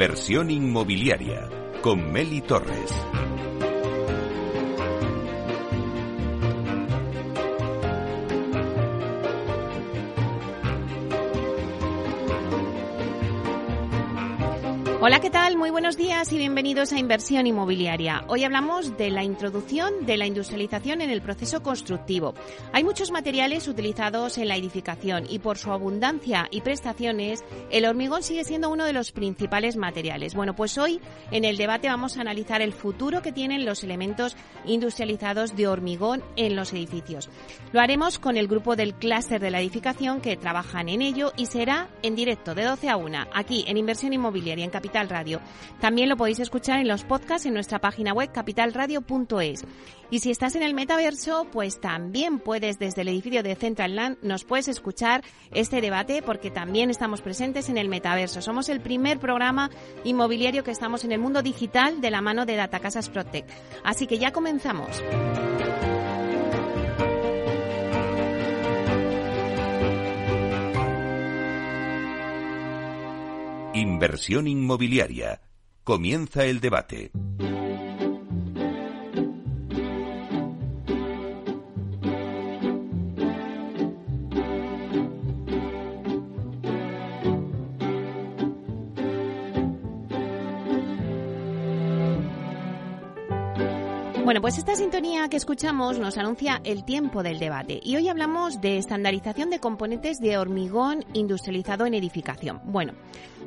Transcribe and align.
Inversión 0.00 0.48
inmobiliaria 0.48 1.48
con 1.82 2.12
Meli 2.12 2.40
Torres. 2.40 2.92
Hola, 15.00 15.20
¿qué 15.20 15.30
tal? 15.30 15.37
Buenos 15.88 16.06
días 16.06 16.30
y 16.34 16.36
bienvenidos 16.36 16.92
a 16.92 16.98
Inversión 16.98 17.46
Inmobiliaria. 17.46 18.22
Hoy 18.28 18.44
hablamos 18.44 18.98
de 18.98 19.10
la 19.10 19.24
introducción 19.24 20.04
de 20.04 20.18
la 20.18 20.26
industrialización 20.26 21.00
en 21.00 21.08
el 21.08 21.22
proceso 21.22 21.62
constructivo. 21.62 22.34
Hay 22.74 22.84
muchos 22.84 23.10
materiales 23.10 23.66
utilizados 23.68 24.36
en 24.36 24.48
la 24.48 24.56
edificación 24.56 25.24
y 25.30 25.38
por 25.38 25.56
su 25.56 25.72
abundancia 25.72 26.46
y 26.50 26.60
prestaciones, 26.60 27.42
el 27.70 27.86
hormigón 27.86 28.22
sigue 28.22 28.44
siendo 28.44 28.68
uno 28.68 28.84
de 28.84 28.92
los 28.92 29.12
principales 29.12 29.76
materiales. 29.76 30.34
Bueno, 30.34 30.54
pues 30.54 30.76
hoy 30.76 31.00
en 31.30 31.46
el 31.46 31.56
debate 31.56 31.88
vamos 31.88 32.18
a 32.18 32.20
analizar 32.20 32.60
el 32.60 32.74
futuro 32.74 33.22
que 33.22 33.32
tienen 33.32 33.64
los 33.64 33.82
elementos 33.82 34.36
industrializados 34.66 35.56
de 35.56 35.68
hormigón 35.68 36.22
en 36.36 36.54
los 36.54 36.74
edificios. 36.74 37.30
Lo 37.72 37.80
haremos 37.80 38.18
con 38.18 38.36
el 38.36 38.46
grupo 38.46 38.76
del 38.76 38.92
clúster 38.92 39.40
de 39.40 39.50
la 39.50 39.60
edificación 39.62 40.20
que 40.20 40.36
trabajan 40.36 40.90
en 40.90 41.00
ello 41.00 41.32
y 41.34 41.46
será 41.46 41.88
en 42.02 42.14
directo 42.14 42.54
de 42.54 42.64
12 42.64 42.90
a 42.90 42.98
1 42.98 43.28
aquí 43.32 43.64
en 43.66 43.78
Inversión 43.78 44.12
Inmobiliaria 44.12 44.66
en 44.66 44.70
Capital 44.70 45.08
Radio. 45.08 45.40
También 45.80 46.08
lo 46.08 46.16
podéis 46.16 46.40
escuchar 46.40 46.80
en 46.80 46.88
los 46.88 47.04
podcasts 47.04 47.46
en 47.46 47.54
nuestra 47.54 47.80
página 47.80 48.12
web 48.12 48.32
capitalradio.es. 48.32 49.64
Y 50.10 50.20
si 50.20 50.30
estás 50.30 50.56
en 50.56 50.62
el 50.62 50.74
metaverso, 50.74 51.46
pues 51.52 51.80
también 51.80 52.38
puedes 52.38 52.78
desde 52.78 53.02
el 53.02 53.08
edificio 53.08 53.42
de 53.42 53.54
Central 53.54 53.94
Land 53.94 54.18
nos 54.22 54.44
puedes 54.44 54.68
escuchar 54.68 55.22
este 55.52 55.80
debate 55.80 56.22
porque 56.22 56.50
también 56.50 56.90
estamos 56.90 57.20
presentes 57.20 57.68
en 57.68 57.78
el 57.78 57.88
metaverso. 57.88 58.42
Somos 58.42 58.68
el 58.68 58.80
primer 58.80 59.18
programa 59.18 59.70
inmobiliario 60.04 60.64
que 60.64 60.70
estamos 60.70 61.04
en 61.04 61.12
el 61.12 61.20
mundo 61.20 61.42
digital 61.42 62.00
de 62.00 62.10
la 62.10 62.22
mano 62.22 62.46
de 62.46 62.56
Datacasas 62.56 63.08
Protect. 63.08 63.50
Así 63.84 64.06
que 64.06 64.18
ya 64.18 64.32
comenzamos. 64.32 65.02
Inversión 73.74 74.48
inmobiliaria. 74.48 75.47
Comienza 75.88 76.44
el 76.44 76.60
debate. 76.60 77.10
Bueno, 94.28 94.42
pues 94.42 94.58
esta 94.58 94.76
sintonía 94.76 95.30
que 95.30 95.38
escuchamos 95.38 95.98
nos 95.98 96.18
anuncia 96.18 96.60
el 96.64 96.84
tiempo 96.84 97.22
del 97.22 97.38
debate 97.38 97.80
y 97.82 97.96
hoy 97.96 98.10
hablamos 98.10 98.60
de 98.60 98.76
estandarización 98.76 99.48
de 99.48 99.58
componentes 99.58 100.20
de 100.20 100.36
hormigón 100.36 101.02
industrializado 101.14 101.86
en 101.86 101.94
edificación. 101.94 102.60
Bueno, 102.64 102.92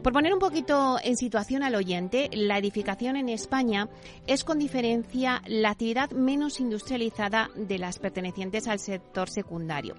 por 0.01 0.13
poner 0.13 0.33
un 0.33 0.39
poquito 0.39 0.97
en 1.03 1.15
situación 1.15 1.61
al 1.61 1.75
oyente, 1.75 2.29
la 2.33 2.57
edificación 2.57 3.15
en 3.15 3.29
España 3.29 3.87
es 4.25 4.43
con 4.43 4.57
diferencia 4.57 5.41
la 5.45 5.71
actividad 5.71 6.09
menos 6.11 6.59
industrializada 6.59 7.49
de 7.55 7.77
las 7.77 7.99
pertenecientes 7.99 8.67
al 8.67 8.79
sector 8.79 9.29
secundario. 9.29 9.95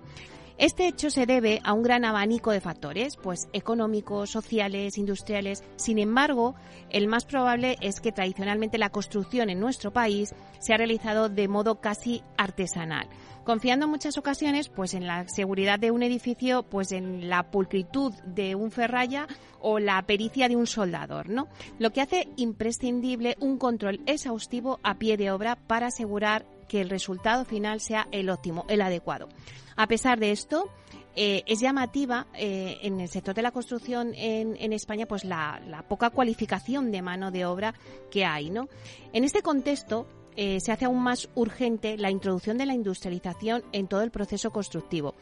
Este 0.59 0.87
hecho 0.87 1.11
se 1.11 1.27
debe 1.27 1.61
a 1.65 1.73
un 1.73 1.83
gran 1.83 2.05
abanico 2.05 2.51
de 2.51 2.61
factores, 2.61 3.17
pues 3.17 3.49
económicos, 3.53 4.31
sociales, 4.31 4.99
industriales. 4.99 5.65
Sin 5.77 5.99
embargo, 5.99 6.55
el 6.91 7.09
más 7.09 7.25
probable 7.25 7.77
es 7.81 8.01
que 8.01 8.13
tradicionalmente 8.13 8.79
la 8.79 8.91
construcción 8.91 9.51
en 9.51 9.61
nuestro 9.61 9.93
país 9.93 10.35
se 10.61 10.75
ha 10.75 10.77
realizado 10.77 11.29
de 11.29 11.49
modo 11.49 11.81
casi 11.81 12.23
artesanal, 12.37 13.09
confiando 13.45 13.87
en 13.87 13.91
muchas 13.91 14.19
ocasiones 14.19 14.69
pues 14.69 14.95
en 14.95 15.07
la 15.07 15.27
seguridad 15.29 15.79
de 15.79 15.91
un 15.91 16.03
edificio, 16.03 16.63
pues 16.63 16.93
en 16.93 17.29
la 17.29 17.51
pulcritud 17.51 18.13
de 18.25 18.55
un 18.55 18.71
ferralla 18.71 19.27
o 19.61 19.79
la 19.79 20.01
pericia 20.03 20.49
de 20.49 20.57
un 20.57 20.67
soldador, 20.67 21.29
¿no? 21.29 21.49
Lo 21.79 21.93
que 21.93 22.01
hace 22.01 22.29
imprescindible 22.37 23.37
un 23.41 23.59
control 23.59 24.01
exhaustivo 24.07 24.81
a 24.83 24.99
pie 24.99 25.17
de 25.17 25.31
obra 25.31 25.57
para 25.57 25.89
asegurar 25.89 26.45
que 26.73 26.81
el 26.81 26.89
resultado 26.89 27.45
final 27.45 27.81
sea 27.81 28.09
el 28.13 28.31
óptimo, 28.31 28.65
el 28.67 28.81
adecuado. 28.81 29.29
A 29.77 29.87
pesar 29.87 30.19
de 30.19 30.31
esto, 30.31 30.71
eh, 31.15 31.43
es 31.47 31.61
llamativa 31.61 32.29
eh, 32.33 32.79
en 32.81 32.99
el 32.99 33.11
sector 33.11 33.35
de 33.35 33.43
la 33.43 33.51
construcción 33.51 34.15
en, 34.15 34.73
España 34.73 35.05
pues 35.05 35.27
la, 35.27 35.85
poca 35.87 36.09
cualificación 36.09 36.91
de 36.91 37.03
mano 37.03 37.31
de 37.31 37.45
obra 37.45 37.75
que 38.11 38.25
hay. 38.25 38.49
¿no? 38.49 38.71
En 39.13 39.25
este 39.25 39.43
contexto, 39.43 40.07
eh, 40.35 40.61
se 40.61 40.73
hace 40.73 40.87
aún 40.87 41.03
más 41.03 41.29
urgente 41.35 41.99
la 41.99 42.11
introducción 42.11 42.57
de 42.57 42.65
la 42.65 42.73
industrialización 42.73 43.63
en 43.73 43.87
todo 43.87 44.01
el 44.01 44.11
proceso 44.11 44.51
constructivo. 44.51 45.15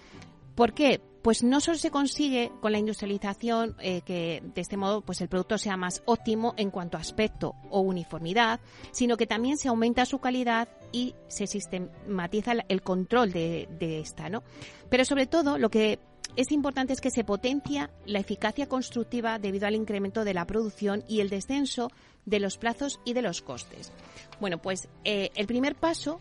¿Por 0.54 0.72
qué? 0.72 1.00
Pues 1.22 1.42
no 1.42 1.60
solo 1.60 1.76
se 1.76 1.90
consigue 1.90 2.50
con 2.60 2.72
la 2.72 2.78
industrialización 2.78 3.76
eh, 3.80 4.00
que 4.02 4.42
de 4.54 4.60
este 4.60 4.76
modo 4.76 5.02
pues 5.02 5.20
el 5.20 5.28
producto 5.28 5.58
sea 5.58 5.76
más 5.76 6.02
óptimo 6.06 6.54
en 6.56 6.70
cuanto 6.70 6.96
a 6.96 7.00
aspecto 7.00 7.54
o 7.70 7.80
uniformidad, 7.80 8.60
sino 8.90 9.16
que 9.16 9.26
también 9.26 9.58
se 9.58 9.68
aumenta 9.68 10.06
su 10.06 10.18
calidad 10.18 10.68
y 10.92 11.14
se 11.28 11.46
sistematiza 11.46 12.52
el 12.68 12.82
control 12.82 13.32
de, 13.32 13.68
de 13.78 14.00
esta, 14.00 14.28
¿no? 14.28 14.42
Pero 14.88 15.04
sobre 15.04 15.26
todo 15.26 15.58
lo 15.58 15.70
que 15.70 15.98
es 16.36 16.52
importante 16.52 16.92
es 16.92 17.00
que 17.00 17.10
se 17.10 17.24
potencia 17.24 17.90
la 18.06 18.20
eficacia 18.20 18.68
constructiva 18.68 19.38
debido 19.38 19.66
al 19.66 19.74
incremento 19.74 20.24
de 20.24 20.34
la 20.34 20.46
producción 20.46 21.04
y 21.08 21.20
el 21.20 21.28
descenso 21.28 21.90
de 22.24 22.40
los 22.40 22.58
plazos 22.58 23.00
y 23.04 23.14
de 23.14 23.22
los 23.22 23.42
costes. 23.42 23.92
Bueno, 24.40 24.58
pues 24.58 24.88
eh, 25.04 25.30
el 25.34 25.46
primer 25.46 25.74
paso 25.74 26.20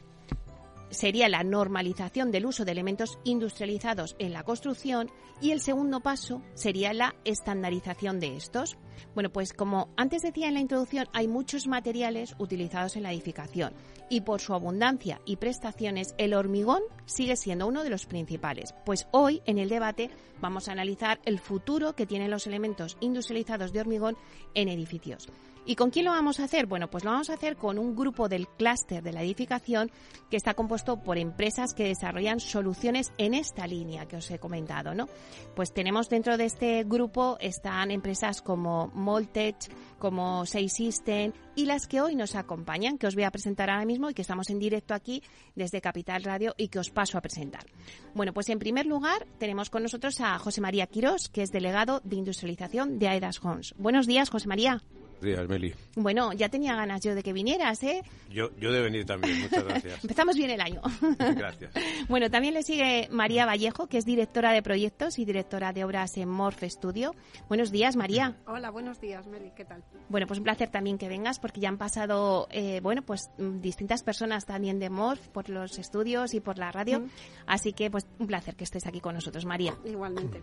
sería 0.90 1.30
la 1.30 1.44
normalización 1.44 2.32
del 2.32 2.46
uso 2.46 2.66
de 2.66 2.72
elementos 2.72 3.20
industrializados 3.24 4.16
en 4.20 4.34
la 4.34 4.44
construcción 4.44 5.12
y 5.42 5.52
el 5.52 5.62
segundo 5.62 6.02
paso 6.02 6.42
sería 6.54 6.94
la 6.94 7.16
estandarización 7.26 8.20
de 8.20 8.36
estos. 8.36 8.78
Bueno, 9.14 9.32
pues 9.32 9.54
como 9.54 9.90
antes 9.96 10.22
decía 10.22 10.48
en 10.48 10.54
la 10.56 10.60
introducción, 10.60 11.08
hay 11.14 11.28
muchos 11.28 11.68
materiales 11.68 12.36
utilizados 12.38 12.96
en 12.96 13.04
la 13.04 13.14
edificación 13.14 13.74
y 14.10 14.22
por 14.22 14.42
su 14.42 14.54
abundancia 14.54 15.22
y 15.26 15.38
prestaciones 15.38 16.16
el 16.18 16.34
hormigón 16.34 16.82
sigue 17.06 17.36
siendo 17.36 17.68
uno 17.68 17.84
de 17.84 17.90
los 17.90 18.06
principales. 18.06 18.74
Pues 18.86 19.08
hoy 19.12 19.42
en 19.46 19.58
el 19.58 19.70
debate 19.70 20.10
vamos 20.42 20.68
a 20.68 20.74
analizar 20.74 21.20
el 21.26 21.40
futuro 21.40 21.96
que 21.96 22.06
tienen 22.06 22.32
los 22.32 22.48
elementos 22.48 22.98
industrializados 23.00 23.72
de 23.72 23.82
hormigón 23.82 24.18
en 24.54 24.68
edificios. 24.68 25.30
¿Y 25.70 25.76
con 25.76 25.92
quién 25.92 26.06
lo 26.06 26.12
vamos 26.14 26.40
a 26.40 26.46
hacer? 26.46 26.66
Bueno, 26.66 26.90
pues 26.90 27.04
lo 27.04 27.12
vamos 27.12 27.30
a 27.30 27.36
hacer 27.36 27.56
con 27.56 27.78
un 27.78 27.96
grupo 27.96 28.28
del 28.28 28.48
clúster 28.48 29.04
de 29.04 29.14
la 29.14 29.22
edificación 29.22 29.92
que 30.28 30.36
está 30.36 30.56
compuesto 30.56 31.04
por 31.04 31.20
empresas 31.20 31.76
que 31.76 31.84
desarrollan 31.84 32.40
soluciones 32.40 33.14
en 33.20 33.36
esta 33.36 33.68
línea 33.68 34.08
que 34.08 34.18
os 34.18 34.32
he 34.32 34.40
comentado, 34.40 34.96
¿no? 34.96 35.08
Pues 35.56 35.72
tenemos 35.72 36.10
dentro 36.10 36.38
de 36.38 36.46
este 36.46 36.84
grupo 36.86 37.38
están 37.40 37.92
empresas 37.92 38.42
como 38.42 38.88
Moltech, 38.96 39.58
como 40.00 40.44
Say 40.48 40.70
System 40.70 41.34
y 41.56 41.66
las 41.66 41.86
que 41.86 42.02
hoy 42.02 42.16
nos 42.16 42.34
acompañan, 42.34 42.98
que 42.98 43.06
os 43.06 43.14
voy 43.14 43.26
a 43.26 43.30
presentar 43.30 43.70
ahora 43.70 43.86
mismo 43.86 44.10
y 44.10 44.16
que 44.16 44.24
estamos 44.24 44.50
en 44.50 44.58
directo 44.58 44.96
aquí 44.96 45.22
desde 45.54 45.82
Capital 45.82 46.24
Radio 46.24 46.56
y 46.58 46.70
que 46.70 46.80
os 46.80 46.90
paso 46.90 47.16
a 47.20 47.22
presentar. 47.22 47.68
Bueno, 48.16 48.34
pues 48.34 48.50
en 48.50 48.58
primer 48.58 48.88
lugar 48.88 49.28
tenemos 49.38 49.70
con 49.70 49.84
nosotros 49.84 50.20
a 50.20 50.40
José 50.40 50.62
María 50.62 50.88
Quirós, 50.88 51.30
que 51.30 51.44
es 51.44 51.52
delegado 51.52 52.02
de 52.04 52.16
industrialización 52.16 52.98
de 52.98 53.08
Aedas 53.08 53.40
Homes. 53.46 53.76
Buenos 53.78 54.08
días, 54.08 54.32
José 54.32 54.48
María 54.48 54.82
días, 55.22 55.48
Meli. 55.48 55.74
Bueno, 55.96 56.34
ya 56.34 56.50
tenía 56.50 56.76
ganas 56.76 57.02
yo 57.02 57.16
de 57.16 57.24
que 57.24 57.34
vinieras, 57.34 57.82
¿eh? 57.84 58.04
Yo, 58.30 58.50
yo 58.58 58.72
de 58.72 58.82
venir 58.82 59.06
también, 59.06 59.42
muchas 59.42 59.64
gracias. 59.64 60.00
Empezamos 60.04 60.36
bien 60.36 60.50
el 60.52 60.62
año. 60.62 60.82
gracias. 61.18 61.72
Bueno, 62.08 62.32
también 62.32 62.54
le 62.56 62.64
sigue 62.64 63.08
María 63.12 63.46
Vallejo, 63.46 63.88
que 63.88 63.98
es 63.98 64.06
directora 64.06 64.52
de 64.52 64.64
proyectos 64.64 65.20
y 65.20 65.26
directora 65.26 65.74
de 65.74 65.84
obras 65.84 66.18
en 66.18 66.28
Morph 66.28 66.64
Studio. 66.64 67.14
Buenos 67.48 67.72
días, 67.72 67.96
María. 67.96 68.38
Hola, 68.48 68.72
buenos 68.72 69.00
días, 69.00 69.28
Meli, 69.28 69.52
¿qué 69.56 69.66
tal? 69.66 69.84
Bueno, 70.08 70.26
pues 70.26 70.40
un 70.40 70.44
placer 70.44 70.70
también 70.70 70.98
que 70.98 71.08
vengas, 71.08 71.40
porque 71.40 71.60
ya 71.60 71.70
han 71.70 71.78
pasado, 71.78 72.48
eh, 72.52 72.80
bueno, 72.82 73.04
pues 73.04 73.30
mm, 73.38 73.60
distintas 73.60 74.02
personas 74.04 74.46
también 74.46 74.80
de 74.80 74.90
Morph 74.90 75.28
por 75.28 75.50
los 75.50 75.78
estudios 75.78 76.34
y 76.34 76.40
por 76.40 76.58
la 76.58 76.72
radio. 76.72 77.04
Así 77.46 77.74
que, 77.74 77.92
pues 77.92 78.08
un 78.18 78.28
placer 78.28 78.56
que 78.56 78.64
estés 78.64 78.88
aquí 78.88 79.02
con 79.02 79.16
nosotros, 79.16 79.46
María. 79.46 79.76
Igualmente. 79.86 80.42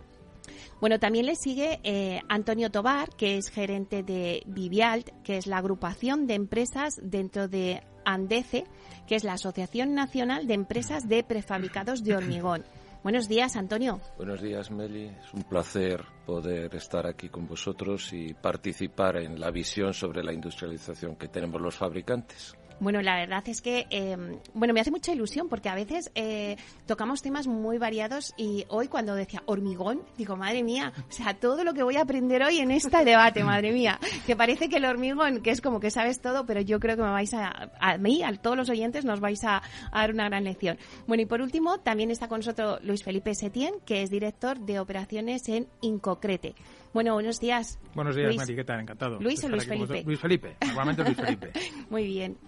Bueno, 0.79 0.99
también 0.99 1.25
le 1.25 1.35
sigue 1.35 1.79
eh, 1.83 2.21
Antonio 2.29 2.69
Tobar, 2.69 3.09
que 3.15 3.37
es 3.37 3.49
gerente 3.49 4.03
de 4.03 4.43
Vivialt, 4.45 5.09
que 5.23 5.37
es 5.37 5.47
la 5.47 5.57
agrupación 5.57 6.27
de 6.27 6.35
empresas 6.35 6.99
dentro 7.01 7.47
de 7.47 7.81
ANDECE, 8.05 8.65
que 9.07 9.15
es 9.15 9.23
la 9.23 9.33
Asociación 9.33 9.93
Nacional 9.93 10.47
de 10.47 10.53
Empresas 10.53 11.07
de 11.09 11.23
Prefabricados 11.23 12.03
de 12.03 12.15
Hormigón. 12.15 12.63
Buenos 13.03 13.29
días, 13.29 13.55
Antonio. 13.55 14.01
Buenos 14.17 14.41
días, 14.41 14.69
Meli. 14.69 15.05
Es 15.05 15.33
un 15.33 15.43
placer 15.43 16.03
poder 16.25 16.75
estar 16.75 17.07
aquí 17.07 17.29
con 17.29 17.47
vosotros 17.47 18.11
y 18.11 18.33
participar 18.33 19.17
en 19.17 19.39
la 19.39 19.49
visión 19.51 19.93
sobre 19.93 20.23
la 20.23 20.33
industrialización 20.33 21.15
que 21.15 21.27
tenemos 21.27 21.61
los 21.61 21.75
fabricantes. 21.75 22.57
Bueno, 22.79 23.01
la 23.01 23.15
verdad 23.15 23.43
es 23.47 23.61
que, 23.61 23.87
eh, 23.89 24.15
bueno, 24.53 24.73
me 24.73 24.81
hace 24.81 24.91
mucha 24.91 25.11
ilusión 25.11 25.49
porque 25.49 25.67
a 25.67 25.75
veces 25.75 26.11
eh, 26.13 26.57
tocamos 26.85 27.23
temas 27.23 27.47
muy 27.47 27.79
variados 27.79 28.33
y 28.37 28.65
hoy 28.69 28.87
cuando 28.87 29.15
decía 29.15 29.41
hormigón, 29.47 30.03
digo, 30.15 30.35
madre 30.35 30.61
mía, 30.61 30.93
o 31.09 31.11
sea, 31.11 31.33
todo 31.33 31.63
lo 31.63 31.73
que 31.73 31.81
voy 31.81 31.95
a 31.97 32.01
aprender 32.01 32.43
hoy 32.43 32.59
en 32.59 32.69
este 32.69 33.03
debate, 33.03 33.43
madre 33.43 33.71
mía, 33.71 33.99
que 34.27 34.35
parece 34.35 34.69
que 34.69 34.77
el 34.77 34.85
hormigón, 34.85 35.41
que 35.41 35.49
es 35.49 35.61
como 35.61 35.79
que 35.79 35.89
sabes 35.89 36.21
todo, 36.21 36.45
pero 36.45 36.61
yo 36.61 36.79
creo 36.79 36.95
que 36.95 37.01
me 37.01 37.09
vais 37.09 37.33
a, 37.33 37.71
a 37.79 37.97
mí, 37.97 38.21
a 38.21 38.31
todos 38.33 38.55
los 38.55 38.69
oyentes, 38.69 39.05
nos 39.05 39.19
vais 39.19 39.43
a, 39.43 39.63
a 39.91 40.01
dar 40.01 40.13
una 40.13 40.29
gran 40.29 40.43
lección. 40.43 40.77
Bueno, 41.07 41.23
y 41.23 41.25
por 41.25 41.41
último, 41.41 41.79
también 41.79 42.11
está 42.11 42.27
con 42.27 42.39
nosotros 42.39 42.79
Luis 42.83 43.03
Felipe 43.03 43.33
Setién, 43.33 43.73
que 43.85 44.03
es 44.03 44.11
director 44.11 44.59
de 44.59 44.79
operaciones 44.79 45.49
en 45.49 45.67
Incocrete. 45.81 46.53
Bueno, 46.97 47.13
buenos 47.13 47.39
días. 47.39 47.77
Buenos 47.93 48.15
días, 48.15 48.29
Luis. 48.29 48.37
Mari, 48.39 48.55
¿qué 48.55 48.63
tal? 48.63 48.79
Encantado. 48.79 49.19
Luis 49.19 49.43
o 49.43 49.49
Luis 49.49 49.67
Felipe. 49.67 50.01
Luis 50.03 50.19
Felipe, 50.19 50.57
normalmente 50.65 51.03
Luis 51.03 51.15
Felipe. 51.15 51.51
Muy 51.91 52.07
bien. 52.07 52.39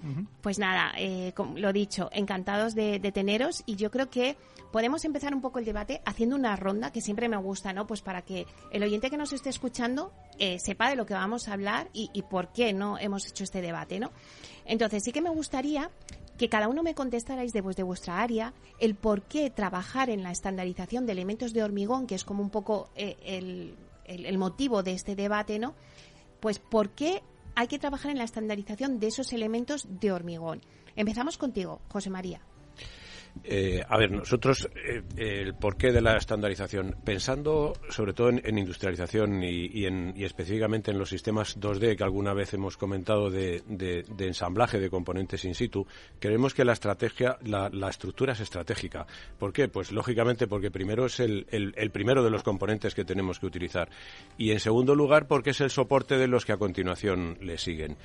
Pues 0.42 0.58
nada, 0.58 0.92
eh, 0.98 1.34
como 1.36 1.60
lo 1.60 1.72
dicho, 1.72 2.10
encantados 2.12 2.74
de, 2.74 2.98
de 2.98 3.12
teneros 3.12 3.62
y 3.68 3.76
yo 3.76 3.92
creo 3.92 4.10
que 4.10 4.38
podemos 4.72 5.06
empezar 5.06 5.36
un 5.36 5.42
poco 5.42 5.60
el 5.60 5.66
debate 5.66 6.02
haciendo 6.04 6.36
una 6.36 6.56
ronda 6.56 6.92
que 6.92 7.00
siempre 7.00 7.30
me 7.30 7.38
gusta, 7.38 7.74
¿no? 7.74 7.86
Pues 7.86 8.02
para 8.02 8.24
que 8.24 8.48
el 8.72 8.82
oyente 8.82 9.12
que 9.12 9.18
nos 9.18 9.34
esté 9.34 9.50
escuchando 9.50 10.12
eh, 10.40 10.58
sepa 10.58 10.90
de 10.90 10.96
lo 10.96 11.06
que 11.06 11.14
vamos 11.14 11.48
a 11.48 11.54
hablar 11.54 11.92
y, 11.94 12.10
y 12.12 12.24
por 12.24 12.52
qué 12.52 12.74
no 12.74 12.98
hemos 12.98 13.28
hecho 13.28 13.44
este 13.44 13.62
debate, 13.62 14.00
¿no? 14.00 14.12
Entonces 14.66 15.04
sí 15.04 15.12
que 15.12 15.22
me 15.22 15.30
gustaría 15.30 15.92
que 16.40 16.50
cada 16.50 16.70
uno 16.70 16.82
me 16.82 16.96
contestarais 16.96 17.54
de, 17.54 17.62
de 17.62 17.84
vuestra 17.84 18.20
área 18.20 18.54
el 18.80 18.96
por 18.96 19.22
qué 19.22 19.52
trabajar 19.52 20.10
en 20.10 20.24
la 20.24 20.32
estandarización 20.32 21.06
de 21.06 21.12
elementos 21.12 21.54
de 21.54 21.62
hormigón, 21.62 22.08
que 22.08 22.16
es 22.16 22.24
como 22.24 22.42
un 22.42 22.50
poco 22.50 22.90
eh, 22.96 23.16
el, 23.24 23.76
el- 24.10 24.38
motivo 24.38 24.84
de 24.84 24.94
este 24.94 25.16
debate, 25.16 25.60
¿no? 25.60 25.76
Pues 26.40 26.60
por 26.60 26.90
qué 26.90 27.22
hay 27.56 27.68
que 27.68 27.80
trabajar 27.80 28.12
en 28.12 28.18
la 28.18 28.24
estandarización 28.24 29.00
de 29.00 29.08
esos 29.08 29.34
elementos 29.34 29.88
de 29.90 30.12
hormigón. 30.12 30.62
Empezamos 30.96 31.38
contigo, 31.38 31.82
José 31.90 32.10
María. 32.10 32.42
Eh, 33.44 33.82
a 33.88 33.98
ver, 33.98 34.12
nosotros, 34.12 34.70
eh, 34.76 35.02
el 35.18 35.56
porqué 35.56 35.92
de 35.92 36.02
la 36.02 36.18
estandarización, 36.18 36.96
pensando 37.04 37.74
sobre 37.90 38.14
todo 38.14 38.30
en, 38.30 38.58
industrialización 38.58 39.42
y, 39.44 39.86
en- 39.86 40.14
y 40.16 40.24
específicamente 40.24 40.92
en 40.92 41.00
los 41.00 41.10
sistemas 41.10 41.58
2D 41.60 41.96
que 41.96 42.04
alguna 42.04 42.34
vez 42.34 42.54
hemos 42.54 42.78
comentado 42.78 43.30
de 43.32 43.64
ensamblaje 44.20 44.80
de 44.80 44.90
componentes 44.90 45.46
in 45.46 45.56
situ, 45.56 45.88
creemos 46.20 46.54
que 46.54 46.66
la 46.66 46.74
estrategia, 46.74 47.38
la, 47.44 47.70
la 47.70 47.90
estructura 47.90 48.34
es 48.34 48.40
estratégica. 48.42 49.08
¿Por 49.40 49.52
qué? 49.54 49.68
Pues 49.68 49.92
lógicamente 49.92 50.46
porque 50.48 50.70
primero 50.70 51.06
es 51.06 51.20
el, 51.20 51.48
el- 51.50 51.74
el 51.78 51.92
primero 51.92 52.24
de 52.24 52.30
los 52.30 52.44
componentes 52.44 52.94
que 52.94 53.06
tenemos 53.06 53.40
que 53.40 53.46
utilizar 53.48 53.90
y 54.38 54.52
en 54.52 54.60
segundo 54.60 54.96
lugar 54.96 55.28
porque 55.28 55.52
es 55.52 55.62
el 55.62 55.70
soporte 55.70 56.18
de 56.18 56.28
los 56.28 56.46
que 56.46 56.52
a 56.54 56.58
continuación 56.58 57.38
le 57.42 57.58
siguen. 57.58 57.98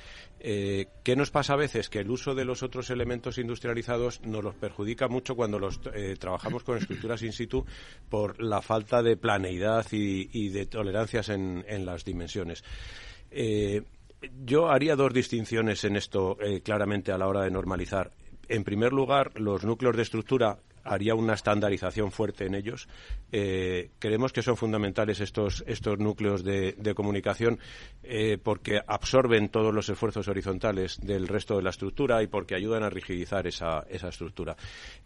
Eh, 0.47 0.89
¿Qué 1.01 1.15
nos 1.15 1.31
pasa 1.31 1.53
a 1.53 1.55
veces? 1.55 1.89
Que 1.89 2.01
el 2.01 2.11
uso 2.11 2.35
de 2.35 2.45
los 2.45 2.61
otros 2.61 2.91
elementos 2.91 3.39
industrializados 3.39 4.21
nos 4.21 4.43
los 4.43 4.53
perjudica 4.53 5.07
mucho 5.07 5.35
cuando 5.35 5.57
los 5.57 5.79
eh, 5.91 6.17
trabajamos 6.19 6.63
con 6.63 6.77
estructuras 6.77 7.23
in 7.23 7.33
situ 7.33 7.65
por 8.09 8.39
la 8.39 8.61
falta 8.61 9.01
de 9.01 9.17
planeidad 9.17 9.87
y, 9.91 10.49
de 10.49 10.67
tolerancias 10.67 11.29
en, 11.29 11.63
las 11.83 12.05
dimensiones. 12.05 12.63
Eh, 13.31 13.81
yo 14.45 14.69
haría 14.69 14.95
dos 14.95 15.11
distinciones 15.15 15.83
en 15.83 15.95
esto 15.95 16.37
claramente 16.63 17.11
a 17.11 17.17
la 17.17 17.27
hora 17.27 17.41
de 17.41 17.49
normalizar. 17.49 18.11
En 18.47 18.63
primer 18.63 18.93
lugar, 18.93 19.31
los 19.39 19.65
núcleos 19.65 19.95
de 19.95 20.03
estructura 20.03 20.59
haría 20.85 21.15
una 21.15 21.33
estandarización 21.33 22.11
fuerte 22.11 22.45
en 22.45 22.55
ellos. 22.55 22.87
Eh, 23.31 23.91
creemos 23.99 24.31
que 24.31 24.41
son 24.41 24.55
fundamentales 24.55 25.19
estos, 25.19 25.63
estos 25.67 25.99
núcleos 25.99 26.43
de, 26.43 26.75
comunicación 26.95 27.59
eh, 28.03 28.37
porque 28.41 28.79
absorben 28.87 29.49
todos 29.49 29.73
los 29.73 29.89
esfuerzos 29.89 30.27
horizontales 30.29 30.97
del 31.01 31.27
resto 31.27 31.57
de 31.57 31.63
la 31.63 31.71
estructura 31.71 32.23
y 32.23 32.27
porque 32.27 32.55
ayudan 32.55 32.83
a 32.83 32.89
rigidizar 32.89 33.47
esa, 33.47 33.85
esa 33.89 34.09
estructura. 34.09 34.55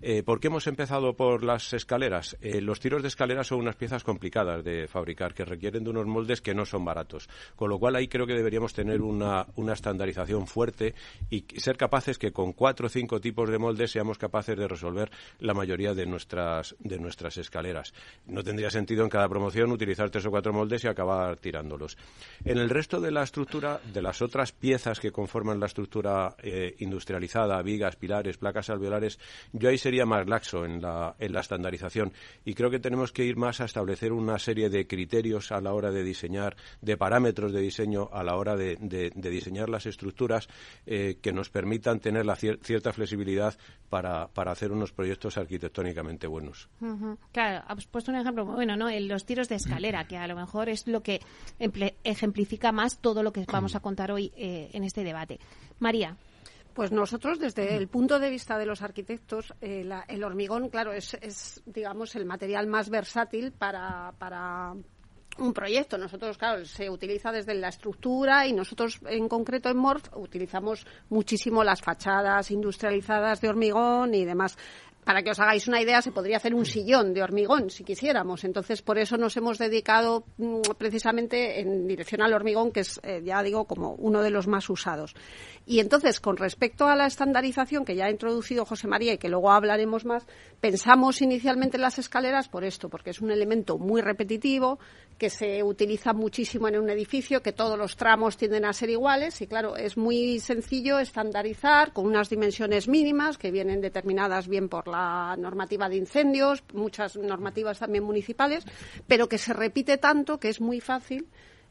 Eh, 0.01 0.21
¿Por 0.23 0.39
qué 0.39 0.47
hemos 0.47 0.67
empezado 0.67 1.15
por 1.15 1.43
las 1.43 1.73
escaleras? 1.73 2.37
Eh, 2.41 2.61
los 2.61 2.79
tiros 2.79 3.01
de 3.01 3.07
escalera 3.07 3.43
son 3.43 3.59
unas 3.59 3.75
piezas 3.75 4.03
complicadas 4.03 4.63
de 4.63 4.87
fabricar 4.87 5.33
que 5.33 5.45
requieren 5.45 5.83
de 5.83 5.89
unos 5.89 6.05
moldes 6.05 6.41
que 6.41 6.53
no 6.53 6.65
son 6.65 6.85
baratos. 6.85 7.29
Con 7.55 7.69
lo 7.69 7.79
cual 7.79 7.95
ahí 7.95 8.07
creo 8.07 8.27
que 8.27 8.33
deberíamos 8.33 8.73
tener 8.73 9.01
una, 9.01 9.47
una 9.55 9.73
estandarización 9.73 10.45
fuerte 10.45 10.93
y 11.29 11.45
ser 11.57 11.77
capaces 11.77 12.17
que 12.17 12.31
con 12.31 12.53
cuatro 12.53 12.87
o 12.87 12.89
cinco 12.89 13.19
tipos 13.19 13.49
de 13.49 13.57
moldes 13.57 13.91
seamos 13.91 14.17
capaces 14.17 14.57
de 14.57 14.67
resolver 14.67 15.09
la 15.39 15.53
mayoría 15.53 15.68
de 15.69 16.05
nuestras, 16.05 16.75
de 16.79 16.97
nuestras 16.97 17.37
escaleras. 17.37 17.93
No 18.25 18.43
tendría 18.43 18.71
sentido 18.71 19.03
en 19.03 19.09
cada 19.09 19.29
promoción 19.29 19.71
utilizar 19.71 20.09
tres 20.09 20.25
o 20.25 20.31
cuatro 20.31 20.51
moldes 20.51 20.83
y 20.83 20.87
acabar 20.87 21.37
tirándolos. 21.37 21.95
En 22.43 22.57
el 22.57 22.69
resto 22.69 22.99
de 22.99 23.11
la 23.11 23.23
estructura, 23.23 23.79
de 23.93 24.01
las 24.01 24.21
otras 24.23 24.51
piezas 24.51 24.99
que 24.99 25.11
conforman 25.11 25.59
la 25.59 25.67
estructura 25.67 26.35
eh, 26.41 26.75
industrializada, 26.79 27.61
vigas, 27.61 27.95
pilares, 27.97 28.37
placas 28.37 28.71
alveolares, 28.71 29.19
yo 29.53 29.69
ahí 29.69 29.77
sería 29.77 30.05
más 30.07 30.27
laxo 30.27 30.65
en 30.65 30.81
la, 30.81 31.15
en 31.19 31.33
la 31.33 31.41
estandarización 31.41 32.13
y 32.45 32.55
creo 32.55 32.71
que 32.71 32.79
tenemos 32.79 33.11
que 33.11 33.25
ir 33.25 33.37
más 33.37 33.61
a 33.61 33.65
establecer 33.65 34.11
una 34.11 34.39
serie 34.39 34.69
de 34.69 34.87
criterios 34.87 35.51
a 35.51 35.61
la 35.61 35.73
hora 35.73 35.91
de 35.91 36.03
diseñar, 36.03 36.55
de 36.81 36.97
parámetros 36.97 37.53
de 37.53 37.61
diseño 37.61 38.09
a 38.11 38.23
la 38.23 38.35
hora 38.35 38.55
de, 38.55 38.77
diseñar 39.13 39.69
las 39.69 39.85
estructuras 39.85 40.47
eh, 40.87 41.17
que 41.21 41.31
nos 41.31 41.49
permitan 41.49 41.99
tener 41.99 42.25
la 42.25 42.35
cier- 42.35 42.59
cierta 42.63 42.91
flexibilidad 42.91 43.55
para, 43.89 44.27
para 44.27 44.51
hacer 44.51 44.71
unos 44.71 44.91
proyectos 44.91 45.37
arquitectónicamente 45.63 46.27
buenos. 46.27 46.69
Claro, 47.31 47.63
has 47.67 47.85
puesto 47.85 48.11
un 48.11 48.17
ejemplo 48.17 48.45
muy 48.45 48.55
bueno, 48.55 48.75
¿no? 48.77 48.89
En 48.89 49.07
los 49.07 49.25
tiros 49.25 49.49
de 49.49 49.55
escalera, 49.55 50.05
que 50.07 50.17
a 50.17 50.27
lo 50.27 50.35
mejor 50.35 50.69
es 50.69 50.87
lo 50.87 51.01
que 51.01 51.19
emple- 51.59 51.95
ejemplifica 52.03 52.71
más 52.71 52.99
todo 52.99 53.23
lo 53.23 53.31
que 53.33 53.45
vamos 53.51 53.75
a 53.75 53.79
contar 53.81 54.11
hoy 54.11 54.31
eh, 54.37 54.69
en 54.73 54.83
este 54.83 55.03
debate. 55.03 55.39
María. 55.79 56.15
Pues 56.73 56.91
nosotros, 56.93 57.39
desde 57.39 57.75
el 57.75 57.87
punto 57.89 58.19
de 58.19 58.29
vista 58.29 58.57
de 58.57 58.65
los 58.65 58.81
arquitectos, 58.81 59.53
eh, 59.59 59.83
la- 59.83 60.05
el 60.07 60.23
hormigón, 60.23 60.69
claro, 60.69 60.93
es, 60.93 61.13
es, 61.15 61.61
digamos, 61.65 62.15
el 62.15 62.25
material 62.25 62.67
más 62.67 62.89
versátil 62.89 63.51
para, 63.51 64.13
para 64.17 64.73
un 65.39 65.53
proyecto. 65.53 65.97
Nosotros, 65.97 66.37
claro, 66.37 66.63
se 66.65 66.89
utiliza 66.89 67.31
desde 67.31 67.53
la 67.55 67.69
estructura 67.69 68.45
y 68.47 68.53
nosotros, 68.53 68.99
en 69.07 69.27
concreto 69.27 69.67
en 69.69 69.77
Morph, 69.77 70.05
utilizamos 70.15 70.85
muchísimo 71.09 71.63
las 71.63 71.81
fachadas 71.81 72.49
industrializadas 72.51 73.41
de 73.41 73.49
hormigón 73.49 74.13
y 74.13 74.23
demás. 74.23 74.57
Para 75.03 75.23
que 75.23 75.31
os 75.31 75.39
hagáis 75.39 75.67
una 75.67 75.81
idea, 75.81 76.01
se 76.01 76.11
podría 76.11 76.37
hacer 76.37 76.53
un 76.53 76.65
sillón 76.65 77.13
de 77.13 77.23
hormigón 77.23 77.69
si 77.69 77.83
quisiéramos. 77.83 78.43
Entonces, 78.43 78.81
por 78.81 78.97
eso 78.99 79.17
nos 79.17 79.35
hemos 79.37 79.57
dedicado 79.57 80.23
mm, 80.37 80.61
precisamente 80.77 81.61
en 81.61 81.87
dirección 81.87 82.21
al 82.21 82.33
hormigón, 82.33 82.71
que 82.71 82.81
es, 82.81 82.99
eh, 83.03 83.21
ya 83.23 83.41
digo, 83.41 83.65
como 83.65 83.93
uno 83.93 84.21
de 84.21 84.29
los 84.29 84.47
más 84.47 84.69
usados. 84.69 85.15
Y 85.65 85.79
entonces, 85.79 86.19
con 86.19 86.37
respecto 86.37 86.87
a 86.87 86.95
la 86.95 87.07
estandarización 87.07 87.85
que 87.85 87.95
ya 87.95 88.05
ha 88.05 88.11
introducido 88.11 88.65
José 88.65 88.87
María 88.87 89.13
y 89.13 89.17
que 89.17 89.29
luego 89.29 89.51
hablaremos 89.51 90.05
más, 90.05 90.25
pensamos 90.59 91.21
inicialmente 91.21 91.77
en 91.77 91.81
las 91.81 91.97
escaleras 91.97 92.49
por 92.49 92.63
esto, 92.63 92.89
porque 92.89 93.11
es 93.11 93.21
un 93.21 93.31
elemento 93.31 93.77
muy 93.77 94.01
repetitivo, 94.01 94.79
que 95.17 95.29
se 95.29 95.63
utiliza 95.63 96.13
muchísimo 96.13 96.67
en 96.67 96.79
un 96.79 96.89
edificio, 96.89 97.41
que 97.41 97.51
todos 97.51 97.77
los 97.77 97.97
tramos 97.97 98.37
tienden 98.37 98.65
a 98.65 98.73
ser 98.73 98.89
iguales 98.89 99.41
y, 99.41 99.47
claro, 99.47 99.75
es 99.75 99.97
muy 99.97 100.39
sencillo 100.39 100.99
estandarizar 100.99 101.93
con 101.93 102.05
unas 102.05 102.29
dimensiones 102.29 102.87
mínimas 102.87 103.37
que 103.37 103.51
vienen 103.51 103.81
determinadas 103.81 104.47
bien 104.47 104.69
por 104.69 104.87
la 104.87 104.98
normativa 105.37 105.89
de 105.89 105.97
incendios, 105.97 106.63
muchas 106.73 107.15
normativas 107.15 107.79
también 107.79 108.03
municipales, 108.03 108.65
pero 109.07 109.29
que 109.29 109.37
se 109.37 109.53
repite 109.53 109.97
tanto 109.97 110.39
que 110.39 110.49
es 110.49 110.61
muy 110.61 110.79
fácil 110.79 111.27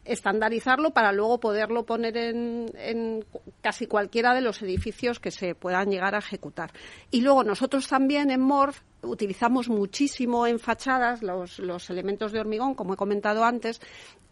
estandarizarlo 0.09 0.91
para 0.91 1.13
luego 1.13 1.39
poderlo 1.39 1.85
poner 1.85 2.17
en, 2.17 2.67
en 2.75 3.25
casi 3.61 3.87
cualquiera 3.87 4.35
de 4.35 4.41
los 4.41 4.63
edificios 4.63 5.21
que 5.21 5.31
se 5.31 5.55
puedan 5.55 5.91
llegar 5.91 6.15
a 6.15 6.19
ejecutar. 6.19 6.73
Y 7.11 7.21
luego 7.21 7.45
nosotros 7.45 7.87
también 7.89 8.31
en 8.31 8.41
Morph 8.41 8.81
utilizamos 9.03 9.69
muchísimo 9.69 10.47
en 10.47 10.59
fachadas 10.59 11.23
los, 11.23 11.59
los 11.59 11.89
elementos 11.91 12.33
de 12.33 12.41
hormigón, 12.41 12.75
como 12.75 12.95
he 12.95 12.97
comentado 12.97 13.45
antes, 13.45 13.81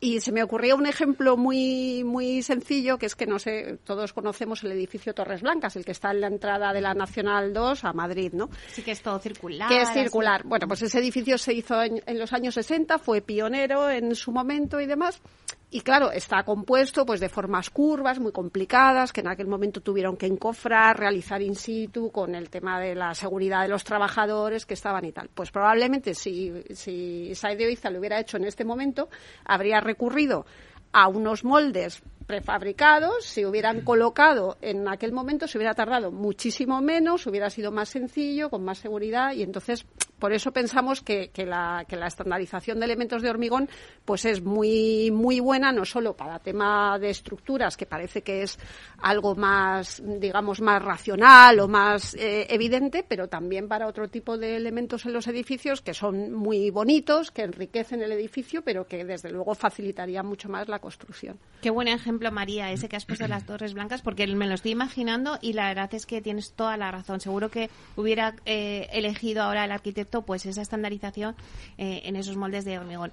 y 0.01 0.21
se 0.21 0.33
me 0.33 0.43
ocurrió 0.43 0.77
un 0.77 0.87
ejemplo 0.87 1.37
muy, 1.37 2.05
muy 2.05 2.43
sencillo, 2.43 2.99
que 2.99 3.07
es 3.07 3.15
que, 3.15 3.27
no 3.27 3.39
sé, 3.39 3.79
todos 3.85 4.13
conocemos 4.13 4.63
el 4.65 4.73
edificio 4.73 5.15
Torres 5.15 5.43
Blancas, 5.43 5.77
el 5.77 5.85
que 5.85 5.93
está 5.93 6.11
en 6.11 6.21
la 6.21 6.27
entrada 6.27 6.73
de 6.73 6.81
la 6.81 6.95
Nacional 6.95 7.53
2 7.53 7.85
a 7.85 7.93
Madrid, 7.93 8.33
¿no? 8.33 8.51
Sí 8.69 8.83
que 8.83 8.91
es 8.93 9.03
todo 9.03 9.19
circular. 9.19 9.69
que 9.69 9.81
es 9.81 9.93
circular. 9.93 10.43
Bueno, 10.45 10.67
pues 10.69 10.83
ese 10.83 10.99
edificio 10.99 11.39
se 11.39 11.55
hizo 11.55 11.83
en, 11.83 12.03
en 12.05 12.19
los 12.19 12.33
años 12.33 12.55
60, 12.55 12.99
fue 12.99 13.21
pionero 13.21 13.89
en 13.89 14.15
su 14.15 14.33
momento 14.33 14.81
y 14.81 14.87
demás. 14.87 15.21
Y 15.69 15.81
claro, 15.81 16.13
está 16.13 16.45
compuesto 16.45 17.05
pues 17.05 17.19
de 17.19 17.29
formas 17.29 17.71
curvas 17.71 18.21
muy 18.21 18.31
complicadas 18.31 19.13
que 19.13 19.21
en 19.21 19.29
aquel 19.29 19.49
momento 19.49 19.81
tuvieron 19.81 20.17
que 20.17 20.27
encofrar, 20.27 20.97
realizar 20.97 21.43
in 21.43 21.57
situ 21.57 22.13
con 22.13 22.37
el 22.37 22.51
tema 22.51 22.81
de 22.81 22.95
la 22.95 23.15
seguridad 23.15 23.63
de 23.63 23.69
los 23.69 23.83
trabajadores 23.83 24.65
que 24.65 24.75
estaban 24.75 25.05
y 25.05 25.13
tal. 25.13 25.29
Pues 25.35 25.51
probablemente 25.51 26.15
si, 26.15 26.53
si 26.71 27.35
Saide 27.35 27.67
Oiza 27.67 27.91
lo 27.91 27.99
hubiera 27.99 28.21
hecho 28.21 28.37
en 28.37 28.45
este 28.45 28.65
momento, 28.65 29.09
habría 29.45 29.81
recurrido 29.81 30.47
a 30.93 31.09
unos 31.09 31.45
moldes 31.45 32.01
prefabricados, 32.27 33.25
se 33.25 33.47
hubieran 33.47 33.83
colocado 33.83 34.57
en 34.61 34.89
aquel 34.89 35.13
momento, 35.13 35.47
se 35.47 35.59
hubiera 35.59 35.75
tardado 35.75 36.11
muchísimo 36.11 36.81
menos, 36.81 37.27
hubiera 37.27 37.51
sido 37.51 37.71
más 37.71 37.89
sencillo, 37.89 38.51
con 38.51 38.65
más 38.65 38.79
seguridad 38.79 39.33
y 39.33 39.43
entonces 39.43 39.87
por 40.19 40.33
eso 40.33 40.51
pensamos 40.51 41.03
que, 41.03 41.31
la, 41.37 41.85
que 41.87 41.97
la 41.97 42.07
estandarización 42.07 42.79
de 42.79 42.87
elementos 42.87 43.21
de 43.23 43.29
hormigón 43.29 43.69
pues 44.05 44.25
es 44.25 44.43
muy, 44.43 45.11
muy 45.11 45.41
buena, 45.41 45.73
no 45.73 45.85
solo 45.85 46.17
para 46.17 46.39
tema 46.39 46.99
de 46.99 47.11
estructuras, 47.11 47.77
que 47.77 47.87
parece 47.87 48.23
que 48.23 48.43
es 48.43 48.59
algo 48.99 49.35
más, 49.35 50.03
digamos, 50.05 50.61
más 50.63 50.83
racional 50.83 51.61
o 51.61 51.69
más 51.69 52.15
eh, 52.15 52.47
evidente, 52.49 53.05
pero 53.07 53.29
también 53.29 53.69
para 53.69 53.87
otro 53.87 54.09
tipo 54.09 54.39
de 54.39 54.57
elementos 54.57 55.05
en 55.05 55.13
los 55.13 55.27
edificios 55.27 55.83
que 55.83 55.93
son 55.93 56.33
muy 56.33 56.71
bonitos, 56.71 57.31
que 57.31 57.43
enriquecen 57.43 58.01
el 58.03 58.13
edificio, 58.13 58.63
pero 58.63 58.87
que 58.87 59.05
desde 59.05 59.31
luego 59.31 59.55
facilitarían 59.55 60.27
mucho 60.27 60.49
más 60.49 60.69
la 60.69 60.79
construcción. 60.79 61.39
Qué 61.61 61.71
buen 61.71 61.89
ejemplo, 61.89 62.16
María, 62.31 62.71
ese 62.73 62.89
que 62.89 62.97
has 62.97 63.05
puesto 63.05 63.27
las 63.29 63.47
Torres 63.47 63.75
Blancas, 63.75 64.03
porque 64.03 64.27
me 64.27 64.47
lo 64.47 64.55
estoy 64.55 64.73
imaginando 64.73 65.39
y 65.41 65.53
la 65.53 65.69
verdad 65.69 65.93
es 65.95 66.07
que 66.07 66.21
tienes 66.21 66.53
toda 66.53 66.77
la 66.77 66.91
razón. 66.91 67.21
Seguro 67.21 67.51
que 67.51 67.71
hubiera 67.97 68.35
eh, 68.45 68.89
elegido 68.93 69.43
ahora 69.43 69.65
el 69.65 69.73
arquitecto 69.73 70.23
pues 70.23 70.47
esa 70.47 70.63
estandarización 70.63 71.37
eh, 71.79 72.03
en 72.05 72.17
esos 72.17 72.37
moldes 72.37 72.65
de 72.65 72.79
hormigón. 72.79 73.13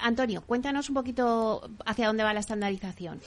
Antonio, 0.00 0.42
cuéntanos 0.42 0.88
un 0.88 0.94
poquito 0.94 1.68
hacia 1.84 2.06
dónde 2.06 2.22
va 2.22 2.32
la 2.32 2.40
estandarización. 2.40 3.20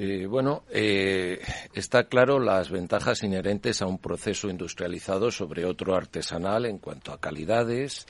Eh, 0.00 0.26
bueno, 0.26 0.62
eh, 0.70 1.40
está 1.74 2.04
claro 2.04 2.38
las 2.38 2.70
ventajas 2.70 3.24
inherentes 3.24 3.82
a 3.82 3.86
un 3.86 3.98
proceso 3.98 4.48
industrializado 4.48 5.32
sobre 5.32 5.64
otro 5.64 5.96
artesanal 5.96 6.66
en 6.66 6.78
cuanto 6.78 7.12
a 7.12 7.18
calidades 7.18 8.06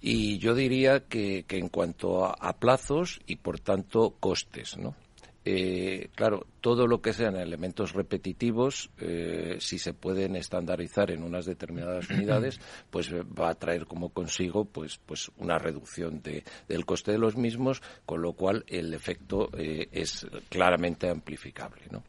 y 0.00 0.38
yo 0.38 0.56
diría 0.56 1.04
que, 1.06 1.44
en 1.48 1.68
cuanto 1.68 2.24
a, 2.24 2.52
plazos 2.54 3.20
y 3.26 3.36
por 3.36 3.60
tanto 3.60 4.16
costes, 4.18 4.76
¿no? 4.76 4.96
Eh, 5.42 6.10
claro, 6.14 6.46
todo 6.60 6.86
lo 6.86 7.00
que 7.00 7.14
sean 7.14 7.36
elementos 7.36 7.94
repetitivos, 7.94 8.90
eh, 8.98 9.56
si 9.58 9.78
se 9.78 9.94
pueden 9.94 10.36
estandarizar 10.36 11.10
en 11.10 11.22
unas 11.22 11.46
determinadas 11.46 12.10
unidades, 12.10 12.60
pues 12.90 13.10
eh, 13.10 13.22
va 13.22 13.48
a 13.48 13.54
traer 13.54 13.86
como 13.86 14.10
consigo 14.10 14.66
pues, 14.66 14.98
pues 14.98 15.30
una 15.38 15.58
reducción 15.58 16.20
de, 16.20 16.44
del 16.68 16.84
coste 16.84 17.12
de 17.12 17.18
los 17.18 17.36
mismos, 17.36 17.80
con 18.04 18.20
lo 18.20 18.34
cual 18.34 18.64
el 18.68 18.92
efecto 18.92 19.50
es 19.54 20.26
claramente 20.48 21.08
amplificable, 21.08 21.82
¿no? 21.90 22.02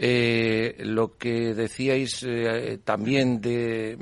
lo 0.00 1.16
que 1.16 1.54
decíais 1.54 2.24
también 2.84 3.40
de, 3.40 3.96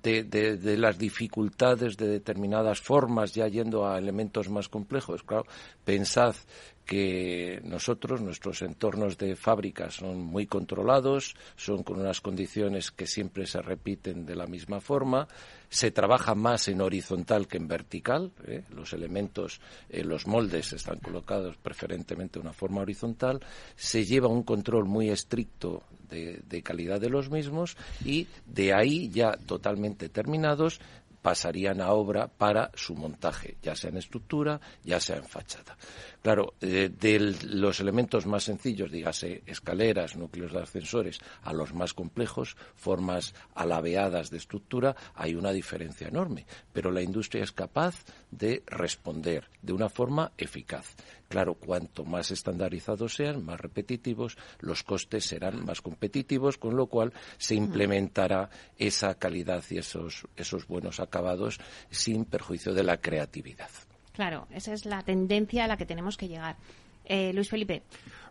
de, 0.00 0.22
de, 0.56 0.76
las 0.76 0.96
dificultades 0.96 1.96
de 1.96 2.06
determinadas 2.06 2.80
formas, 2.80 3.34
ya 3.34 3.48
yendo 3.48 3.84
a 3.84 3.98
elementos 3.98 4.48
más 4.48 4.68
complejos, 4.68 5.24
claro, 5.24 5.44
pensad 5.84 6.36
que 6.84 7.60
nosotros, 7.64 8.20
nuestros 8.20 8.62
entornos 8.62 9.16
de 9.16 9.36
fábrica 9.36 9.90
son 9.90 10.20
muy 10.20 10.46
controlados, 10.46 11.34
son 11.56 11.82
con 11.82 12.00
unas 12.00 12.20
condiciones 12.20 12.90
que 12.90 13.06
siempre 13.06 13.46
se 13.46 13.62
repiten 13.62 14.26
de 14.26 14.34
la 14.34 14.46
misma 14.46 14.80
forma, 14.80 15.28
se 15.68 15.90
trabaja 15.90 16.34
más 16.34 16.68
en 16.68 16.80
horizontal 16.80 17.46
que 17.46 17.56
en 17.56 17.68
vertical, 17.68 18.32
¿eh? 18.46 18.64
los 18.70 18.92
elementos, 18.92 19.60
eh, 19.88 20.04
los 20.04 20.26
moldes 20.26 20.72
están 20.72 20.98
colocados 20.98 21.56
preferentemente 21.56 22.38
de 22.38 22.44
una 22.44 22.52
forma 22.52 22.82
horizontal, 22.82 23.40
se 23.76 24.04
lleva 24.04 24.28
un 24.28 24.42
control 24.42 24.84
muy 24.84 25.08
estricto 25.08 25.84
de, 26.10 26.42
de 26.46 26.62
calidad 26.62 27.00
de 27.00 27.08
los 27.08 27.30
mismos 27.30 27.76
y 28.04 28.26
de 28.44 28.74
ahí 28.74 29.08
ya 29.08 29.32
totalmente 29.32 30.08
terminados 30.08 30.80
pasarían 31.22 31.80
a 31.80 31.92
obra 31.92 32.26
para 32.26 32.70
su 32.74 32.94
montaje, 32.94 33.56
ya 33.62 33.74
sea 33.76 33.90
en 33.90 33.96
estructura, 33.96 34.60
ya 34.84 35.00
sea 35.00 35.16
en 35.16 35.24
fachada. 35.24 35.76
Claro, 36.22 36.54
eh, 36.60 36.88
de 36.88 37.18
los 37.18 37.80
elementos 37.80 38.26
más 38.26 38.44
sencillos, 38.44 38.92
dígase 38.92 39.42
escaleras, 39.44 40.16
núcleos 40.16 40.52
de 40.52 40.62
ascensores, 40.62 41.18
a 41.42 41.52
los 41.52 41.74
más 41.74 41.94
complejos, 41.94 42.56
formas 42.76 43.34
alabeadas 43.56 44.30
de 44.30 44.36
estructura, 44.36 44.94
hay 45.16 45.34
una 45.34 45.50
diferencia 45.50 46.06
enorme. 46.06 46.46
Pero 46.72 46.92
la 46.92 47.02
industria 47.02 47.42
es 47.42 47.50
capaz 47.50 48.04
de 48.30 48.62
responder 48.66 49.50
de 49.62 49.72
una 49.72 49.88
forma 49.88 50.30
eficaz. 50.38 50.94
Claro, 51.28 51.54
cuanto 51.54 52.04
más 52.04 52.30
estandarizados 52.30 53.14
sean, 53.14 53.44
más 53.44 53.60
repetitivos, 53.60 54.36
los 54.60 54.84
costes 54.84 55.24
serán 55.24 55.64
más 55.64 55.80
competitivos, 55.80 56.56
con 56.56 56.76
lo 56.76 56.86
cual 56.86 57.12
se 57.36 57.56
implementará 57.56 58.48
esa 58.78 59.14
calidad 59.16 59.64
y 59.70 59.78
esos, 59.78 60.28
esos 60.36 60.68
buenos 60.68 61.00
acabados 61.00 61.58
sin 61.90 62.26
perjuicio 62.26 62.74
de 62.74 62.84
la 62.84 62.98
creatividad. 62.98 63.70
Claro, 64.12 64.46
esa 64.50 64.72
es 64.72 64.84
la 64.84 65.02
tendencia 65.02 65.64
a 65.64 65.68
la 65.68 65.76
que 65.76 65.86
tenemos 65.86 66.16
que 66.16 66.28
llegar. 66.28 66.56
Eh, 67.04 67.32
Luis 67.32 67.48
Felipe. 67.48 67.82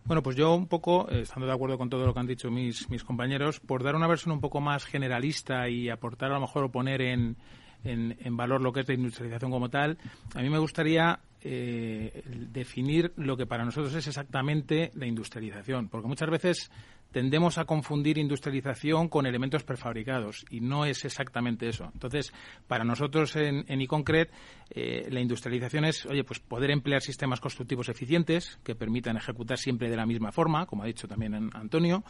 Bueno, 0.05 0.23
pues 0.23 0.35
yo 0.35 0.55
un 0.55 0.67
poco, 0.67 1.09
eh, 1.09 1.21
estando 1.21 1.45
de 1.45 1.53
acuerdo 1.53 1.77
con 1.77 1.89
todo 1.89 2.05
lo 2.05 2.13
que 2.13 2.19
han 2.19 2.27
dicho 2.27 2.49
mis, 2.49 2.89
mis 2.89 3.03
compañeros, 3.03 3.59
por 3.59 3.83
dar 3.83 3.95
una 3.95 4.07
versión 4.07 4.33
un 4.33 4.41
poco 4.41 4.61
más 4.61 4.85
generalista 4.85 5.67
y 5.69 5.89
aportar 5.89 6.31
a 6.31 6.35
lo 6.35 6.41
mejor 6.41 6.63
o 6.63 6.71
poner 6.71 7.01
en, 7.01 7.35
en, 7.83 8.37
valor 8.37 8.61
lo 8.61 8.71
que 8.71 8.81
es 8.81 8.87
la 8.87 8.93
industrialización 8.93 9.51
como 9.51 9.69
tal, 9.69 9.97
a 10.35 10.41
mí 10.41 10.49
me 10.49 10.59
gustaría 10.59 11.19
eh, 11.41 12.23
definir 12.25 13.13
lo 13.17 13.35
que 13.37 13.45
para 13.45 13.65
nosotros 13.65 13.93
es 13.93 14.07
exactamente 14.07 14.91
la 14.95 15.05
industrialización, 15.05 15.89
porque 15.89 16.07
muchas 16.07 16.29
veces 16.29 16.71
tendemos 17.11 17.57
a 17.57 17.65
confundir 17.65 18.17
industrialización 18.17 19.09
con 19.09 19.25
elementos 19.25 19.63
prefabricados 19.63 20.45
y 20.49 20.61
no 20.61 20.85
es 20.85 21.05
exactamente 21.05 21.67
eso. 21.67 21.89
Entonces, 21.93 22.33
para 22.67 22.83
nosotros 22.83 23.35
en, 23.35 23.65
en 23.67 23.81
iConcret, 23.81 24.31
eh, 24.69 25.07
la 25.09 25.19
industrialización 25.19 25.85
es, 25.85 26.05
oye, 26.05 26.23
pues 26.23 26.39
poder 26.39 26.71
emplear 26.71 27.01
sistemas 27.01 27.39
constructivos 27.39 27.89
eficientes 27.89 28.59
que 28.63 28.75
permitan 28.75 29.17
ejecutar 29.17 29.57
siempre 29.57 29.89
de 29.89 29.97
la 29.97 30.05
misma 30.05 30.31
forma, 30.31 30.65
como 30.65 30.83
ha 30.83 30.87
dicho 30.87 31.07
también 31.07 31.49
Antonio, 31.53 32.03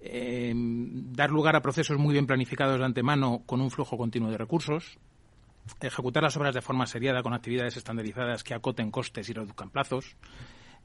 eh, 0.00 0.52
dar 0.54 1.30
lugar 1.30 1.56
a 1.56 1.60
procesos 1.60 1.98
muy 1.98 2.12
bien 2.12 2.26
planificados 2.26 2.78
de 2.78 2.84
antemano 2.84 3.42
con 3.46 3.60
un 3.60 3.70
flujo 3.70 3.98
continuo 3.98 4.30
de 4.30 4.38
recursos, 4.38 4.98
ejecutar 5.80 6.22
las 6.22 6.36
obras 6.36 6.54
de 6.54 6.62
forma 6.62 6.86
seriada 6.86 7.22
con 7.22 7.34
actividades 7.34 7.76
estandarizadas 7.76 8.42
que 8.42 8.54
acoten 8.54 8.90
costes 8.90 9.28
y 9.28 9.32
reduzcan 9.32 9.70
plazos, 9.70 10.16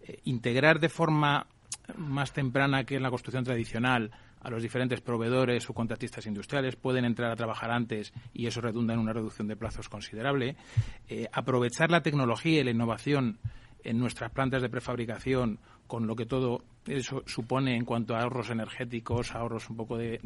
eh, 0.04 0.20
integrar 0.26 0.80
de 0.80 0.90
forma 0.90 1.48
más 1.98 2.34
temprana 2.34 2.84
que 2.84 2.96
en 2.96 3.04
la 3.04 3.10
construcción 3.10 3.44
tradicional 3.44 4.12
a 4.42 4.50
los 4.50 4.62
diferentes 4.62 5.02
proveedores 5.02 5.70
o 5.70 5.74
contratistas 5.74 6.28
industriales, 6.28 6.76
pueden 6.76 7.04
entrar 7.04 7.32
a 7.32 7.36
trabajar 7.36 7.72
antes 7.72 8.14
y 8.34 8.46
eso 8.46 8.62
redunda 8.62 8.94
en 8.94 9.00
una 9.00 9.14
reducción 9.14 9.48
de 9.48 9.56
plazos 9.56 9.90
considerable. 9.90 10.56
Eh, 11.08 11.28
aprovechar 11.32 11.90
la 11.90 12.02
tecnología 12.02 12.62
y 12.62 12.64
la 12.64 12.72
innovación 12.72 13.40
en 13.84 14.00
nuestras 14.00 14.32
plantas 14.32 14.62
de 14.62 14.70
prefabricación 14.70 15.60
con 15.88 16.08
lo 16.08 16.16
que 16.16 16.26
todo 16.26 16.64
eso 16.88 17.24
supone 17.26 17.76
en 17.76 17.86
cuanto 17.86 18.16
a 18.16 18.22
ahorros 18.22 18.50
energéticos, 18.50 19.34
ahorros 19.34 19.70
un 19.70 19.78
poco 19.78 19.98
de, 19.98 20.20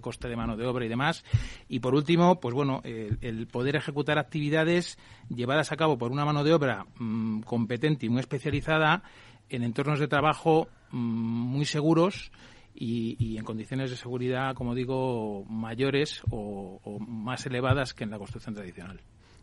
coste 0.00 0.28
de 0.28 0.36
mano 0.36 0.56
de 0.56 0.66
obra 0.66 0.84
y 0.84 0.88
demás. 0.88 1.24
Y 1.68 1.80
por 1.80 1.94
último, 1.94 2.40
pues 2.40 2.54
bueno, 2.54 2.80
el, 2.84 3.46
poder 3.46 3.76
ejecutar 3.76 4.18
actividades 4.18 4.98
llevadas 5.28 5.72
a 5.72 5.76
cabo 5.76 5.98
por 5.98 6.12
una 6.12 6.24
mano 6.24 6.44
de 6.44 6.52
obra 6.52 6.86
mm, 6.98 7.40
competente 7.42 8.06
y 8.06 8.08
muy 8.08 8.20
especializada 8.20 9.02
en 9.50 9.62
entornos 9.62 9.98
de 9.98 10.08
trabajo 10.08 10.68
mm, 10.90 10.96
muy 10.96 11.64
seguros 11.64 12.32
y, 12.74 13.36
en 13.36 13.44
condiciones 13.44 13.90
de 13.90 13.96
seguridad, 13.96 14.54
como 14.54 14.74
digo, 14.74 15.44
mayores 15.48 16.22
o 16.30 16.98
más 17.00 17.44
elevadas 17.44 17.92
que 17.92 18.04
en 18.04 18.10
la 18.10 18.18
construcción 18.18 18.54
tradicional. 18.54 19.00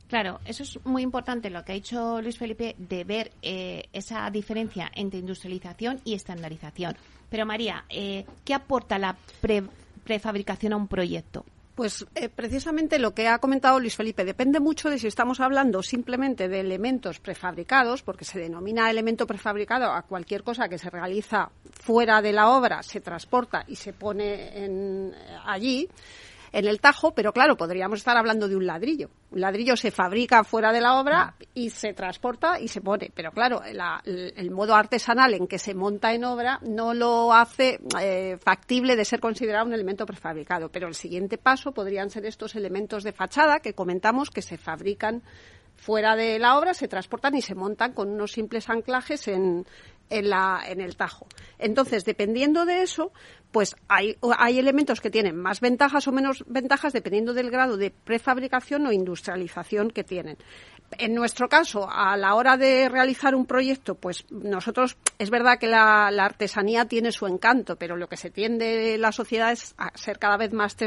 Claro, 0.08 0.40
eso 0.46 0.64
es 0.64 0.86
muy 0.86 1.02
importante 1.02 1.50
lo 1.50 1.64
que 1.66 1.74
ha 1.74 1.76
dicho 1.76 2.22
Luis 2.22 2.38
Felipe 2.38 2.76
de 2.78 3.04
ver 3.04 3.32
eh, 3.42 3.90
esa 3.92 4.30
diferencia 4.32 4.90
entre 4.96 5.20
industrialización 5.20 6.00
y 6.06 6.14
estandarización. 6.14 6.96
Pero 7.30 7.46
María, 7.46 7.84
eh, 7.90 8.26
¿qué 8.46 8.54
aporta 8.54 8.98
la 8.98 9.18
prefabricación 10.06 10.72
a 10.72 10.78
un 10.78 10.88
proyecto? 10.88 11.46
Pues 11.78 12.08
eh, 12.16 12.28
precisamente 12.28 12.98
lo 12.98 13.14
que 13.14 13.28
ha 13.28 13.38
comentado 13.38 13.80
Luis 13.80 13.96
Felipe 13.96 14.26
depende 14.26 14.60
mucho 14.60 14.90
de 14.90 14.98
si 14.98 15.06
estamos 15.06 15.40
hablando 15.40 15.84
simplemente 15.84 16.48
de 16.48 16.60
elementos 16.60 17.20
prefabricados, 17.20 18.02
porque 18.02 18.26
se 18.26 18.40
denomina 18.40 18.90
elemento 18.90 19.28
prefabricado 19.28 19.92
a 19.92 20.02
cualquier 20.02 20.42
cosa 20.42 20.68
que 20.68 20.80
se 20.80 20.90
realiza 20.90 21.52
fuera 21.70 22.20
de 22.20 22.34
la 22.34 22.50
obra, 22.50 22.82
se 22.82 23.00
transporta 23.00 23.64
y 23.68 23.76
se 23.76 23.94
pone 23.94 24.58
en, 24.58 25.14
allí 25.46 25.88
en 26.52 26.66
el 26.66 26.80
Tajo, 26.80 27.14
pero 27.14 27.34
claro, 27.34 27.58
podríamos 27.58 28.00
estar 28.00 28.18
hablando 28.18 28.48
de 28.48 28.56
un 28.56 28.66
ladrillo. 28.66 29.10
Un 29.32 29.42
ladrillo 29.42 29.76
se 29.76 29.92
fabrica 29.92 30.44
fuera 30.44 30.72
de 30.72 30.82
la 30.82 31.00
obra 31.00 31.36
y 31.54 31.70
se 31.70 31.94
transporta 31.94 32.60
y 32.60 32.68
se 32.68 32.82
pone, 32.82 33.12
pero 33.14 33.32
claro, 33.32 33.62
el, 33.64 34.52
modo 34.52 34.76
artesanal 34.76 35.34
en 35.34 35.48
que 35.48 35.60
se 35.60 35.74
monta 35.74 36.14
en 36.14 36.24
obra 36.24 36.60
no 36.64 36.94
lo 36.94 37.34
hace 37.34 37.80
eh, 38.00 38.38
factible 38.40 38.96
de 38.96 39.06
ser 39.06 39.20
considerado 39.20 39.66
un 39.66 39.74
elemento 39.74 40.06
prefabricado. 40.06 40.70
Pero 40.70 40.88
el 40.88 40.96
siguiente 40.96 41.38
paso 41.38 41.72
podrían 41.72 42.10
ser 42.10 42.26
estos 42.26 42.56
elementos 42.56 43.04
de 43.04 43.14
fachada 43.14 43.60
que 43.60 43.74
comentamos 43.74 44.30
que 44.30 44.42
se 44.42 44.58
fabrican 44.58 45.24
fuera 45.76 46.16
de 46.16 46.40
la 46.40 46.58
obra, 46.58 46.74
se 46.74 46.88
transportan 46.88 47.36
y 47.36 47.42
se 47.42 47.56
montan 47.56 47.94
con 47.94 48.10
unos 48.10 48.32
simples 48.32 48.70
anclajes 48.70 49.28
en, 49.28 49.66
en, 50.10 50.30
la, 50.30 50.62
en 50.66 50.82
el 50.82 50.96
tajo. 50.96 51.28
Entonces, 51.60 52.06
dependiendo 52.06 52.66
de 52.66 52.82
eso, 52.84 53.12
pues 53.52 53.76
hay, 53.88 54.18
elementos 54.60 55.02
que 55.02 55.10
tienen 55.10 55.36
más 55.36 55.62
ventajas 55.62 56.08
o 56.08 56.12
menos 56.12 56.44
ventajas 56.48 56.94
dependiendo 56.94 57.34
del 57.34 57.50
grado 57.50 57.78
de 57.78 57.92
prefabricación 57.92 58.86
o 58.86 58.92
industrialización 58.92 59.90
que 59.90 60.04
tienen. 60.04 60.38
En 60.98 61.14
nuestro 61.14 61.50
caso, 61.50 61.90
a 61.90 62.16
la 62.18 62.36
hora 62.36 62.56
de 62.56 62.88
realizar 62.88 63.36
un 63.36 63.46
proyecto, 63.46 63.96
pues 63.96 64.26
nosotros, 64.30 64.98
es 65.18 65.30
verdad 65.30 65.60
que 65.60 65.68
la, 65.68 66.08
artesanía 66.08 66.86
tiene 66.86 67.12
su 67.12 67.28
encanto, 67.28 67.78
pero 67.78 67.98
lo 67.98 68.08
que 68.08 68.16
se 68.16 68.30
tiende 68.30 68.98
la 68.98 69.12
sociedad 69.12 69.52
es 69.52 69.74
a 69.78 69.98
ser 69.98 70.20
cada 70.20 70.38
vez 70.38 70.54
más, 70.54 70.78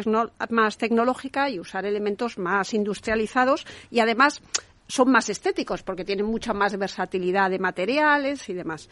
más 0.51 0.79
tecnológica 0.79 1.51
y 1.51 1.61
usar 1.61 1.85
elementos 1.85 2.39
más 2.39 2.73
industrializados 2.73 3.67
y 3.91 4.01
además 4.01 4.43
son 4.91 5.11
más 5.11 5.29
estéticos 5.29 5.83
porque 5.83 6.05
tienen 6.05 6.27
mucha 6.27 6.53
más 6.53 6.77
versatilidad 6.77 7.51
de 7.51 7.59
materiales 7.59 8.49
y 8.49 8.55
demás. 8.55 8.89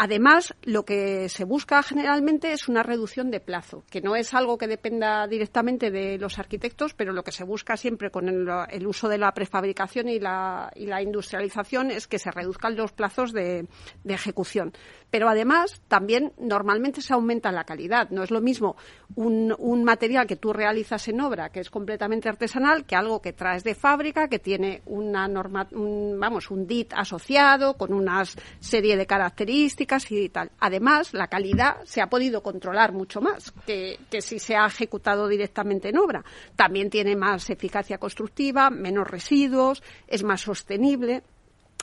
Además, 0.00 0.54
lo 0.62 0.84
que 0.84 1.28
se 1.28 1.42
busca 1.42 1.82
generalmente 1.82 2.52
es 2.52 2.68
una 2.68 2.84
reducción 2.84 3.32
de 3.32 3.40
plazo, 3.40 3.82
que 3.90 4.00
no 4.00 4.14
es 4.14 4.32
algo 4.32 4.56
que 4.56 4.68
dependa 4.68 5.26
directamente 5.26 5.90
de 5.90 6.18
los 6.18 6.38
arquitectos, 6.38 6.94
pero 6.94 7.12
lo 7.12 7.24
que 7.24 7.32
se 7.32 7.42
busca 7.42 7.76
siempre 7.76 8.12
con 8.12 8.28
el, 8.28 8.86
uso 8.86 9.08
de 9.08 9.18
la 9.18 9.32
prefabricación 9.34 10.08
y 10.08 10.20
la, 10.20 10.70
industrialización 11.02 11.90
es 11.90 12.06
que 12.06 12.20
se 12.20 12.30
reduzcan 12.30 12.76
los 12.76 12.92
plazos 12.92 13.32
de, 13.32 13.66
ejecución. 14.04 14.72
Pero 15.10 15.28
además, 15.28 15.82
también 15.88 16.32
normalmente 16.38 17.00
se 17.00 17.14
aumenta 17.14 17.50
la 17.50 17.64
calidad. 17.64 18.10
No 18.10 18.22
es 18.22 18.30
lo 18.30 18.40
mismo 18.40 18.76
un, 19.16 19.82
material 19.82 20.28
que 20.28 20.36
tú 20.36 20.52
realizas 20.52 21.08
en 21.08 21.20
obra, 21.20 21.48
que 21.48 21.60
es 21.60 21.70
completamente 21.70 22.28
artesanal, 22.28 22.84
que 22.84 22.94
algo 22.94 23.20
que 23.20 23.32
traes 23.32 23.64
de 23.64 23.74
fábrica, 23.74 24.28
que 24.28 24.38
tiene 24.38 24.82
una 24.86 25.26
norma, 25.26 25.66
vamos, 25.72 26.50
un 26.52 26.66
DIT 26.68 26.92
asociado, 26.94 27.74
con 27.74 27.92
una 27.92 28.22
serie 28.60 28.96
de 28.96 29.06
características 29.06 29.87
y 30.10 30.28
tal. 30.28 30.50
Además, 30.60 31.14
la 31.14 31.28
calidad 31.28 31.78
se 31.84 32.00
ha 32.00 32.08
podido 32.08 32.42
controlar 32.42 32.92
mucho 32.92 33.20
más 33.20 33.52
que, 33.66 33.98
si 34.20 34.38
se 34.38 34.56
ha 34.56 34.66
ejecutado 34.66 35.28
directamente 35.28 35.88
en 35.88 35.98
obra. 35.98 36.24
También 36.56 36.90
tiene 36.90 37.16
más 37.16 37.50
eficacia 37.50 37.98
constructiva, 37.98 38.70
menos 38.70 39.08
residuos, 39.08 39.82
es 40.06 40.22
más 40.22 40.42
sostenible. 40.42 41.22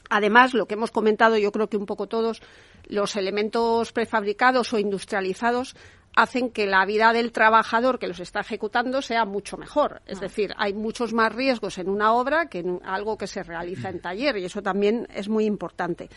Además, 0.10 0.54
lo 0.54 0.68
que 0.68 0.76
hemos 0.76 0.92
comentado, 0.92 1.38
yo 1.38 1.52
creo 1.52 1.68
que 1.68 1.78
un 1.78 1.86
poco 1.86 2.08
todos, 2.08 2.42
los 2.88 3.16
elementos 3.16 3.92
prefabricados 3.92 4.72
o 4.74 4.80
industrializados 4.80 5.76
hacen 6.16 6.50
que 6.50 6.66
la 6.66 6.86
vida 6.86 7.12
del 7.14 7.32
trabajador 7.32 8.00
que 8.00 8.08
los 8.08 8.20
está 8.20 8.40
ejecutando 8.40 9.02
sea 9.02 9.26
mucho 9.26 9.58
mejor. 9.58 10.02
Es 10.06 10.20
ah. 10.20 10.22
decir, 10.22 10.54
hay 10.58 10.74
muchos 10.74 11.14
más 11.14 11.34
riesgos 11.34 11.78
en 11.78 11.90
una 11.90 12.14
obra 12.14 12.48
que 12.48 12.60
en 12.60 12.80
algo 12.86 13.18
que 13.18 13.28
se 13.28 13.44
realiza 13.44 13.90
en 13.90 14.00
taller 14.02 14.38
y 14.38 14.46
eso 14.46 14.62
también 14.62 15.08
es 15.14 15.28
muy 15.28 15.46
importante. 15.46 16.10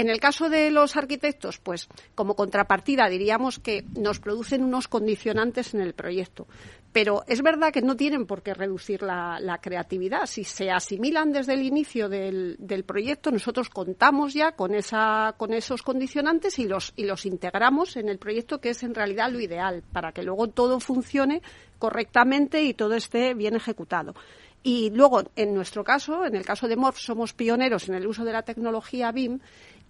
En 0.00 0.08
el 0.08 0.18
caso 0.18 0.48
de 0.48 0.70
los 0.70 0.96
arquitectos, 0.96 1.58
pues 1.58 1.86
como 2.14 2.34
contrapartida 2.34 3.06
diríamos 3.10 3.58
que 3.58 3.84
nos 3.98 4.18
producen 4.18 4.64
unos 4.64 4.88
condicionantes 4.88 5.74
en 5.74 5.82
el 5.82 5.92
proyecto. 5.92 6.46
Pero 6.90 7.22
es 7.26 7.42
verdad 7.42 7.70
que 7.70 7.82
no 7.82 7.96
tienen 7.96 8.24
por 8.24 8.42
qué 8.42 8.54
reducir 8.54 9.02
la, 9.02 9.58
creatividad. 9.60 10.24
Si 10.24 10.42
se 10.44 10.70
asimilan 10.70 11.32
desde 11.32 11.52
el 11.52 11.64
inicio 11.64 12.08
del, 12.08 12.56
proyecto, 12.86 13.30
nosotros 13.30 13.68
contamos 13.68 14.32
ya 14.32 14.52
con, 14.52 14.74
esa, 14.74 15.34
con 15.36 15.52
esos 15.52 15.82
condicionantes 15.82 16.58
y 16.58 16.64
los, 16.64 16.94
y 16.96 17.04
los 17.04 17.26
integramos 17.26 17.98
en 17.98 18.08
el 18.08 18.18
proyecto, 18.18 18.58
que 18.58 18.70
es 18.70 18.82
en 18.82 18.94
realidad 18.94 19.30
lo 19.30 19.38
ideal, 19.38 19.82
para 19.92 20.12
que 20.12 20.22
luego 20.22 20.48
todo 20.48 20.80
funcione 20.80 21.42
correctamente 21.78 22.62
y 22.62 22.72
todo 22.72 22.94
esté 22.94 23.34
bien 23.34 23.54
ejecutado. 23.54 24.14
Y 24.62 24.90
luego, 24.90 25.22
en 25.36 25.54
nuestro 25.54 25.84
caso, 25.84 26.26
en 26.26 26.36
el 26.36 26.44
caso 26.44 26.68
de 26.68 26.76
Morph, 26.76 26.98
somos 26.98 27.32
pioneros 27.32 27.88
en 27.88 27.94
el 27.94 28.06
uso 28.06 28.24
de 28.24 28.32
la 28.32 28.42
tecnología 28.42 29.10
BIM 29.10 29.40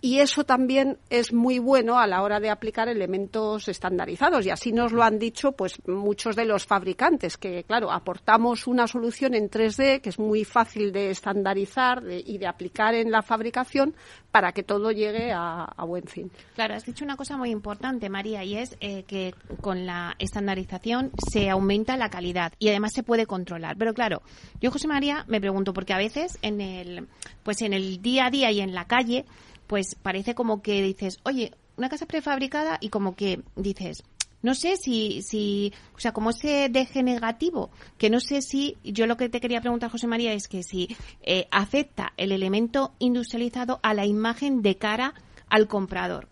y 0.00 0.20
eso 0.20 0.44
también 0.44 0.98
es 1.10 1.32
muy 1.32 1.58
bueno 1.58 1.98
a 1.98 2.06
la 2.06 2.22
hora 2.22 2.40
de 2.40 2.50
aplicar 2.50 2.88
elementos 2.88 3.68
estandarizados 3.68 4.46
y 4.46 4.50
así 4.50 4.72
nos 4.72 4.92
lo 4.92 5.02
han 5.02 5.18
dicho 5.18 5.52
pues 5.52 5.80
muchos 5.86 6.36
de 6.36 6.44
los 6.44 6.66
fabricantes 6.66 7.36
que 7.36 7.64
claro 7.64 7.90
aportamos 7.90 8.66
una 8.66 8.86
solución 8.86 9.34
en 9.34 9.50
3D 9.50 10.00
que 10.00 10.08
es 10.08 10.18
muy 10.18 10.44
fácil 10.44 10.92
de 10.92 11.10
estandarizar 11.10 12.02
y 12.08 12.38
de 12.38 12.46
aplicar 12.46 12.94
en 12.94 13.10
la 13.10 13.22
fabricación 13.22 13.94
para 14.30 14.52
que 14.52 14.62
todo 14.62 14.92
llegue 14.92 15.32
a, 15.32 15.66
buen 15.86 16.04
fin. 16.04 16.30
Claro, 16.54 16.74
has 16.74 16.84
dicho 16.84 17.04
una 17.04 17.16
cosa 17.16 17.36
muy 17.36 17.50
importante 17.50 18.08
María 18.08 18.44
y 18.44 18.56
es 18.56 18.76
eh, 18.80 19.02
que 19.04 19.34
con 19.60 19.86
la 19.86 20.14
estandarización 20.18 21.10
se 21.30 21.50
aumenta 21.50 21.96
la 21.96 22.10
calidad 22.10 22.52
y 22.58 22.68
además 22.68 22.92
se 22.92 23.02
puede 23.02 23.26
controlar. 23.26 23.76
Pero 23.76 23.92
claro, 23.92 24.22
yo 24.60 24.70
José 24.70 24.86
María 24.86 25.24
me 25.26 25.40
pregunto 25.40 25.72
porque 25.72 25.92
a 25.92 25.98
veces 25.98 26.38
en 26.42 26.60
el 26.60 27.08
pues 27.42 27.62
en 27.62 27.72
el 27.72 28.00
día 28.02 28.26
a 28.26 28.30
día 28.30 28.50
y 28.52 28.60
en 28.60 28.74
la 28.74 28.84
calle 28.84 29.24
pues 29.70 29.94
parece 29.94 30.34
como 30.34 30.62
que 30.62 30.82
dices, 30.82 31.20
oye, 31.22 31.52
una 31.76 31.88
casa 31.88 32.04
prefabricada 32.04 32.78
y 32.80 32.88
como 32.88 33.14
que 33.14 33.42
dices, 33.54 34.02
no 34.42 34.56
sé 34.56 34.76
si, 34.76 35.22
si, 35.22 35.72
o 35.94 36.00
sea, 36.00 36.10
como 36.10 36.30
ese 36.30 36.68
deje 36.68 37.04
negativo, 37.04 37.70
que 37.96 38.10
no 38.10 38.18
sé 38.18 38.42
si, 38.42 38.78
yo 38.82 39.06
lo 39.06 39.16
que 39.16 39.28
te 39.28 39.40
quería 39.40 39.60
preguntar, 39.60 39.88
José 39.88 40.08
María, 40.08 40.32
es 40.32 40.48
que 40.48 40.64
si 40.64 40.96
eh, 41.22 41.46
afecta 41.52 42.12
el 42.16 42.32
elemento 42.32 42.94
industrializado 42.98 43.78
a 43.84 43.94
la 43.94 44.06
imagen 44.06 44.60
de 44.60 44.74
cara 44.76 45.14
al 45.48 45.68
comprador. 45.68 46.26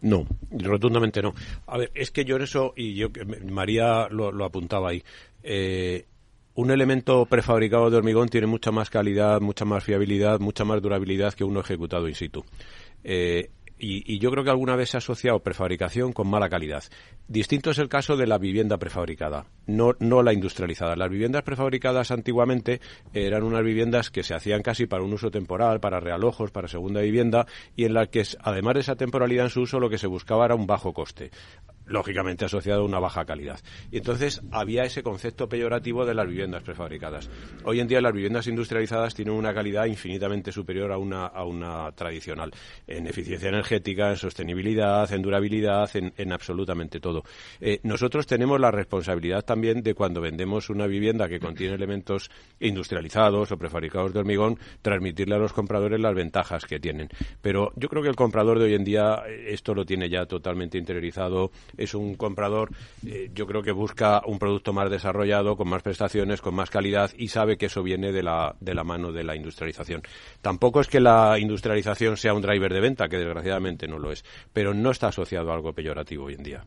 No, 0.00 0.24
rotundamente 0.50 1.20
no. 1.20 1.34
A 1.66 1.76
ver, 1.76 1.90
es 1.94 2.10
que 2.10 2.24
yo 2.24 2.36
en 2.36 2.42
eso, 2.42 2.72
y 2.74 2.94
yo, 2.94 3.08
María 3.50 4.08
lo, 4.08 4.46
apuntaba 4.46 4.88
ahí, 4.88 5.04
eh, 5.42 6.06
un 6.58 6.72
elemento 6.72 7.24
prefabricado 7.26 7.88
de 7.88 7.98
hormigón 7.98 8.28
tiene 8.28 8.48
mucha 8.48 8.72
más 8.72 8.90
calidad, 8.90 9.40
mucha 9.40 9.64
más 9.64 9.84
fiabilidad, 9.84 10.40
mucha 10.40 10.64
más 10.64 10.82
durabilidad 10.82 11.32
que 11.32 11.44
uno 11.44 11.60
ejecutado 11.60 12.08
in 12.08 12.16
situ. 12.16 12.44
Eh, 13.04 13.50
y, 13.78 14.18
yo 14.18 14.32
creo 14.32 14.42
que 14.42 14.50
alguna 14.50 14.74
vez 14.74 14.90
se 14.90 14.96
ha 14.96 14.98
asociado 14.98 15.38
prefabricación 15.38 16.12
con 16.12 16.26
mala 16.26 16.48
calidad. 16.48 16.82
Distinto 17.28 17.70
es 17.70 17.78
el 17.78 17.88
caso 17.88 18.16
de 18.16 18.26
la 18.26 18.38
vivienda 18.38 18.76
prefabricada, 18.76 19.46
no, 19.68 19.92
no 20.00 20.24
la 20.24 20.32
industrializada. 20.32 20.96
Las 20.96 21.10
viviendas 21.10 21.44
prefabricadas 21.44 22.10
antiguamente 22.10 22.80
eran 23.14 23.44
unas 23.44 23.62
viviendas 23.62 24.10
que 24.10 24.24
se 24.24 24.34
hacían 24.34 24.62
casi 24.62 24.86
para 24.86 25.04
un 25.04 25.12
uso 25.12 25.30
temporal, 25.30 25.78
para 25.78 26.00
realojos, 26.00 26.50
para 26.50 26.66
segunda 26.66 27.02
vivienda, 27.02 27.46
y 27.76 27.84
en 27.84 27.94
las 27.94 28.08
que, 28.08 28.24
además 28.40 28.74
de 28.74 28.80
esa 28.80 28.96
temporalidad 28.96 29.44
en 29.44 29.50
su 29.50 29.60
uso, 29.60 29.78
lo 29.78 29.88
que 29.88 29.98
se 29.98 30.08
buscaba 30.08 30.46
era 30.46 30.56
un 30.56 30.66
bajo 30.66 30.92
coste 30.92 31.30
lógicamente 31.88 32.44
asociado 32.44 32.82
a 32.82 32.84
una 32.84 32.98
baja 32.98 33.24
calidad. 33.24 33.60
Y 33.90 33.98
entonces 33.98 34.40
había 34.50 34.84
ese 34.84 35.02
concepto 35.02 35.48
peyorativo 35.48 36.04
de 36.04 36.14
las 36.14 36.28
viviendas 36.28 36.62
prefabricadas. 36.62 37.28
Hoy 37.64 37.80
en 37.80 37.88
día 37.88 38.00
las 38.00 38.12
viviendas 38.12 38.46
industrializadas 38.46 39.14
tienen 39.14 39.34
una 39.34 39.54
calidad 39.54 39.86
infinitamente 39.86 40.52
superior 40.52 40.92
a 40.92 40.98
una, 40.98 41.26
a 41.26 41.44
una 41.44 41.92
tradicional, 41.92 42.52
en 42.86 43.06
eficiencia 43.06 43.48
energética, 43.48 44.10
en 44.10 44.16
sostenibilidad, 44.16 45.10
en 45.12 45.22
durabilidad, 45.22 45.90
en, 45.94 46.32
absolutamente 46.32 47.00
todo. 47.00 47.24
Eh, 47.60 47.80
nosotros 47.82 48.26
tenemos 48.26 48.60
la 48.60 48.70
responsabilidad 48.70 49.44
también 49.44 49.82
de 49.82 49.94
cuando 49.94 50.20
vendemos 50.20 50.70
una 50.70 50.86
vivienda 50.86 51.28
que 51.28 51.40
contiene 51.40 51.74
elementos 51.74 52.30
industrializados 52.60 53.50
o 53.50 53.56
prefabricados 53.56 54.12
de 54.12 54.20
hormigón, 54.20 54.58
transmitirle 54.82 55.34
a 55.34 55.38
los 55.38 55.52
compradores 55.52 56.00
las 56.00 56.14
ventajas 56.14 56.64
que 56.64 56.78
tienen. 56.78 57.08
Pero 57.40 57.72
yo 57.76 57.88
creo 57.88 58.02
que 58.02 58.08
el 58.08 58.16
comprador 58.16 58.58
de 58.58 58.66
hoy 58.66 58.74
en 58.74 58.84
día 58.84 59.22
eh, 59.26 59.52
esto 59.52 59.74
lo 59.74 59.84
tiene 59.84 60.08
ya 60.08 60.26
totalmente 60.26 60.78
interiorizado 60.78 61.50
es 61.78 61.94
un 61.94 62.14
comprador, 62.16 62.70
eh, 63.06 63.30
yo 63.34 63.46
creo 63.46 63.62
que 63.62 63.72
busca 63.72 64.22
un 64.26 64.38
producto 64.38 64.72
más 64.72 64.90
desarrollado, 64.90 65.56
con 65.56 65.68
más 65.68 65.82
prestaciones, 65.82 66.40
con 66.40 66.54
más 66.54 66.70
calidad 66.70 67.10
y 67.16 67.28
sabe 67.28 67.56
que 67.56 67.66
eso 67.66 67.82
viene 67.82 68.12
de 68.12 68.22
la, 68.22 68.54
de 68.60 68.74
la 68.74 68.84
mano 68.84 69.12
de 69.12 69.24
la 69.24 69.36
industrialización. 69.36 70.02
Tampoco 70.42 70.80
es 70.80 70.88
que 70.88 71.00
la 71.00 71.38
industrialización 71.38 72.16
sea 72.16 72.34
un 72.34 72.42
driver 72.42 72.72
de 72.72 72.80
venta, 72.80 73.08
que 73.08 73.16
desgraciadamente 73.16 73.86
no 73.86 73.98
lo 73.98 74.12
es, 74.12 74.24
pero 74.52 74.74
no 74.74 74.90
está 74.90 75.08
asociado 75.08 75.50
a 75.50 75.54
algo 75.54 75.72
peyorativo 75.72 76.24
hoy 76.24 76.34
en 76.34 76.42
día. 76.42 76.64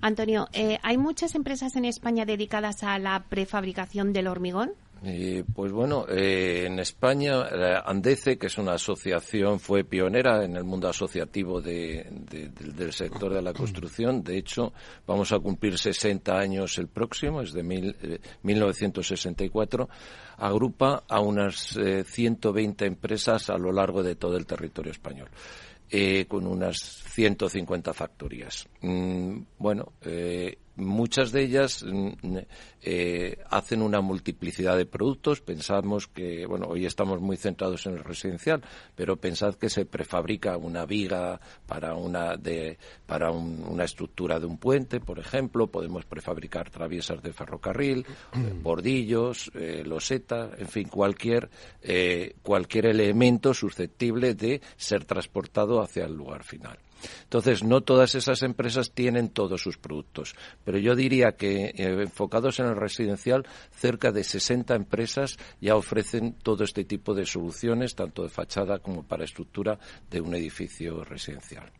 Antonio, 0.00 0.48
eh, 0.52 0.78
¿hay 0.82 0.98
muchas 0.98 1.34
empresas 1.34 1.76
en 1.76 1.84
España 1.84 2.24
dedicadas 2.24 2.82
a 2.82 2.98
la 2.98 3.24
prefabricación 3.28 4.12
del 4.12 4.26
hormigón? 4.26 4.72
Eh, 5.04 5.42
pues 5.52 5.72
bueno, 5.72 6.06
eh, 6.08 6.66
en 6.66 6.78
España, 6.78 7.48
Andece, 7.84 8.38
que 8.38 8.46
es 8.46 8.56
una 8.56 8.74
asociación, 8.74 9.58
fue 9.58 9.82
pionera 9.82 10.44
en 10.44 10.56
el 10.56 10.62
mundo 10.62 10.88
asociativo 10.88 11.60
del 11.60 12.92
sector 12.92 13.34
de 13.34 13.42
la 13.42 13.52
construcción. 13.52 14.22
De 14.22 14.38
hecho, 14.38 14.72
vamos 15.04 15.32
a 15.32 15.40
cumplir 15.40 15.76
60 15.76 16.38
años 16.38 16.78
el 16.78 16.86
próximo, 16.86 17.40
es 17.42 17.52
de 17.52 17.64
1964. 18.42 19.84
Eh, 19.84 19.88
Agrupa 20.38 21.04
a 21.08 21.20
unas 21.20 21.78
120 22.04 22.86
empresas 22.86 23.50
a 23.50 23.58
lo 23.58 23.70
largo 23.70 24.02
de 24.02 24.16
todo 24.16 24.36
el 24.36 24.46
territorio 24.46 24.92
español. 24.92 25.28
con 26.26 26.46
unas 26.46 26.78
150 26.78 27.92
factorías. 27.92 28.66
Mm, 28.80 29.40
bueno, 29.58 29.92
muchas 30.84 31.32
de 31.32 31.42
ellas 31.42 31.84
mm, 31.84 32.38
eh, 32.82 33.38
hacen 33.50 33.82
una 33.82 34.00
multiplicidad 34.00 34.76
de 34.76 34.86
productos. 34.86 35.40
Pensamos 35.40 36.08
que, 36.08 36.46
bueno, 36.46 36.66
hoy 36.66 36.86
estamos 36.86 37.20
muy 37.20 37.36
centrados 37.36 37.86
en 37.86 37.94
el 37.94 38.04
residencial, 38.04 38.62
pero 38.94 39.16
pensad 39.16 39.54
que 39.54 39.70
se 39.70 39.84
prefabrica 39.84 40.56
una 40.56 40.84
viga 40.84 41.40
para 41.66 41.94
una 41.94 42.36
de, 42.36 42.78
para 43.06 43.30
una 43.30 43.84
estructura 43.84 44.40
de 44.40 44.46
un 44.46 44.58
puente, 44.58 45.00
por 45.00 45.18
ejemplo. 45.18 45.68
Podemos 45.68 46.04
prefabricar 46.04 46.70
traviesas 46.70 47.22
de 47.22 47.32
ferrocarril, 47.32 48.06
bordillos, 48.62 49.50
eh, 49.54 49.82
losetas, 49.84 50.50
en 50.58 50.68
fin, 50.68 50.88
cualquier 50.88 51.50
eh, 51.82 52.34
cualquier 52.42 52.86
elemento 52.86 53.54
susceptible 53.54 54.34
de 54.34 54.60
ser 54.76 55.04
transportado 55.04 55.80
hacia 55.80 56.04
el 56.04 56.14
lugar 56.14 56.44
final. 56.44 56.78
Entonces, 57.24 57.64
no 57.64 57.80
todas 57.80 58.14
esas 58.14 58.42
empresas 58.42 58.92
tienen 58.92 59.30
todos 59.30 59.62
sus 59.62 59.78
productos, 59.78 60.34
pero 60.64 60.78
yo 60.78 60.94
diría 60.94 61.32
que 61.32 61.66
eh, 61.66 62.02
enfocados 62.02 62.60
en 62.60 62.66
el 62.66 62.76
residencial, 62.76 63.46
cerca 63.70 64.12
de 64.12 64.24
60 64.24 64.74
empresas 64.74 65.38
ya 65.60 65.76
ofrecen 65.76 66.34
todo 66.42 66.64
este 66.64 66.84
tipo 66.84 67.14
de 67.14 67.26
soluciones, 67.26 67.94
tanto 67.94 68.22
de 68.22 68.28
fachada 68.28 68.78
como 68.78 69.02
para 69.02 69.24
estructura 69.24 69.78
de 70.10 70.20
un 70.20 70.34
edificio 70.34 71.04
residencial. 71.04 71.70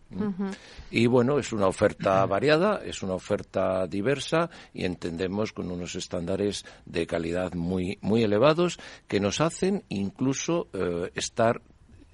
Y 0.91 1.07
bueno, 1.07 1.39
es 1.39 1.53
una 1.53 1.67
oferta 1.67 2.25
variada, 2.27 2.81
es 2.85 3.03
una 3.03 3.15
oferta 3.15 3.87
diversa 3.87 4.51
y 4.75 4.85
entendemos 4.85 5.53
con 5.53 5.71
unos 5.71 5.95
estándares 5.95 6.65
de 6.85 7.07
calidad 7.07 7.55
muy, 7.55 7.99
muy 8.03 8.23
elevados 8.23 8.79
que 9.09 9.21
nos 9.21 9.41
hacen 9.41 9.85
incluso 9.89 10.69
eh, 10.73 11.11
estar 11.15 11.63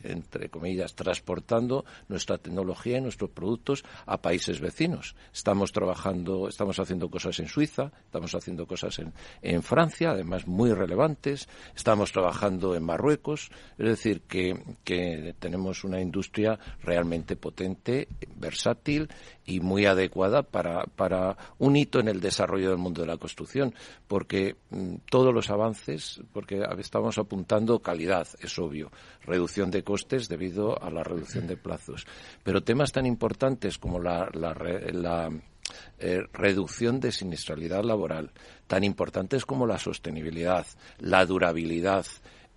entre 0.03 0.49
comillas, 0.49 0.95
transportando 0.95 1.85
nuestra 2.09 2.39
tecnología 2.39 2.99
y 2.99 3.01
nuestros 3.01 3.31
productos 3.31 3.85
a 4.07 4.21
países 4.21 4.61
vecinos. 4.61 5.17
Estamos 5.33 5.73
trabajando, 5.73 6.49
estamos 6.49 6.79
haciendo 6.79 7.11
cosas 7.11 7.39
en 7.41 7.49
Suiza, 7.49 7.93
estamos 8.05 8.35
haciendo 8.35 8.67
cosas 8.67 9.01
en, 9.43 9.63
Francia, 9.63 10.11
además 10.11 10.47
muy 10.47 10.73
relevantes, 10.73 11.49
estamos 11.75 12.13
trabajando 12.13 12.75
en 12.75 12.85
Marruecos, 12.85 13.51
es 13.77 13.87
decir, 13.87 14.23
que, 14.23 14.63
que 14.85 15.35
tenemos 15.39 15.85
una 15.85 16.01
industria 16.01 16.59
realmente 16.83 17.37
potente, 17.37 18.09
versátil 18.37 19.09
y 19.49 19.61
muy 19.61 19.87
adecuada 19.87 20.43
para, 20.43 20.85
para 20.85 21.37
un 21.59 21.75
hito 21.75 22.01
en 22.01 22.09
el 22.09 22.21
desarrollo 22.21 22.69
del 22.69 22.77
mundo 22.77 23.01
de 23.01 23.07
la 23.07 23.17
construcción, 23.17 23.75
porque 24.07 24.57
mm, 24.69 24.97
todos 25.11 25.33
los 25.33 25.49
avances, 25.49 26.21
porque 26.35 26.63
estamos 26.79 27.17
apuntando 27.17 27.79
calidad, 27.79 28.29
es 28.41 28.59
obvio, 28.59 28.93
reducción 29.23 29.71
de 29.71 29.83
costes 29.83 30.29
debido 30.29 30.81
a 30.83 30.91
la 30.91 31.03
reducción 31.03 31.47
de 31.47 31.57
plazos, 31.57 32.07
pero 32.45 32.63
temas 32.63 32.93
tan 32.93 33.07
importantes 33.07 33.79
como 33.79 33.99
la, 33.99 34.29
la, 34.35 35.31
eh, 35.99 36.21
reducción 36.35 37.01
de 37.01 37.11
siniestralidad 37.11 37.85
laboral, 37.85 38.33
tan 38.67 38.85
importantes 38.85 39.47
como 39.47 39.67
la 39.67 39.79
sostenibilidad, 39.79 40.67
la 40.99 41.25
durabilidad, 41.25 42.05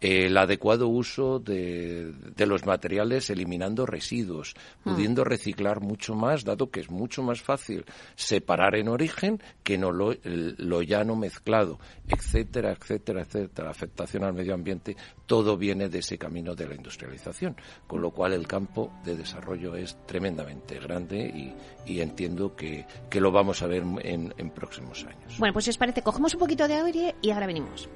el 0.01 0.35
adecuado 0.35 0.87
uso 0.87 1.39
de, 1.39 2.11
los 2.37 2.65
materiales 2.65 3.29
eliminando 3.29 3.85
residuos, 3.85 4.55
hmm. 4.83 4.89
pudiendo 4.89 5.23
reciclar 5.23 5.79
mucho 5.79 6.15
más, 6.15 6.43
dado 6.43 6.71
que 6.71 6.79
es 6.79 6.89
mucho 6.89 7.21
más 7.21 7.41
fácil 7.41 7.85
separar 8.15 8.75
en 8.75 8.89
origen 8.89 9.39
que 9.63 9.77
no 9.77 9.91
lo, 9.91 10.15
lo 10.23 10.81
llano 10.81 11.15
mezclado, 11.15 11.79
etcétera, 12.07 12.71
etcétera, 12.71 13.21
etcétera. 13.21 13.69
Afectación 13.69 14.23
al 14.23 14.33
medio 14.33 14.55
ambiente, 14.55 14.97
todo 15.27 15.55
viene 15.55 15.87
de 15.87 15.99
ese 15.99 16.17
camino 16.17 16.55
de 16.55 16.67
la 16.67 16.73
industrialización, 16.73 17.55
con 17.85 18.01
lo 18.01 18.09
cual 18.09 18.33
el 18.33 18.47
campo 18.47 18.91
de 19.05 19.15
desarrollo 19.15 19.75
es 19.75 19.95
tremendamente 20.07 20.79
grande 20.79 21.53
y, 21.85 22.01
entiendo 22.01 22.55
que, 22.55 22.85
lo 23.11 23.31
vamos 23.31 23.61
a 23.61 23.67
ver 23.67 23.83
en, 24.01 24.33
en 24.35 24.49
próximos 24.49 25.05
años. 25.05 25.37
Bueno, 25.37 25.53
pues 25.53 25.65
si 25.65 25.69
os 25.69 25.77
parece, 25.77 26.01
cogemos 26.01 26.33
un 26.33 26.39
poquito 26.39 26.67
de 26.67 26.73
aire 26.73 27.15
y 27.21 27.29
ahora 27.29 27.45
venimos. 27.45 27.87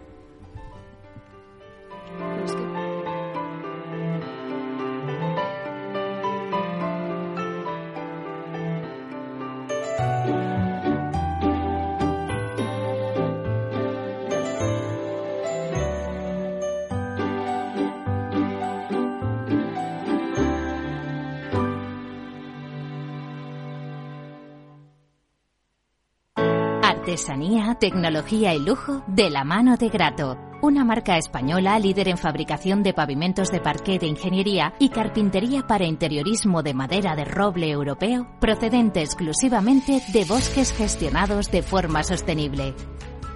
Artesanía, 27.06 27.76
tecnología 27.80 28.56
y 28.56 28.60
lujo 28.60 29.04
de 29.08 29.30
la 29.30 29.44
mano 29.44 29.78
de 29.78 29.89
Grato 29.89 30.38
una 30.65 30.84
marca 30.84 31.17
española 31.17 31.80
líder 31.80 32.08
en 32.08 32.17
fabricación 32.17 32.84
de 32.84 32.93
pavimentos 32.93 33.51
de 33.51 33.62
parqué 33.62 33.99
de 33.99 34.08
ingeniería 34.08 34.73
y 34.80 34.89
carpintería 34.89 35.67
para 35.67 35.86
interiorismo 35.86 36.63
de 36.63 36.73
madera 36.73 37.15
de 37.15 37.23
roble 37.23 37.69
europeo, 37.69 38.28
procedente 38.39 39.01
exclusivamente 39.01 40.01
de 40.12 40.25
bosques 40.25 40.73
gestionados 40.73 41.51
de 41.51 41.62
forma 41.62 42.04
sostenible. 42.04 42.73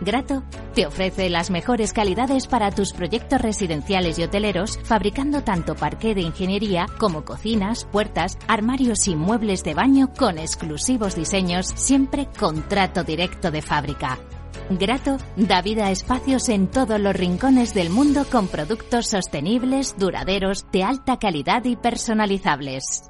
Grato 0.01 0.43
te 0.73 0.87
ofrece 0.87 1.29
las 1.29 1.49
mejores 1.49 1.91
calidades 1.91 2.47
para 2.47 2.71
tus 2.71 2.93
proyectos 2.93 3.41
residenciales 3.41 4.17
y 4.17 4.23
hoteleros, 4.23 4.79
fabricando 4.83 5.43
tanto 5.43 5.75
parqué 5.75 6.15
de 6.15 6.21
ingeniería 6.21 6.85
como 6.97 7.25
cocinas, 7.25 7.85
puertas, 7.91 8.37
armarios 8.47 9.07
y 9.07 9.15
muebles 9.15 9.63
de 9.63 9.73
baño 9.73 10.13
con 10.17 10.37
exclusivos 10.37 11.15
diseños, 11.15 11.67
siempre 11.67 12.27
con 12.39 12.67
trato 12.67 13.03
directo 13.03 13.51
de 13.51 13.61
fábrica. 13.61 14.17
Grato 14.69 15.17
da 15.35 15.61
vida 15.61 15.87
a 15.87 15.91
espacios 15.91 16.49
en 16.49 16.67
todos 16.67 16.99
los 16.99 17.15
rincones 17.15 17.73
del 17.73 17.89
mundo 17.89 18.25
con 18.31 18.47
productos 18.47 19.07
sostenibles, 19.07 19.95
duraderos, 19.97 20.65
de 20.71 20.83
alta 20.83 21.17
calidad 21.17 21.65
y 21.65 21.75
personalizables. 21.75 23.09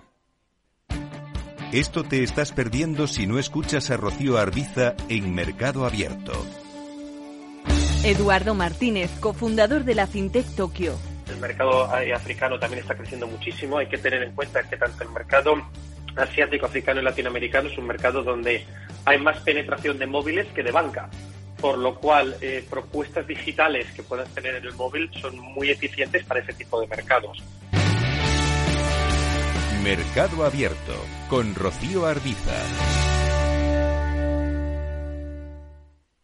Esto 1.71 2.03
te 2.03 2.21
estás 2.21 2.51
perdiendo 2.51 3.07
si 3.07 3.25
no 3.25 3.39
escuchas 3.39 3.91
a 3.91 3.97
Rocío 3.97 4.37
Arbiza 4.37 4.93
en 5.07 5.33
Mercado 5.33 5.85
Abierto. 5.85 6.33
Eduardo 8.03 8.53
Martínez, 8.55 9.09
cofundador 9.21 9.85
de 9.85 9.95
la 9.95 10.05
FinTech 10.05 10.47
Tokio. 10.53 10.97
El 11.29 11.37
mercado 11.37 11.85
africano 11.85 12.59
también 12.59 12.81
está 12.81 12.93
creciendo 12.95 13.25
muchísimo. 13.25 13.77
Hay 13.77 13.87
que 13.87 13.97
tener 13.97 14.21
en 14.21 14.33
cuenta 14.33 14.63
que 14.63 14.75
tanto 14.75 15.01
el 15.05 15.11
mercado 15.11 15.53
asiático, 16.17 16.65
africano 16.65 16.99
y 16.99 17.05
latinoamericano 17.05 17.69
es 17.69 17.77
un 17.77 17.87
mercado 17.87 18.21
donde 18.21 18.65
hay 19.05 19.17
más 19.19 19.39
penetración 19.39 19.97
de 19.97 20.07
móviles 20.07 20.47
que 20.47 20.63
de 20.63 20.71
banca. 20.71 21.09
Por 21.61 21.77
lo 21.77 21.95
cual, 21.95 22.35
eh, 22.41 22.65
propuestas 22.69 23.25
digitales 23.25 23.89
que 23.93 24.03
puedas 24.03 24.27
tener 24.31 24.55
en 24.55 24.65
el 24.65 24.73
móvil 24.73 25.09
son 25.21 25.39
muy 25.39 25.69
eficientes 25.69 26.25
para 26.25 26.41
ese 26.41 26.51
tipo 26.51 26.81
de 26.81 26.87
mercados. 26.87 27.41
Mercado 29.83 30.45
Abierto 30.45 30.93
con 31.27 31.55
Rocío 31.55 32.05
Arbiza. 32.05 32.53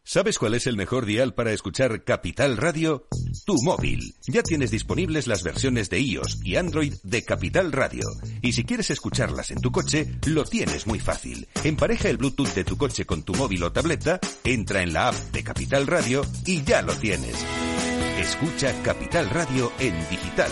¿Sabes 0.03 0.37
cuál 0.37 0.53
es 0.53 0.67
el 0.67 0.77
mejor 0.77 1.05
dial 1.05 1.33
para 1.33 1.51
escuchar 1.51 2.03
Capital 2.03 2.55
Radio? 2.55 3.07
Tu 3.45 3.55
móvil. 3.63 4.15
Ya 4.27 4.43
tienes 4.43 4.69
disponibles 4.69 5.27
las 5.27 5.43
versiones 5.43 5.89
de 5.89 5.99
iOS 5.99 6.39
y 6.45 6.55
Android 6.55 6.93
de 7.03 7.23
Capital 7.23 7.71
Radio. 7.71 8.03
Y 8.41 8.53
si 8.53 8.63
quieres 8.63 8.91
escucharlas 8.91 9.49
en 9.51 9.59
tu 9.59 9.71
coche, 9.71 10.07
lo 10.27 10.45
tienes 10.45 10.85
muy 10.85 10.99
fácil. 10.99 11.47
Empareja 11.63 12.09
el 12.09 12.17
Bluetooth 12.17 12.53
de 12.53 12.63
tu 12.63 12.77
coche 12.77 13.05
con 13.05 13.23
tu 13.23 13.33
móvil 13.33 13.63
o 13.63 13.71
tableta, 13.71 14.19
entra 14.43 14.83
en 14.83 14.93
la 14.93 15.09
app 15.09 15.15
de 15.15 15.43
Capital 15.43 15.87
Radio 15.87 16.21
y 16.45 16.63
ya 16.63 16.83
lo 16.83 16.93
tienes. 16.95 17.35
Escucha 18.19 18.71
Capital 18.83 19.29
Radio 19.29 19.71
en 19.79 19.97
digital. 20.09 20.51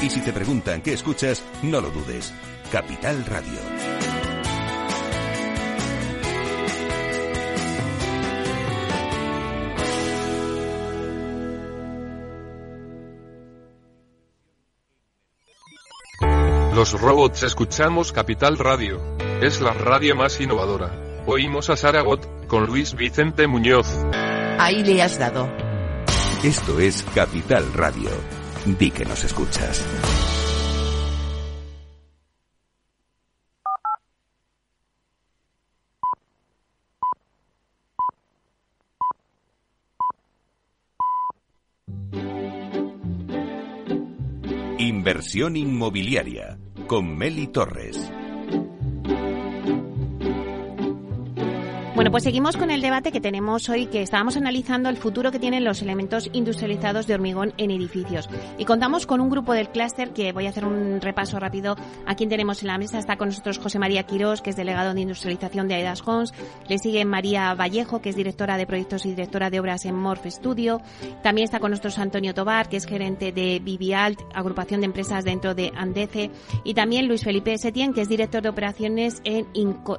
Y 0.00 0.10
si 0.10 0.20
te 0.20 0.32
preguntan 0.32 0.80
qué 0.80 0.92
escuchas, 0.92 1.42
no 1.62 1.80
lo 1.80 1.90
dudes. 1.90 2.32
Capital 2.70 3.24
Radio. 3.26 3.58
Los 16.78 16.92
robots 17.00 17.42
escuchamos 17.42 18.12
Capital 18.12 18.56
Radio. 18.56 19.00
Es 19.42 19.60
la 19.60 19.72
radio 19.72 20.14
más 20.14 20.40
innovadora. 20.40 20.92
Oímos 21.26 21.70
a 21.70 21.76
Saragot 21.76 22.46
con 22.46 22.66
Luis 22.66 22.94
Vicente 22.94 23.48
Muñoz. 23.48 23.88
Ahí 24.60 24.84
le 24.84 25.02
has 25.02 25.18
dado. 25.18 25.52
Esto 26.44 26.78
es 26.78 27.02
Capital 27.14 27.72
Radio. 27.74 28.37
Di 28.66 28.90
que 28.90 29.04
nos 29.04 29.24
escuchas. 29.24 29.84
Inversión 44.78 45.56
inmobiliaria 45.56 46.58
con 46.86 47.16
Meli 47.16 47.48
Torres. 47.48 48.10
Bueno, 51.98 52.12
pues 52.12 52.22
seguimos 52.22 52.56
con 52.56 52.70
el 52.70 52.80
debate 52.80 53.10
que 53.10 53.20
tenemos 53.20 53.68
hoy, 53.68 53.86
que 53.86 54.02
estábamos 54.02 54.36
analizando 54.36 54.88
el 54.88 54.96
futuro 54.96 55.32
que 55.32 55.40
tienen 55.40 55.64
los 55.64 55.82
elementos 55.82 56.30
industrializados 56.32 57.08
de 57.08 57.14
hormigón 57.14 57.54
en 57.56 57.72
edificios. 57.72 58.30
Y 58.56 58.66
contamos 58.66 59.04
con 59.04 59.20
un 59.20 59.28
grupo 59.28 59.52
del 59.52 59.70
clúster 59.70 60.10
que 60.10 60.30
voy 60.30 60.46
a 60.46 60.50
hacer 60.50 60.64
un 60.64 61.00
repaso 61.00 61.40
rápido. 61.40 61.74
A 62.06 62.14
quien 62.14 62.28
tenemos 62.28 62.62
en 62.62 62.68
la 62.68 62.78
mesa 62.78 63.00
está 63.00 63.16
con 63.16 63.30
nosotros 63.30 63.58
José 63.58 63.80
María 63.80 64.04
Quirós, 64.04 64.42
que 64.42 64.50
es 64.50 64.56
delegado 64.56 64.94
de 64.94 65.00
industrialización 65.00 65.66
de 65.66 65.74
Aidas 65.74 66.06
Homes. 66.06 66.32
Le 66.68 66.78
sigue 66.78 67.04
María 67.04 67.52
Vallejo, 67.54 68.00
que 68.00 68.10
es 68.10 68.14
directora 68.14 68.56
de 68.56 68.68
proyectos 68.68 69.04
y 69.04 69.10
directora 69.10 69.50
de 69.50 69.58
obras 69.58 69.84
en 69.84 69.96
Morph 69.96 70.24
Studio. 70.26 70.80
También 71.24 71.46
está 71.46 71.58
con 71.58 71.72
nosotros 71.72 71.98
Antonio 71.98 72.32
Tobar, 72.32 72.68
que 72.68 72.76
es 72.76 72.86
gerente 72.86 73.32
de 73.32 73.58
Vivialt, 73.58 74.20
agrupación 74.34 74.82
de 74.82 74.86
empresas 74.86 75.24
dentro 75.24 75.56
de 75.56 75.72
Andece. 75.74 76.30
Y 76.62 76.74
también 76.74 77.08
Luis 77.08 77.24
Felipe 77.24 77.58
Setien, 77.58 77.92
que 77.92 78.02
es 78.02 78.08
director 78.08 78.40
de 78.40 78.50
operaciones 78.50 79.20
en 79.24 79.48
Inco, 79.52 79.98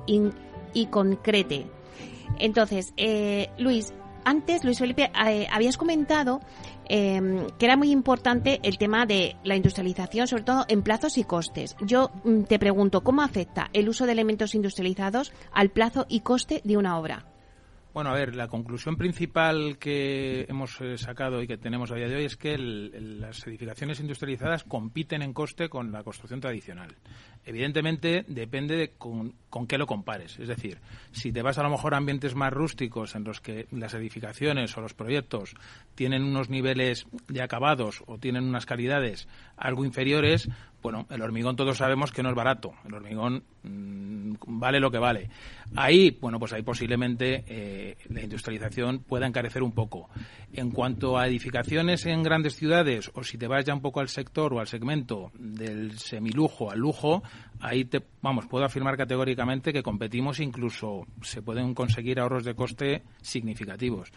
y 0.74 0.86
Concrete. 0.86 1.79
Entonces, 2.38 2.94
eh, 2.98 3.50
Luis, 3.58 3.94
antes, 4.26 4.64
Luis 4.64 4.80
Felipe, 4.80 5.12
eh, 5.28 5.48
habías 5.52 5.78
comentado 5.78 6.42
eh, 6.88 7.48
que 7.58 7.66
era 7.66 7.78
muy 7.78 7.92
importante 7.92 8.60
el 8.64 8.78
tema 8.78 9.06
de 9.06 9.36
la 9.44 9.56
industrialización, 9.56 10.28
sobre 10.28 10.44
todo 10.44 10.66
en 10.68 10.82
plazos 10.82 11.18
y 11.18 11.24
costes. 11.24 11.76
Yo 11.82 12.12
mm, 12.24 12.44
te 12.44 12.60
pregunto, 12.60 13.02
¿cómo 13.02 13.22
afecta 13.22 13.70
el 13.74 13.90
uso 13.90 14.06
de 14.06 14.14
elementos 14.14 14.56
industrializados 14.56 15.32
al 15.52 15.70
plazo 15.70 16.06
y 16.10 16.22
coste 16.22 16.62
de 16.64 16.78
una 16.78 16.98
obra? 16.98 17.29
Bueno, 18.00 18.12
a 18.12 18.18
ver, 18.18 18.34
la 18.34 18.48
conclusión 18.48 18.96
principal 18.96 19.78
que 19.78 20.46
hemos 20.48 20.80
eh, 20.80 20.98
sacado 20.98 21.42
y 21.42 21.48
que 21.48 21.58
tenemos 21.58 21.92
a 21.92 21.96
día 21.96 22.08
de 22.08 22.16
hoy 22.16 22.24
es 22.24 22.38
que 22.38 22.58
las 22.58 23.46
edificaciones 23.46 24.00
industrializadas 24.00 24.64
compiten 24.64 25.22
en 25.22 25.34
coste 25.34 25.68
con 25.68 25.92
la 25.92 26.02
construcción 26.02 26.40
tradicional. 26.40 26.96
Evidentemente, 27.46 28.24
depende 28.30 28.78
de 28.78 28.92
con, 28.92 29.34
qué 29.68 29.78
lo 29.78 29.86
compares. 29.86 30.40
Es 30.40 30.48
decir, 30.48 30.78
si 31.12 31.34
te 31.34 31.42
vas 31.42 31.58
a 31.58 31.64
lo 31.64 31.70
mejor 31.70 31.94
a 31.94 31.98
ambientes 31.98 32.36
más 32.36 32.54
rústicos 32.54 33.16
en 33.16 33.26
los 33.26 33.42
que 33.42 33.68
las 33.72 33.94
edificaciones 33.94 34.78
o 34.78 34.82
los 34.82 34.94
proyectos 34.94 35.56
tienen 35.94 36.24
unos 36.24 36.50
niveles 36.50 37.06
de 37.28 37.42
acabados 37.42 38.04
o 38.08 38.18
tienen 38.18 38.46
unas 38.46 38.66
calidades 38.66 39.28
algo 39.58 39.84
inferiores, 39.84 40.48
bueno, 40.82 41.06
el 41.10 41.22
hormigón 41.22 41.56
todos 41.56 41.78
sabemos 41.78 42.12
que 42.12 42.24
no 42.24 42.30
es 42.30 42.36
barato. 42.36 42.74
El 42.86 42.94
hormigón 42.94 43.44
mm, 43.64 44.34
vale 44.48 44.80
lo 44.80 44.90
que 44.90 44.98
vale. 44.98 45.30
Ahí, 45.76 46.18
bueno, 46.20 46.40
pues 46.40 46.54
ahí 46.54 46.62
posiblemente 46.62 47.44
eh, 47.48 47.98
la 48.10 48.22
industrialización 48.22 49.00
pueda 49.00 49.28
encarecer 49.28 49.62
un 49.62 49.74
poco. 49.74 50.10
En 50.54 50.72
cuanto 50.72 51.18
a 51.18 51.28
edificaciones 51.28 52.06
en 52.06 52.24
grandes 52.24 52.56
ciudades, 52.56 53.12
o 53.14 53.24
si 53.24 53.38
te 53.38 53.48
vas 53.48 53.66
ya 53.66 53.74
un 53.74 53.82
poco 53.82 54.00
al 54.00 54.10
sector 54.10 54.54
o 54.54 54.60
al 54.60 54.68
segmento 54.68 55.32
del 55.38 55.98
semilujo 56.00 56.72
al 56.72 56.80
lujo, 56.80 57.24
ahí 57.60 57.86
te, 57.86 58.02
vamos, 58.22 58.48
puedo 58.48 58.66
afirmar 58.66 58.98
categóricamente 58.98 59.74
que 59.74 59.84
competimos, 59.84 60.40
incluso 60.40 61.06
se 61.22 61.42
pueden 61.42 61.74
conseguir 61.74 62.20
ahorros 62.20 62.46
de 62.46 62.56
coste 62.56 63.04
significativos. 63.22 64.12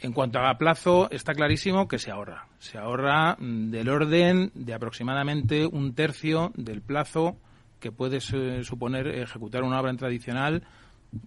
En 0.00 0.12
cuanto 0.12 0.38
a 0.38 0.56
plazo, 0.58 1.10
está 1.10 1.34
clarísimo 1.34 1.88
que 1.88 1.98
se 1.98 2.12
ahorra. 2.12 2.46
Se 2.58 2.78
ahorra 2.78 3.36
mm, 3.38 3.70
del 3.70 3.88
orden 3.88 4.52
de 4.54 4.74
aproximadamente 4.74 5.66
un 5.66 5.94
tercio 5.94 6.52
del 6.54 6.82
plazo 6.82 7.36
que 7.80 7.90
puede 7.90 8.20
suponer 8.20 9.08
ejecutar 9.08 9.62
una 9.62 9.80
obra 9.80 9.90
en 9.90 9.96
tradicional. 9.96 10.62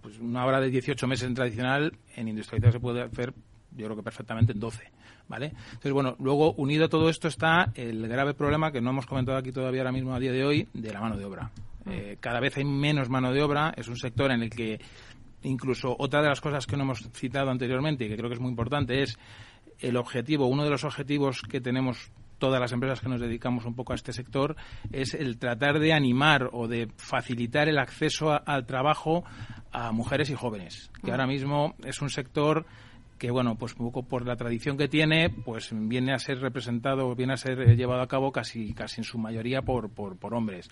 Pues 0.00 0.18
una 0.18 0.46
obra 0.46 0.60
de 0.60 0.70
18 0.70 1.06
meses 1.06 1.26
en 1.26 1.34
tradicional, 1.34 1.92
en 2.14 2.28
industrialización 2.28 2.72
se 2.72 2.80
puede 2.80 3.02
hacer, 3.02 3.34
yo 3.72 3.86
creo 3.86 3.96
que 3.96 4.02
perfectamente 4.02 4.52
en 4.52 4.60
12. 4.60 4.90
¿Vale? 5.28 5.52
Entonces, 5.64 5.92
bueno, 5.92 6.16
luego 6.18 6.52
unido 6.54 6.86
a 6.86 6.88
todo 6.88 7.08
esto 7.08 7.28
está 7.28 7.72
el 7.74 8.06
grave 8.08 8.34
problema 8.34 8.70
que 8.70 8.80
no 8.80 8.90
hemos 8.90 9.06
comentado 9.06 9.38
aquí 9.38 9.52
todavía 9.52 9.80
ahora 9.80 9.92
mismo 9.92 10.14
a 10.14 10.18
día 10.18 10.32
de 10.32 10.44
hoy 10.44 10.68
de 10.72 10.92
la 10.92 11.00
mano 11.00 11.16
de 11.16 11.24
obra. 11.24 11.50
Mm. 11.84 11.90
Eh, 11.90 12.16
cada 12.20 12.40
vez 12.40 12.56
hay 12.56 12.64
menos 12.64 13.08
mano 13.08 13.32
de 13.32 13.42
obra, 13.42 13.72
es 13.76 13.88
un 13.88 13.96
sector 13.96 14.30
en 14.30 14.42
el 14.42 14.50
que 14.50 14.80
incluso 15.42 15.94
otra 15.98 16.22
de 16.22 16.28
las 16.28 16.40
cosas 16.40 16.66
que 16.66 16.76
no 16.76 16.84
hemos 16.84 17.08
citado 17.12 17.50
anteriormente 17.50 18.04
y 18.04 18.08
que 18.08 18.16
creo 18.16 18.28
que 18.28 18.34
es 18.34 18.40
muy 18.40 18.50
importante 18.50 19.02
es 19.02 19.18
el 19.80 19.96
objetivo, 19.96 20.46
uno 20.46 20.64
de 20.64 20.70
los 20.70 20.84
objetivos 20.84 21.42
que 21.42 21.60
tenemos 21.60 22.12
todas 22.38 22.60
las 22.60 22.72
empresas 22.72 23.00
que 23.00 23.08
nos 23.08 23.20
dedicamos 23.20 23.64
un 23.66 23.76
poco 23.76 23.92
a 23.92 23.94
este 23.94 24.12
sector 24.12 24.56
es 24.90 25.14
el 25.14 25.38
tratar 25.38 25.78
de 25.78 25.92
animar 25.92 26.50
o 26.52 26.66
de 26.66 26.88
facilitar 26.96 27.68
el 27.68 27.78
acceso 27.78 28.32
al 28.44 28.66
trabajo 28.66 29.22
a 29.70 29.92
mujeres 29.92 30.28
y 30.28 30.34
jóvenes, 30.34 30.90
que 31.04 31.12
ahora 31.12 31.28
mismo 31.28 31.76
es 31.84 32.02
un 32.02 32.10
sector 32.10 32.66
que 33.16 33.30
bueno, 33.30 33.54
pues 33.54 33.74
un 33.74 33.86
poco 33.86 34.02
por 34.02 34.26
la 34.26 34.34
tradición 34.34 34.76
que 34.76 34.88
tiene, 34.88 35.30
pues 35.30 35.70
viene 35.72 36.12
a 36.12 36.18
ser 36.18 36.40
representado, 36.40 37.14
viene 37.14 37.34
a 37.34 37.36
ser 37.36 37.76
llevado 37.76 38.02
a 38.02 38.08
cabo 38.08 38.32
casi 38.32 38.74
casi 38.74 39.02
en 39.02 39.04
su 39.04 39.18
mayoría 39.18 39.62
por, 39.62 39.90
por 39.90 40.34
hombres. 40.34 40.68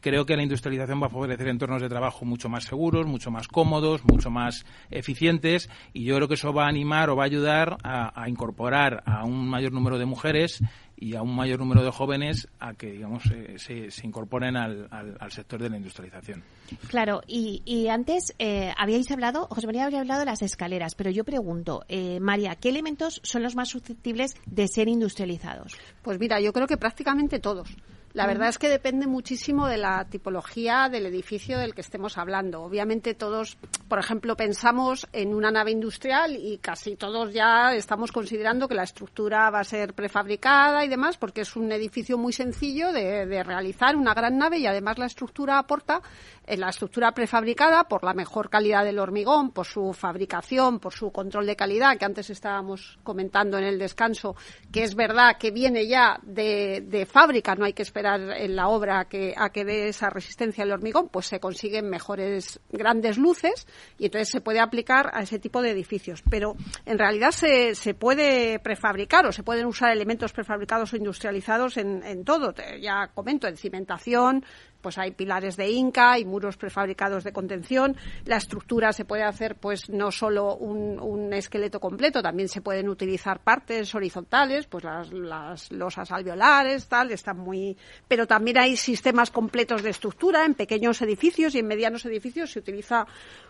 Creo 0.00 0.24
que 0.24 0.36
la 0.36 0.42
industrialización 0.42 1.02
va 1.02 1.06
a 1.06 1.10
favorecer 1.10 1.48
entornos 1.48 1.82
de 1.82 1.88
trabajo 1.88 2.24
mucho 2.24 2.48
más 2.48 2.64
seguros, 2.64 3.06
mucho 3.06 3.30
más 3.30 3.48
cómodos, 3.48 4.02
mucho 4.04 4.30
más 4.30 4.64
eficientes 4.90 5.68
y 5.92 6.04
yo 6.04 6.16
creo 6.16 6.28
que 6.28 6.34
eso 6.34 6.52
va 6.52 6.64
a 6.64 6.68
animar 6.68 7.10
o 7.10 7.16
va 7.16 7.24
a 7.24 7.26
ayudar 7.26 7.76
a, 7.82 8.28
incorporar 8.28 9.02
a 9.06 9.24
un 9.24 9.48
mayor 9.48 9.72
número 9.72 9.98
de 9.98 10.06
mujeres 10.06 10.62
y 10.96 11.16
a 11.16 11.22
un 11.22 11.34
mayor 11.34 11.58
número 11.58 11.82
de 11.82 11.90
jóvenes 11.90 12.48
a 12.58 12.74
que 12.74 12.92
digamos 12.92 13.24
eh, 13.32 13.56
se, 13.58 14.06
incorporen 14.06 14.56
al, 14.56 14.88
sector 15.30 15.62
de 15.62 15.70
la 15.70 15.76
industrialización. 15.76 16.42
Claro, 16.88 17.22
y, 17.26 17.88
antes 17.88 18.34
eh, 18.38 18.72
habíais 18.76 19.10
hablado, 19.10 19.48
José 19.50 19.66
María 19.66 19.86
había 19.86 20.00
hablado 20.00 20.20
de 20.20 20.26
las 20.26 20.42
escaleras, 20.42 20.94
pero 20.94 21.10
yo 21.10 21.24
pregunto, 21.24 21.84
eh, 21.88 22.20
María, 22.20 22.54
¿qué 22.56 22.68
elementos 22.68 23.20
son 23.24 23.42
los 23.42 23.56
más 23.56 23.68
susceptibles 23.68 24.34
de 24.46 24.68
ser 24.68 24.88
industrializados? 24.88 25.74
Pues 26.02 26.18
mira, 26.18 26.40
yo 26.40 26.52
creo 26.52 26.66
que 26.66 26.76
prácticamente 26.76 27.38
todos. 27.38 27.68
La 28.12 28.26
verdad 28.26 28.48
es 28.48 28.58
que 28.58 28.68
depende 28.68 29.06
muchísimo 29.06 29.68
de 29.68 29.76
la 29.76 30.04
tipología 30.04 30.88
del 30.88 31.06
edificio 31.06 31.58
del 31.58 31.74
que 31.74 31.80
estemos 31.80 32.18
hablando. 32.18 32.60
Obviamente 32.62 33.14
todos, 33.14 33.56
por 33.88 34.00
ejemplo, 34.00 34.36
pensamos 34.36 35.06
en 35.12 35.32
una 35.32 35.52
nave 35.52 35.70
industrial 35.70 36.36
y 36.36 36.58
casi 36.58 36.96
todos 36.96 37.32
ya 37.32 37.72
estamos 37.72 38.10
considerando 38.10 38.66
que 38.66 38.74
la 38.74 38.82
estructura 38.82 39.48
va 39.50 39.60
a 39.60 39.64
ser 39.64 39.94
prefabricada 39.94 40.84
y 40.84 40.88
demás 40.88 41.18
porque 41.18 41.42
es 41.42 41.54
un 41.54 41.70
edificio 41.70 42.18
muy 42.18 42.32
sencillo 42.32 42.90
de, 42.92 43.44
realizar, 43.44 43.94
una 43.94 44.12
gran 44.12 44.38
nave 44.38 44.58
y 44.58 44.66
además 44.66 44.98
la 44.98 45.06
estructura 45.06 45.58
aporta 45.58 46.02
en 46.50 46.60
la 46.60 46.70
estructura 46.70 47.12
prefabricada 47.12 47.84
por 47.84 48.02
la 48.02 48.12
mejor 48.12 48.50
calidad 48.50 48.84
del 48.84 48.98
hormigón, 48.98 49.52
por 49.52 49.66
su 49.66 49.92
fabricación, 49.92 50.80
por 50.80 50.92
su 50.92 51.12
control 51.12 51.46
de 51.46 51.54
calidad 51.54 51.96
que 51.96 52.04
antes 52.04 52.28
estábamos 52.28 52.98
comentando 53.04 53.56
en 53.56 53.64
el 53.64 53.78
descanso, 53.78 54.34
que 54.72 54.82
es 54.82 54.96
verdad 54.96 55.36
que 55.38 55.52
viene 55.52 55.86
ya 55.86 56.18
de, 56.22 56.82
de 56.84 57.06
fábrica, 57.06 57.54
no 57.54 57.64
hay 57.64 57.72
que 57.72 57.82
esperar 57.82 58.20
en 58.32 58.56
la 58.56 58.68
obra 58.68 59.00
a 59.00 59.04
que, 59.04 59.32
a 59.36 59.50
que 59.50 59.64
dé 59.64 59.88
esa 59.88 60.10
resistencia 60.10 60.64
al 60.64 60.72
hormigón, 60.72 61.08
pues 61.08 61.26
se 61.26 61.38
consiguen 61.38 61.88
mejores 61.88 62.58
grandes 62.72 63.16
luces 63.16 63.68
y 63.96 64.06
entonces 64.06 64.28
se 64.28 64.40
puede 64.40 64.58
aplicar 64.58 65.10
a 65.14 65.22
ese 65.22 65.38
tipo 65.38 65.62
de 65.62 65.70
edificios. 65.70 66.20
Pero 66.28 66.56
en 66.84 66.98
realidad 66.98 67.30
se, 67.30 67.76
se 67.76 67.94
puede 67.94 68.58
prefabricar 68.58 69.24
o 69.24 69.32
se 69.32 69.44
pueden 69.44 69.66
usar 69.66 69.92
elementos 69.92 70.32
prefabricados 70.32 70.92
o 70.92 70.96
industrializados 70.96 71.76
en, 71.76 72.02
en 72.02 72.24
todo. 72.24 72.52
Ya 72.80 73.08
comento, 73.14 73.46
en 73.46 73.56
cimentación, 73.56 74.44
pues 74.80 74.98
hay 74.98 75.12
pilares 75.12 75.56
de 75.56 75.70
Inca 75.70 76.18
y 76.18 76.24
muros 76.24 76.56
prefabricados 76.56 77.24
de 77.24 77.32
contención. 77.32 77.96
La 78.24 78.36
estructura 78.36 78.92
se 78.92 79.04
puede 79.04 79.22
hacer 79.22 79.56
pues 79.56 79.88
no 79.90 80.10
solo 80.10 80.56
un, 80.56 81.32
esqueleto 81.32 81.80
completo, 81.80 82.22
también 82.22 82.48
se 82.48 82.60
pueden 82.60 82.88
utilizar 82.88 83.40
partes 83.40 83.94
horizontales, 83.94 84.66
pues 84.66 84.84
las, 84.84 85.12
las 85.12 85.70
losas 85.70 86.10
alveolares, 86.10 86.88
tal, 86.88 87.12
están 87.12 87.38
muy... 87.38 87.76
Pero 88.08 88.26
también 88.26 88.58
hay 88.58 88.76
sistemas 88.76 89.30
completos 89.30 89.82
de 89.82 89.90
estructura 89.90 90.44
en 90.44 90.54
pequeños 90.54 91.00
edificios 91.02 91.54
y 91.54 91.60
en 91.60 91.66
medianos 91.66 92.04
edificios 92.04 92.50
se 92.50 92.58
utiliza 92.58 93.06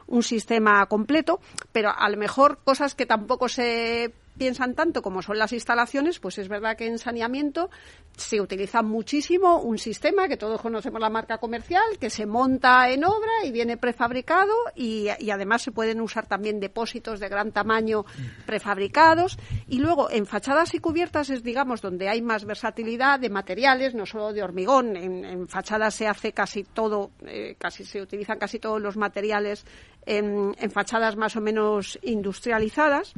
un 0.06 0.22
sistema 0.22 0.84
completo, 0.86 1.40
pero 1.72 1.90
a 1.96 2.08
lo 2.10 2.16
mejor 2.16 2.58
cosas 2.64 2.94
que 2.94 3.06
tampoco 3.06 3.48
se 3.48 4.12
piensan 4.40 4.74
tanto 4.74 5.02
como 5.02 5.20
son 5.20 5.38
las 5.38 5.52
instalaciones, 5.52 6.18
pues 6.18 6.38
es 6.38 6.48
verdad 6.48 6.74
que 6.74 6.86
en 6.86 6.98
saneamiento 6.98 7.68
se 8.16 8.40
utiliza 8.40 8.80
muchísimo 8.80 9.60
un 9.60 9.76
sistema 9.76 10.28
que 10.28 10.38
todos 10.38 10.62
conocemos 10.62 10.98
la 10.98 11.10
marca 11.10 11.36
comercial, 11.36 11.82
que 12.00 12.08
se 12.08 12.24
monta 12.24 12.88
en 12.88 13.04
obra 13.04 13.44
y 13.44 13.52
viene 13.52 13.76
prefabricado 13.76 14.54
y, 14.74 15.08
además 15.30 15.60
se 15.60 15.72
pueden 15.72 16.00
usar 16.00 16.26
también 16.26 16.58
depósitos 16.58 17.20
de 17.20 17.28
gran 17.28 17.52
tamaño 17.52 18.06
prefabricados. 18.46 19.36
Y 19.68 19.78
luego 19.78 20.10
en 20.10 20.24
fachadas 20.24 20.72
y 20.72 20.78
cubiertas 20.78 21.28
es, 21.28 21.42
digamos, 21.42 21.82
donde 21.82 22.08
hay 22.08 22.22
más 22.22 22.46
versatilidad 22.46 23.20
de 23.20 23.28
materiales, 23.28 23.94
no 23.94 24.06
solo 24.06 24.32
de 24.32 24.42
hormigón. 24.42 24.96
En, 24.96 25.48
fachadas 25.48 25.94
se 25.94 26.08
hace 26.08 26.32
casi 26.32 26.64
todo, 26.64 27.10
eh, 27.26 27.56
casi 27.58 27.84
se 27.84 28.00
utilizan 28.00 28.38
casi 28.38 28.58
todos 28.58 28.80
los 28.80 28.96
materiales 28.96 29.66
en 30.06 30.54
fachadas 30.70 31.14
más 31.16 31.36
o 31.36 31.42
menos 31.42 31.98
industrializadas 32.02 33.12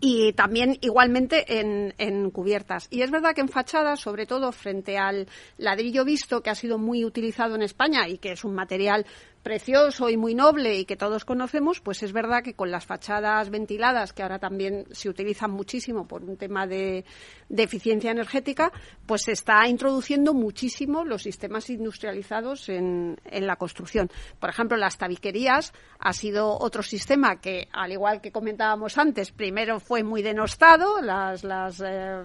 y 0.00 0.32
también 0.32 0.78
igualmente 0.80 1.58
en, 1.58 1.94
en, 1.98 2.30
cubiertas. 2.30 2.86
Y 2.90 3.02
es 3.02 3.10
verdad 3.10 3.34
que 3.34 3.40
en 3.40 3.48
fachadas, 3.48 4.00
sobre 4.00 4.26
todo 4.26 4.52
frente 4.52 4.96
al 4.98 5.26
ladrillo 5.56 6.04
visto, 6.04 6.42
que 6.42 6.50
ha 6.50 6.54
sido 6.54 6.78
muy 6.78 7.04
utilizado 7.04 7.54
en 7.56 7.62
España 7.62 8.08
y 8.08 8.18
que 8.18 8.32
es 8.32 8.44
un 8.44 8.54
material 8.54 9.06
precioso 9.42 10.10
y 10.10 10.16
muy 10.16 10.34
noble 10.34 10.78
y 10.78 10.84
que 10.84 10.96
todos 10.96 11.24
conocemos, 11.24 11.80
pues 11.80 12.02
es 12.02 12.12
verdad 12.12 12.42
que 12.42 12.54
con 12.54 12.70
las 12.70 12.86
fachadas 12.86 13.50
ventiladas, 13.50 14.12
que 14.12 14.22
ahora 14.22 14.38
también 14.38 14.86
se 14.90 15.08
utilizan 15.08 15.50
muchísimo 15.50 16.06
por 16.06 16.24
un 16.24 16.36
tema 16.36 16.66
de, 16.66 17.04
eficiencia 17.48 18.10
energética, 18.10 18.72
pues 19.06 19.22
se 19.22 19.32
está 19.32 19.66
introduciendo 19.68 20.34
muchísimo 20.34 21.04
los 21.04 21.22
sistemas 21.22 21.70
industrializados 21.70 22.68
en, 22.68 23.16
en, 23.24 23.46
la 23.46 23.56
construcción. 23.56 24.10
Por 24.38 24.50
ejemplo, 24.50 24.76
las 24.76 24.98
tabiquerías 24.98 25.72
ha 25.98 26.12
sido 26.12 26.58
otro 26.58 26.82
sistema 26.82 27.40
que, 27.40 27.68
al 27.72 27.92
igual 27.92 28.20
que 28.20 28.32
comentábamos 28.32 28.98
antes, 28.98 29.32
primero 29.32 29.80
fue 29.80 30.02
muy 30.02 30.22
denostado, 30.22 31.00
las, 31.00 31.44
las, 31.44 31.82
eh, 31.84 32.24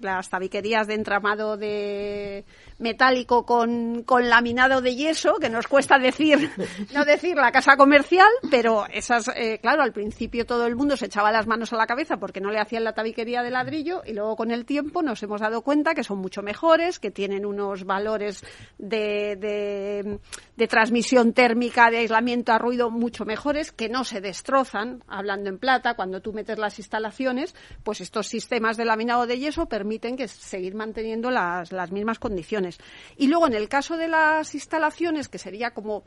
las 0.00 0.28
tabiquerías 0.28 0.86
de 0.86 0.94
entramado 0.94 1.56
de 1.56 2.44
metálico 2.78 3.44
con, 3.44 4.02
con 4.04 4.28
laminado 4.28 4.80
de 4.80 4.94
yeso, 4.94 5.36
que 5.40 5.50
nos 5.50 5.66
cuesta 5.66 5.98
decir 5.98 6.50
no 6.94 7.04
decir 7.04 7.36
la 7.36 7.52
casa 7.52 7.76
comercial, 7.76 8.28
pero 8.50 8.86
esas, 8.86 9.28
eh, 9.34 9.58
claro, 9.60 9.82
al 9.82 9.92
principio 9.92 10.46
todo 10.46 10.66
el 10.66 10.76
mundo 10.76 10.96
se 10.96 11.06
echaba 11.06 11.32
las 11.32 11.46
manos 11.46 11.72
a 11.72 11.76
la 11.76 11.86
cabeza 11.86 12.18
porque 12.18 12.40
no 12.40 12.50
le 12.50 12.60
hacían 12.60 12.84
la 12.84 12.92
tabiquería 12.92 13.42
de 13.42 13.50
ladrillo 13.50 14.02
y 14.06 14.12
luego 14.12 14.36
con 14.36 14.50
el 14.50 14.64
tiempo 14.64 15.02
nos 15.02 15.22
hemos 15.22 15.40
dado 15.40 15.62
cuenta 15.62 15.94
que 15.94 16.04
son 16.04 16.18
mucho 16.18 16.42
mejores, 16.42 16.98
que 16.98 17.10
tienen 17.10 17.44
unos 17.44 17.84
valores 17.84 18.44
de, 18.78 19.36
de, 19.36 20.20
de 20.56 20.68
transmisión 20.68 21.32
térmica, 21.32 21.90
de 21.90 21.98
aislamiento 21.98 22.52
a 22.52 22.58
ruido 22.58 22.90
mucho 22.90 23.24
mejores, 23.24 23.72
que 23.72 23.88
no 23.88 24.04
se 24.04 24.20
destrozan, 24.20 25.02
hablando 25.08 25.48
en 25.48 25.58
plata, 25.58 25.94
cuando 25.94 26.20
tú 26.20 26.32
metes 26.32 26.58
las 26.58 26.78
instalaciones, 26.78 27.54
pues 27.82 28.00
estos 28.00 28.26
sistemas 28.26 28.76
de 28.76 28.84
laminado 28.84 29.26
de 29.26 29.38
yeso 29.38 29.66
permiten 29.66 30.16
que 30.16 30.28
seguir 30.28 30.74
manteniendo 30.74 31.30
las, 31.30 31.72
las 31.72 31.90
mismas 31.90 32.18
condiciones. 32.18 32.67
Y 33.16 33.28
luego 33.28 33.46
en 33.46 33.54
el 33.54 33.68
caso 33.68 33.96
de 33.96 34.08
las 34.08 34.54
instalaciones, 34.54 35.28
que 35.28 35.38
sería 35.38 35.70
como 35.70 36.04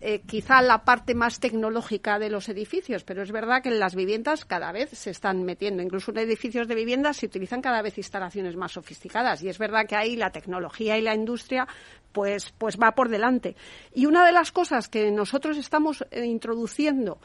eh, 0.00 0.20
quizá 0.24 0.62
la 0.62 0.84
parte 0.84 1.14
más 1.16 1.40
tecnológica 1.40 2.20
de 2.20 2.30
los 2.30 2.48
edificios, 2.48 3.02
pero 3.02 3.20
es 3.20 3.32
verdad 3.32 3.62
que 3.62 3.68
en 3.68 3.80
las 3.80 3.96
viviendas 3.96 4.44
cada 4.44 4.70
vez 4.70 4.90
se 4.90 5.10
están 5.10 5.42
metiendo, 5.42 5.82
incluso 5.82 6.12
en 6.12 6.18
edificios 6.18 6.68
de 6.68 6.76
viviendas 6.76 7.16
se 7.16 7.26
utilizan 7.26 7.60
cada 7.60 7.82
vez 7.82 7.98
instalaciones 7.98 8.54
más 8.54 8.72
sofisticadas. 8.72 9.42
Y 9.42 9.48
es 9.48 9.58
verdad 9.58 9.86
que 9.86 9.96
ahí 9.96 10.14
la 10.14 10.30
tecnología 10.30 10.96
y 10.96 11.02
la 11.02 11.16
industria 11.16 11.66
pues, 12.12 12.54
pues 12.56 12.78
va 12.78 12.92
por 12.92 13.08
delante. 13.08 13.56
Y 13.92 14.06
una 14.06 14.24
de 14.24 14.30
las 14.30 14.52
cosas 14.52 14.88
que 14.88 15.10
nosotros 15.10 15.58
estamos 15.58 16.04
eh, 16.12 16.24
introduciendo 16.24 17.18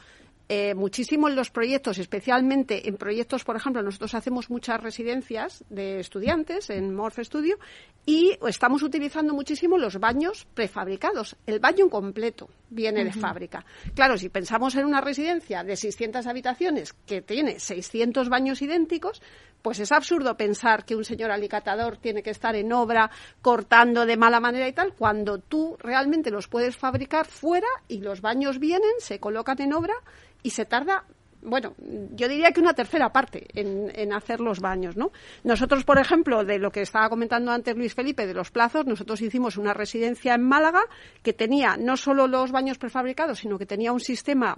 eh, 0.50 0.76
muchísimo 0.76 1.30
en 1.30 1.36
los 1.36 1.50
proyectos, 1.50 1.98
especialmente 1.98 2.90
en 2.90 2.98
proyectos, 2.98 3.44
por 3.44 3.56
ejemplo, 3.56 3.82
nosotros 3.82 4.14
hacemos 4.14 4.50
muchas 4.50 4.82
residencias 4.82 5.64
de 5.70 6.00
estudiantes 6.00 6.70
en 6.70 6.94
Morph 6.94 7.20
Studio 7.20 7.58
y 8.06 8.38
estamos 8.48 8.84
utilizando 8.84 9.34
muchísimo 9.34 9.78
los 9.78 10.00
baños 10.00 10.46
prefabricados. 10.54 11.38
El 11.46 11.60
baño 11.60 11.90
completo 11.90 12.50
viene 12.70 13.06
de 13.06 13.14
fábrica. 13.14 13.66
Claro, 13.96 14.18
si 14.18 14.28
pensamos 14.30 14.76
en 14.76 14.86
una 14.86 15.00
residencia 15.00 15.64
de 15.64 15.78
600 15.78 16.28
habitaciones 16.28 16.94
que 17.06 17.22
tiene 17.22 17.60
600 17.60 18.28
baños 18.28 18.62
idénticos, 18.62 19.22
pues 19.64 19.80
es 19.80 19.92
absurdo 19.92 20.38
pensar 20.38 20.86
que 20.86 20.96
un 20.96 21.06
señor 21.06 21.32
alicatador 21.32 21.98
tiene 21.98 22.22
que 22.22 22.30
estar 22.30 22.56
en 22.56 22.72
obra 22.74 23.10
cortando 23.42 24.06
de 24.06 24.18
mala 24.18 24.40
manera 24.40 24.68
y 24.68 24.74
tal, 24.74 24.94
cuando 24.94 25.40
tú 25.40 25.76
realmente 25.80 26.30
los 26.30 26.48
puedes 26.48 26.78
fabricar 26.78 27.26
fuera 27.26 27.68
y 27.88 28.02
los 28.02 28.22
baños 28.22 28.60
vienen, 28.60 28.92
se 29.00 29.20
colocan 29.20 29.60
en 29.62 29.74
obra 29.74 29.96
y 30.44 30.52
se 30.52 30.66
tarda 30.66 31.06
bueno, 31.46 31.76
yo 32.16 32.30
diría 32.30 32.52
que 32.52 32.62
una 32.62 32.74
tercera 32.74 33.12
parte 33.12 33.48
en, 33.54 34.14
hacer 34.14 34.40
los 34.40 34.60
baños, 34.60 34.96
¿no? 34.96 35.12
Nosotros, 35.44 35.84
por 35.84 36.00
ejemplo, 36.00 36.44
de 36.44 36.58
lo 36.58 36.72
que 36.72 36.82
estaba 36.82 37.10
comentando 37.10 37.52
antes 37.52 37.76
Luis 37.76 37.94
Felipe, 37.94 38.26
de 38.26 38.34
los 38.34 38.52
plazos, 38.52 38.86
nosotros 38.86 39.22
hicimos 39.22 39.58
una 39.58 39.74
residencia 39.74 40.36
en 40.36 40.44
Málaga 40.44 40.84
que 41.22 41.34
tenía 41.34 41.76
no 41.78 41.98
solo 41.98 42.28
los 42.28 42.52
baños 42.52 42.78
prefabricados, 42.78 43.40
sino 43.40 43.58
que 43.58 43.66
tenía 43.66 43.92
un 43.92 44.00
sistema 44.00 44.58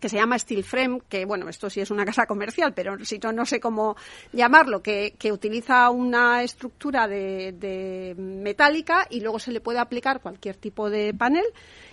que 0.00 0.08
se 0.08 0.16
llama 0.16 0.38
Steel 0.38 0.64
Frame, 0.64 1.00
que 1.08 1.24
bueno, 1.24 1.48
esto 1.48 1.70
sí 1.70 1.80
es 1.80 1.90
una 1.90 2.04
casa 2.06 2.26
comercial, 2.26 2.72
pero 2.74 3.02
si 3.04 3.18
no, 3.18 3.32
no 3.32 3.46
sé 3.46 3.60
cómo 3.60 3.96
llamarlo, 4.32 4.82
que, 4.82 5.14
que 5.18 5.32
utiliza 5.32 5.90
una 5.90 6.42
estructura 6.42 7.08
de, 7.08 7.52
de, 7.52 8.14
metálica 8.18 9.06
y 9.10 9.20
luego 9.20 9.38
se 9.38 9.52
le 9.52 9.60
puede 9.60 9.78
aplicar 9.78 10.20
cualquier 10.20 10.56
tipo 10.56 10.90
de 10.90 11.14
panel 11.14 11.44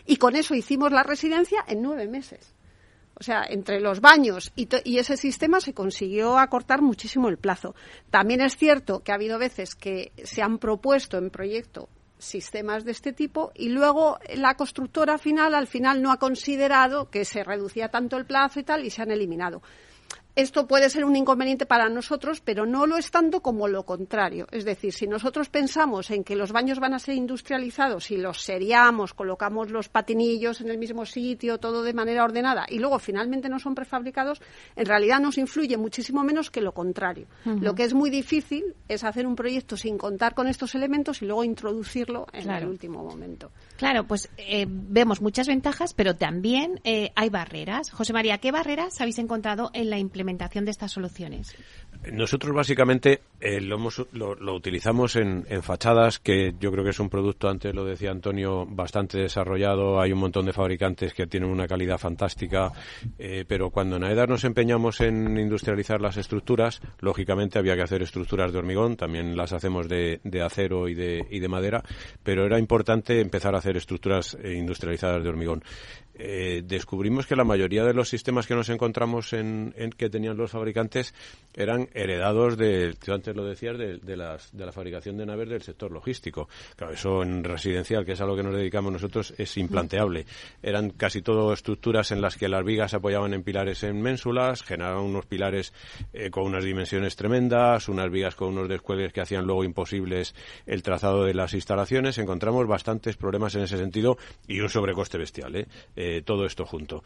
y 0.06 0.18
con 0.18 0.36
eso 0.36 0.56
hicimos 0.56 0.92
la 0.92 1.04
residencia 1.04 1.64
en 1.68 1.82
nueve 1.82 2.08
meses. 2.08 2.54
O 3.16 3.24
sea, 3.24 3.46
entre 3.48 3.80
los 3.80 4.02
baños 4.02 4.52
y, 4.56 4.68
y, 4.84 4.98
ese 4.98 5.18
sistema 5.18 5.62
se 5.62 5.74
consiguió 5.74 6.40
acortar 6.40 6.82
muchísimo 6.82 7.30
el 7.30 7.38
plazo. 7.38 7.76
También 8.10 8.42
es 8.42 8.58
cierto 8.58 9.04
que 9.04 9.12
ha 9.12 9.16
habido 9.16 9.38
veces 9.38 9.76
que 9.76 10.12
se 10.24 10.42
han 10.42 10.58
propuesto 10.58 11.20
en 11.20 11.30
proyecto 11.30 11.90
sistemas 12.24 12.86
de 12.86 12.92
este 12.92 13.14
tipo 13.14 13.52
y 13.56 13.70
luego 13.70 14.18
la 14.36 14.56
constructora 14.56 15.18
final 15.18 15.56
al 15.56 15.68
final 15.68 16.02
no 16.02 16.12
ha 16.12 16.18
considerado 16.18 17.10
que 17.10 17.26
se 17.26 17.44
reducía 17.44 17.90
tanto 17.90 18.18
el 18.18 18.26
plazo 18.26 18.60
y 18.60 18.64
tal 18.64 18.86
y 18.86 18.90
se 18.90 19.02
han 19.02 19.12
eliminado 19.12 19.62
esto 20.36 20.66
puede 20.66 20.90
ser 20.90 21.06
un 21.06 21.16
inconveniente 21.16 21.68
para 21.68 21.90
nosotros, 21.90 22.42
pero 22.42 22.66
no 22.66 22.88
lo 22.88 22.98
es 22.98 23.12
tanto 23.12 23.42
como 23.42 23.68
lo 23.68 23.84
contrario. 23.86 24.48
Es 24.52 24.66
decir, 24.66 24.92
si 24.92 25.06
nosotros 25.06 25.50
pensamos 25.50 26.10
en 26.10 26.24
que 26.24 26.36
los 26.36 26.52
baños 26.52 26.80
van 26.80 26.96
a 26.96 27.00
ser 27.00 27.16
industrializados 27.16 28.10
y 28.10 28.18
los 28.18 28.42
seriamos, 28.42 29.14
colocamos 29.14 29.70
los 29.70 29.90
patinillos 29.90 30.60
en 30.62 30.72
el 30.72 30.80
mismo 30.80 31.06
sitio, 31.06 31.60
todo 31.60 31.84
de 31.84 31.94
manera 31.94 32.24
ordenada, 32.24 32.66
y 32.68 32.80
luego 32.80 32.98
finalmente 32.98 33.48
no 33.48 33.60
son 33.60 33.76
prefabricados, 33.76 34.42
en 34.76 34.86
realidad 34.88 35.20
nos 35.20 35.38
influye 35.38 35.78
muchísimo 35.78 36.24
menos 36.24 36.50
que 36.50 36.62
lo 36.62 36.74
contrario. 36.74 37.28
Uh 37.46 37.50
-huh. 37.50 37.62
Lo 37.62 37.76
que 37.76 37.84
es 37.84 37.94
muy 37.94 38.10
difícil 38.10 38.76
es 38.88 39.04
hacer 39.04 39.28
un 39.28 39.36
proyecto 39.36 39.78
sin 39.78 40.00
contar 40.00 40.34
con 40.34 40.48
estos 40.48 40.74
elementos 40.74 41.22
y 41.22 41.26
luego 41.26 41.44
introducirlo 41.44 42.26
en 42.34 42.44
claro. 42.44 42.66
el 42.66 42.72
último 42.72 43.04
momento. 43.04 43.52
Claro, 43.78 44.08
pues 44.08 44.30
eh, 44.38 44.66
vemos 44.68 45.22
muchas 45.22 45.48
ventajas, 45.48 45.94
pero 45.94 46.16
también 46.16 46.80
eh, 46.84 47.12
hay 47.16 47.30
barreras. 47.30 47.92
José 47.92 48.14
María, 48.14 48.40
¿qué 48.40 48.52
barreras 48.52 49.00
habéis 49.00 49.20
encontrado 49.20 49.70
en 49.74 49.92
la 49.92 50.00
implementación? 50.00 50.23
Implementación 50.24 50.66
de 50.66 50.72
estas 50.72 50.92
soluciones? 50.92 51.56
Nosotros 52.12 52.54
básicamente 52.54 53.22
eh, 53.40 53.62
lo, 53.62 53.76
hemos, 53.76 54.06
lo, 54.14 54.36
lo, 54.36 54.56
utilizamos 54.56 55.16
en, 55.16 55.46
en, 55.50 55.62
fachadas, 55.62 56.20
que 56.20 56.56
yo 56.60 56.72
creo 56.72 56.84
que 56.84 56.90
es 56.90 57.00
un 57.00 57.10
producto, 57.10 57.50
antes 57.50 57.74
lo 57.74 57.86
decía 57.86 58.12
Antonio, 58.12 58.66
bastante 58.66 59.20
desarrollado. 59.20 60.02
Hay 60.02 60.12
un 60.12 60.20
montón 60.20 60.46
de 60.46 60.54
fabricantes 60.54 61.14
que 61.14 61.28
tienen 61.28 61.50
una 61.50 61.68
calidad 61.68 61.98
fantástica, 61.98 62.72
eh, 63.20 63.46
pero 63.48 63.70
cuando 63.70 63.98
en 63.98 64.04
AEDAS 64.04 64.30
nos 64.30 64.44
empeñamos 64.44 65.02
en 65.02 65.38
industrializar 65.38 66.02
las 66.02 66.18
estructuras, 66.18 66.82
lógicamente 67.00 67.60
había 67.60 67.76
que 67.76 67.84
hacer 67.84 68.02
estructuras 68.02 68.52
de 68.52 68.60
hormigón, 68.60 68.96
también 68.96 69.38
las 69.38 69.54
hacemos 69.54 69.88
de, 69.88 70.20
de 70.24 70.42
acero 70.42 70.88
y 70.88 70.94
de, 70.94 71.26
y 71.30 71.40
de, 71.40 71.48
madera, 71.48 71.84
pero 72.24 72.46
era 72.46 72.58
importante 72.58 73.20
empezar 73.20 73.56
a 73.56 73.60
hacer 73.60 73.78
estructuras 73.78 74.38
eh, 74.42 74.54
industrializadas 74.54 75.24
de 75.24 75.30
hormigón. 75.30 75.64
Eh, 76.16 76.62
descubrimos 76.66 77.26
que 77.28 77.36
la 77.36 77.44
mayoría 77.44 77.84
de 77.84 77.94
los 77.94 78.10
sistemas 78.10 78.48
que 78.48 78.56
nos 78.56 78.70
encontramos 78.70 79.34
en, 79.34 79.74
que 79.98 80.10
tenían 80.10 80.38
los 80.38 80.52
fabricantes 80.52 81.14
eran 81.54 81.90
heredados 81.94 82.58
de, 82.58 82.94
tú 83.04 83.14
antes 83.14 83.36
lo 83.36 83.46
decías, 83.46 83.78
de 83.78 84.18
la 84.18 84.72
fabricación 84.72 85.18
de 85.18 85.26
naves 85.26 85.50
del 85.50 85.62
sector 85.62 85.92
logístico. 85.92 86.48
Claro, 86.76 86.94
eso 86.94 87.24
en 87.24 87.44
residencial, 87.44 88.06
que 88.06 88.14
es 88.14 88.22
a 88.22 88.26
lo 88.26 88.36
que 88.36 88.44
nos 88.44 88.56
dedicamos 88.56 88.94
nosotros, 88.94 89.34
es 89.38 89.58
implanteable. 89.58 90.26
Eran 90.62 90.92
casi 90.92 91.22
todo 91.22 91.54
estructuras 91.54 92.12
en 92.12 92.22
las 92.22 92.38
que 92.38 92.50
las 92.50 92.64
vigas 92.64 92.92
se 92.92 92.98
apoyaban 92.98 93.34
en 93.34 93.44
pilares 93.44 93.84
en 93.84 94.02
ménsulas, 94.02 94.64
generaban 94.64 95.04
unos 95.04 95.26
pilares 95.26 95.74
eh, 96.14 96.30
con 96.30 96.44
unas 96.44 96.64
dimensiones 96.64 97.16
tremendas, 97.16 97.88
unas 97.90 98.10
vigas 98.10 98.36
con 98.36 98.50
unos 98.50 98.70
descuelgues 98.70 99.14
que 99.14 99.22
hacían 99.22 99.46
luego 99.46 99.64
imposibles 99.64 100.36
el 100.66 100.84
trazado 100.84 101.24
de 101.26 101.34
las 101.34 101.54
instalaciones. 101.54 102.18
Encontramos 102.18 102.68
bastantes 102.68 103.18
problemas 103.18 103.56
en 103.56 103.64
ese 103.64 103.78
sentido 103.78 104.18
y 104.48 104.60
un 104.60 104.70
sobrecoste 104.70 105.18
bestial. 105.18 105.56
¿eh? 105.56 105.68
Todo 106.26 106.46
esto 106.46 106.66
junto. 106.66 107.04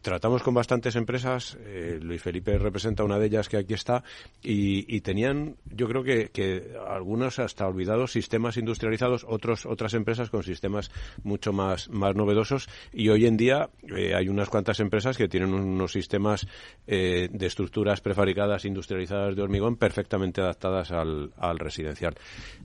tratamos 0.00 0.42
con 0.42 0.54
bastantes 0.54 0.96
empresas, 0.96 1.56
Luis 2.00 2.22
Felipe 2.22 2.58
representa 2.58 3.04
una 3.04 3.18
de 3.18 3.26
ellas 3.26 3.48
que 3.48 3.56
aquí 3.56 3.74
está, 3.74 4.02
y, 4.42 5.00
tenían, 5.00 5.56
yo 5.64 5.88
creo 5.88 6.02
que, 6.02 6.76
algunos 6.86 7.38
hasta 7.38 7.66
olvidados 7.66 8.12
sistemas 8.12 8.56
industrializados, 8.56 9.24
otros, 9.28 9.66
otras 9.66 9.94
empresas 9.94 10.30
con 10.30 10.42
sistemas 10.42 10.90
mucho 11.22 11.52
más, 11.52 11.88
más 11.90 12.14
novedosos, 12.14 12.68
y 12.92 13.08
hoy 13.08 13.26
en 13.26 13.36
día 13.36 13.70
hay 14.14 14.28
unas 14.28 14.48
cuantas 14.48 14.80
empresas 14.80 15.16
que 15.16 15.28
tienen 15.28 15.54
unos 15.54 15.92
sistemas 15.92 16.46
de 16.86 17.46
estructuras 17.46 18.00
prefabricadas 18.00 18.64
industrializadas 18.64 19.36
de 19.36 19.42
hormigón 19.42 19.76
perfectamente 19.76 20.40
adaptadas 20.40 20.90
al, 20.90 21.58
residencial. 21.58 22.14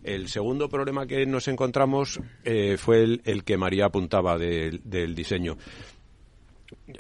El 0.04 0.28
segundo 0.28 0.70
problema 0.70 1.06
que 1.06 1.26
nos 1.26 1.48
encontramos 1.48 2.20
eh, 2.44 2.78
fue 2.78 3.04
el, 3.04 3.44
que 3.44 3.58
María 3.58 3.86
apuntaba 3.86 4.38
del 4.38 5.16
diseño 5.16 5.37
diseño 5.38 5.58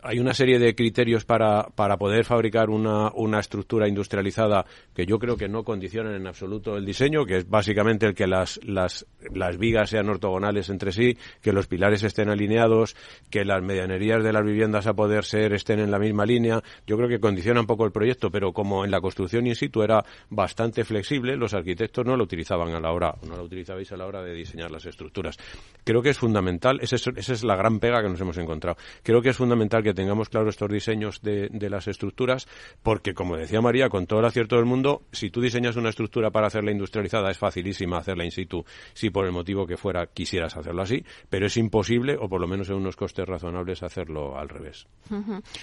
hay 0.04 0.20
una 0.20 0.34
serie 0.34 0.60
de 0.60 0.76
criterios 0.76 1.24
para, 1.26 1.68
para 1.76 1.98
poder 1.98 2.26
fabricar 2.26 2.70
una, 2.70 3.12
una, 3.14 3.40
estructura 3.40 3.88
industrializada 3.88 4.66
que 4.94 5.06
yo 5.06 5.18
creo 5.20 5.38
que 5.38 5.48
no 5.48 5.64
condicionan 5.64 6.16
en 6.16 6.28
absoluto 6.28 6.76
el 6.76 6.86
diseño, 6.86 7.26
que 7.26 7.38
es 7.38 7.50
básicamente 7.50 8.06
el 8.06 8.14
que 8.14 8.28
las, 8.28 8.60
las, 8.66 9.06
las 9.34 9.58
vigas 9.58 9.90
sean 9.90 10.10
ortogonales 10.10 10.70
entre 10.70 10.92
sí, 10.92 11.18
que 11.42 11.54
los 11.54 11.68
pilares 11.68 12.04
estén 12.04 12.30
alineados, 12.30 12.96
que 13.30 13.46
las 13.46 13.64
medianerías 13.64 14.24
de 14.24 14.34
las 14.34 14.44
viviendas 14.44 14.88
a 14.88 14.94
poder 14.94 15.24
ser 15.24 15.54
estén 15.54 15.80
en 15.80 15.92
la 15.92 16.00
misma 16.00 16.26
línea. 16.26 16.62
Yo 16.86 16.98
creo 16.98 17.08
que 17.08 17.20
condiciona 17.20 17.62
un 17.62 17.68
poco 17.68 17.86
el 17.86 17.92
proyecto, 17.92 18.30
pero 18.30 18.52
como 18.52 18.84
en 18.84 18.92
la 18.92 19.00
construcción 19.00 19.48
in 19.48 19.56
situ 19.56 19.84
era 19.84 20.04
bastante 20.30 20.84
flexible, 20.84 21.38
los 21.38 21.54
arquitectos 21.54 22.06
no 22.06 22.18
lo 22.18 22.24
utilizaban 22.24 22.74
a 22.74 22.80
la 22.80 22.92
hora, 22.92 23.16
no 23.28 23.38
lo 23.38 23.44
utilizabais 23.44 23.92
a 23.92 23.98
la 23.98 24.06
hora 24.06 24.22
de 24.22 24.34
diseñar 24.34 24.72
las 24.72 24.86
estructuras. 24.86 25.38
Creo 25.84 26.02
que 26.02 26.10
es 26.10 26.18
fundamental, 26.18 26.80
esa 26.82 26.98
es, 26.98 27.08
esa 27.16 27.34
es 27.34 27.44
la 27.44 27.56
gran 27.56 27.80
pega 27.80 28.02
que 28.02 28.10
nos 28.10 28.20
hemos 28.20 28.38
encontrado. 28.38 28.78
Creo 29.04 29.22
que 29.22 29.30
es 29.30 29.38
fundamental 29.38 29.77
que 29.84 29.94
tengamos 29.94 30.30
claros 30.30 30.50
estos 30.50 30.70
diseños 30.70 31.22
de, 31.22 31.50
las 31.70 31.88
estructuras, 31.88 32.48
porque, 32.84 33.14
como 33.14 33.38
decía 33.38 33.62
María, 33.62 33.90
con 33.90 34.08
todo 34.08 34.20
el 34.20 34.26
acierto 34.26 34.56
del 34.56 34.66
mundo, 34.66 35.04
si 35.12 35.30
tú 35.30 35.42
diseñas 35.42 35.76
una 35.76 35.90
estructura 35.90 36.32
para 36.32 36.48
hacerla 36.48 36.72
industrializada, 36.72 37.30
es 37.30 37.38
facilísima 37.38 37.98
hacerla 37.98 38.26
in 38.26 38.32
situ, 38.32 38.64
si 38.94 39.10
por 39.10 39.26
el 39.26 39.32
motivo 39.32 39.68
que 39.68 39.78
fuera 39.78 40.08
quisieras 40.08 40.56
hacerlo 40.56 40.82
así, 40.82 41.04
pero 41.30 41.48
es 41.48 41.58
imposible, 41.58 42.18
o 42.20 42.30
por 42.30 42.40
lo 42.40 42.48
menos 42.48 42.70
en 42.70 42.76
unos 42.76 42.96
costes 42.96 43.26
razonables, 43.28 43.84
hacerlo 43.84 44.38
al 44.38 44.50
revés. 44.50 44.88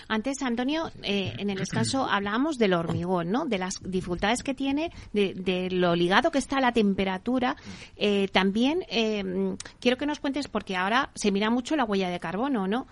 Antes, 0.09 0.43
Antonio, 0.43 0.91
eh, 1.03 1.33
en 1.39 1.51
el 1.51 1.59
descanso 1.59 2.07
hablábamos 2.09 2.59
del 2.59 2.75
hormigón, 2.75 3.31
¿no? 3.31 3.47
De 3.47 3.59
las 3.59 3.75
dificultades 3.83 4.43
que 4.43 4.55
tiene, 4.55 4.91
de, 5.13 5.69
lo 5.71 5.95
ligado 5.95 6.31
que 6.31 6.39
está 6.39 6.59
a 6.59 6.61
la 6.61 6.73
temperatura. 6.73 7.57
Eh, 7.97 8.29
también 8.29 8.85
eh, 8.89 9.57
quiero 9.81 9.97
que 9.97 10.07
nos 10.07 10.21
cuentes, 10.21 10.49
porque 10.49 10.77
ahora 10.77 11.11
se 11.15 11.31
mira 11.31 11.51
mucho 11.51 11.77
la 11.77 11.85
huella 11.85 12.09
de 12.09 12.21
carbono, 12.21 12.67
¿no? 12.67 12.87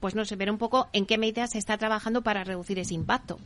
pues 0.00 0.14
no 0.14 0.24
ver 0.36 0.50
un 0.50 0.58
poco 0.58 0.88
en 0.92 1.06
qué 1.06 1.18
medidas 1.18 1.50
se 1.50 1.58
está 1.58 1.78
trabajando 1.78 2.22
para 2.22 2.44
reducir 2.44 2.78
ese 2.78 2.94
impacto. 2.94 3.38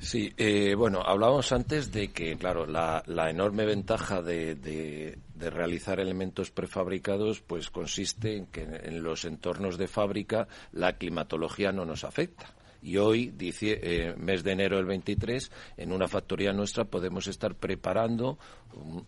Sí, 0.00 0.32
eh, 0.36 0.74
bueno, 0.74 1.02
hablábamos 1.04 1.52
antes 1.52 1.92
de 1.92 2.08
que, 2.08 2.36
claro, 2.36 2.66
la, 2.66 3.02
enorme 3.30 3.64
ventaja 3.64 4.22
de, 4.22 5.18
realizar 5.38 6.00
elementos 6.00 6.50
prefabricados, 6.50 7.40
pues 7.40 7.70
consiste 7.70 8.36
en 8.36 8.46
que 8.46 8.62
en 8.62 9.02
los 9.02 9.24
entornos 9.24 9.78
de 9.78 9.88
fábrica 9.88 10.48
la 10.72 10.94
climatología 10.94 11.70
no 11.70 11.84
nos 11.84 12.04
afecta. 12.04 12.54
Y 12.82 12.98
hoy, 12.98 13.32
dice, 13.34 13.80
eh, 13.82 14.14
mes 14.16 14.42
de 14.42 14.52
enero 14.52 14.76
del 14.76 14.86
23, 14.86 15.50
en 15.78 15.92
una 15.92 16.08
factoría 16.08 16.52
nuestra 16.52 16.84
podemos 16.84 17.26
estar 17.28 17.54
preparando 17.54 18.38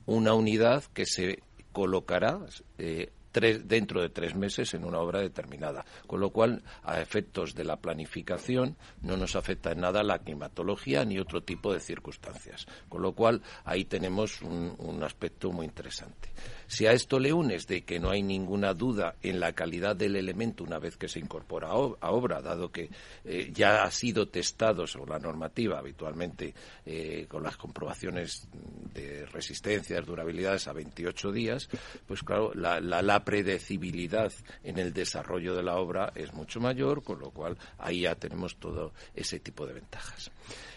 una 0.06 0.32
unidad 0.34 0.84
que 0.94 1.04
se 1.04 1.42
colocará 1.72 2.38
eh, 2.78 3.10
dentro 3.40 4.00
de 4.00 4.08
tres 4.08 4.34
meses 4.34 4.74
en 4.74 4.84
una 4.84 4.98
obra 4.98 5.20
determinada. 5.20 5.84
Con 6.06 6.20
lo 6.20 6.30
cual, 6.30 6.62
a 6.82 7.00
efectos 7.00 7.54
de 7.54 7.64
la 7.64 7.76
planificación, 7.76 8.76
no 9.02 9.16
nos 9.16 9.36
afecta 9.36 9.72
en 9.72 9.80
nada 9.80 10.02
la 10.02 10.18
climatología 10.18 11.04
ni 11.04 11.18
otro 11.18 11.42
tipo 11.42 11.72
de 11.72 11.80
circunstancias. 11.80 12.66
Con 12.88 13.02
lo 13.02 13.12
cual, 13.12 13.42
ahí 13.64 13.84
tenemos 13.84 14.42
un 14.42 15.02
aspecto 15.02 15.50
muy 15.52 15.66
interesante. 15.66 16.30
Si 16.68 16.86
a 16.86 16.92
esto 16.92 17.20
le 17.20 17.32
unes 17.32 17.66
de 17.66 17.84
que 17.84 18.00
no 18.00 18.10
hay 18.10 18.22
ninguna 18.22 18.74
duda 18.74 19.14
en 19.22 19.38
la 19.38 19.52
calidad 19.52 19.94
del 19.94 20.16
elemento 20.16 20.64
una 20.64 20.78
vez 20.78 20.96
que 20.96 21.08
se 21.08 21.20
incorpora 21.20 21.68
a 21.68 22.10
obra, 22.10 22.42
dado 22.42 22.72
que 22.72 22.90
eh, 23.24 23.50
ya 23.52 23.84
ha 23.84 23.90
sido 23.90 24.28
testado 24.28 24.86
sobre 24.86 25.12
la 25.12 25.20
normativa 25.20 25.78
habitualmente 25.78 26.54
eh, 26.84 27.26
con 27.28 27.44
las 27.44 27.56
comprobaciones 27.56 28.48
de 28.92 29.26
resistencia, 29.26 30.00
durabilidades 30.00 30.66
a 30.66 30.72
28 30.72 31.30
días, 31.30 31.68
pues 32.06 32.22
claro, 32.22 32.52
la, 32.54 32.80
la 32.80 33.24
predecibilidad 33.26 34.32
en 34.62 34.78
el 34.78 34.92
desarrollo 34.92 35.56
de 35.56 35.64
la 35.64 35.78
obra 35.78 36.12
es 36.14 36.32
mucho 36.32 36.60
mayor, 36.60 37.02
con 37.02 37.18
lo 37.18 37.30
cual 37.32 37.58
ahí 37.76 38.02
ya 38.02 38.14
tenemos 38.14 38.54
todo 38.56 38.92
ese 39.16 39.40
tipo 39.40 39.66
de 39.66 39.74
ventajas. 39.74 40.30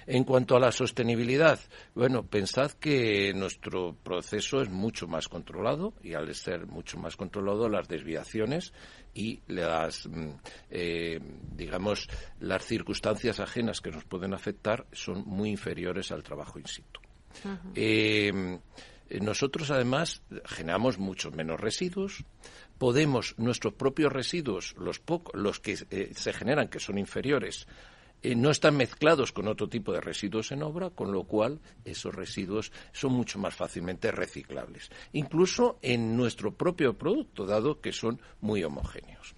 En 0.08 0.24
cuanto 0.24 0.56
a 0.56 0.60
la 0.60 0.72
sostenibilidad, 0.72 1.60
bueno, 1.94 2.24
pensad 2.24 2.72
que 2.72 3.32
nuestro 3.36 3.96
proceso 4.04 4.64
es 4.64 4.70
mucho 4.72 5.08
más 5.08 5.28
controlado 5.28 5.94
y 6.02 6.16
al 6.16 6.34
ser 6.34 6.66
mucho 6.66 6.98
más 6.98 7.16
controlado 7.16 7.70
las 7.70 7.88
desviaciones 7.88 8.74
y 9.14 9.42
las, 9.46 10.08
mm, 10.08 10.30
eh, 10.72 11.20
digamos, 11.56 12.10
las 12.40 12.66
circunstancias 12.66 13.40
ajenas 13.40 13.80
que 13.80 13.92
nos 13.92 14.06
pueden 14.06 14.34
afectar 14.34 14.88
son 14.92 15.24
muy 15.28 15.52
inferiores 15.52 16.12
al 16.12 16.24
trabajo 16.24 16.58
in 16.58 16.66
situ. 16.66 17.00
Eh, 17.76 18.60
nosotros 19.22 19.72
además 19.72 20.22
generamos 20.46 21.00
muchos 21.00 21.34
menos 21.34 21.60
residuos, 21.60 22.24
podemos 22.78 23.36
nuestros 23.38 23.74
propios 23.74 24.12
residuos, 24.12 24.76
los, 24.78 25.02
los 25.34 25.60
que 25.60 25.78
eh, 25.90 26.12
se 26.14 26.34
generan 26.34 26.70
que 26.70 26.80
son 26.80 26.98
inferiores, 26.98 27.68
eh, 28.22 28.36
no 28.36 28.52
están 28.52 28.76
mezclados 28.76 29.32
con 29.32 29.48
otro 29.48 29.70
tipo 29.70 29.94
de 29.94 30.02
residuos 30.02 30.52
en 30.52 30.62
obra, 30.62 30.90
con 30.90 31.14
lo 31.14 31.24
cual 31.24 31.62
esos 31.86 32.14
residuos 32.14 32.72
son 32.92 33.14
mucho 33.14 33.40
más 33.40 33.56
fácilmente 33.56 34.12
reciclables, 34.12 34.92
incluso 35.14 35.80
en 35.82 36.18
nuestro 36.18 36.54
propio 36.54 36.98
producto, 36.98 37.46
dado 37.46 37.80
que 37.80 37.94
son 37.94 38.22
muy 38.42 38.64
homogéneos. 38.64 39.36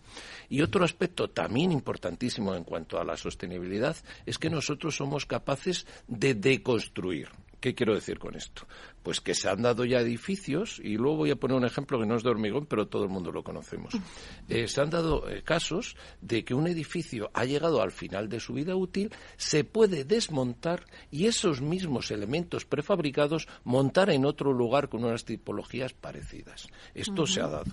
Y 0.49 0.61
otro 0.61 0.83
aspecto 0.83 1.29
también 1.29 1.71
importantísimo 1.71 2.55
en 2.55 2.63
cuanto 2.63 2.99
a 2.99 3.05
la 3.05 3.17
sostenibilidad 3.17 3.95
es 4.25 4.37
que 4.37 4.49
nosotros 4.49 4.95
somos 4.95 5.25
capaces 5.25 5.85
de 6.07 6.33
deconstruir. 6.33 7.29
¿Qué 7.61 7.75
quiero 7.75 7.93
decir 7.93 8.17
con 8.17 8.35
esto? 8.35 8.67
Pues 9.03 9.21
que 9.21 9.35
se 9.35 9.47
han 9.47 9.61
dado 9.61 9.85
ya 9.85 9.99
edificios, 9.99 10.81
y 10.83 10.97
luego 10.97 11.17
voy 11.17 11.29
a 11.29 11.35
poner 11.35 11.55
un 11.55 11.63
ejemplo 11.63 11.99
que 11.99 12.07
no 12.07 12.15
es 12.15 12.23
de 12.23 12.31
hormigón, 12.31 12.65
pero 12.65 12.87
todo 12.87 13.03
el 13.03 13.09
mundo 13.09 13.31
lo 13.31 13.43
conocemos. 13.43 13.93
Eh, 14.49 14.67
se 14.67 14.81
han 14.81 14.89
dado 14.89 15.29
eh, 15.29 15.43
casos 15.43 15.95
de 16.19 16.43
que 16.43 16.53
un 16.53 16.67
edificio 16.67 17.29
ha 17.33 17.45
llegado 17.45 17.81
al 17.81 17.91
final 17.91 18.27
de 18.27 18.39
su 18.39 18.53
vida 18.53 18.75
útil, 18.75 19.13
se 19.37 19.63
puede 19.63 20.03
desmontar 20.03 20.87
y 21.09 21.27
esos 21.27 21.61
mismos 21.61 22.11
elementos 22.11 22.65
prefabricados 22.65 23.47
montar 23.63 24.09
en 24.09 24.25
otro 24.25 24.51
lugar 24.51 24.89
con 24.89 25.05
unas 25.05 25.23
tipologías 25.23 25.93
parecidas. 25.93 26.67
Esto 26.95 27.25
se 27.25 27.39
ha 27.39 27.47
dado 27.47 27.71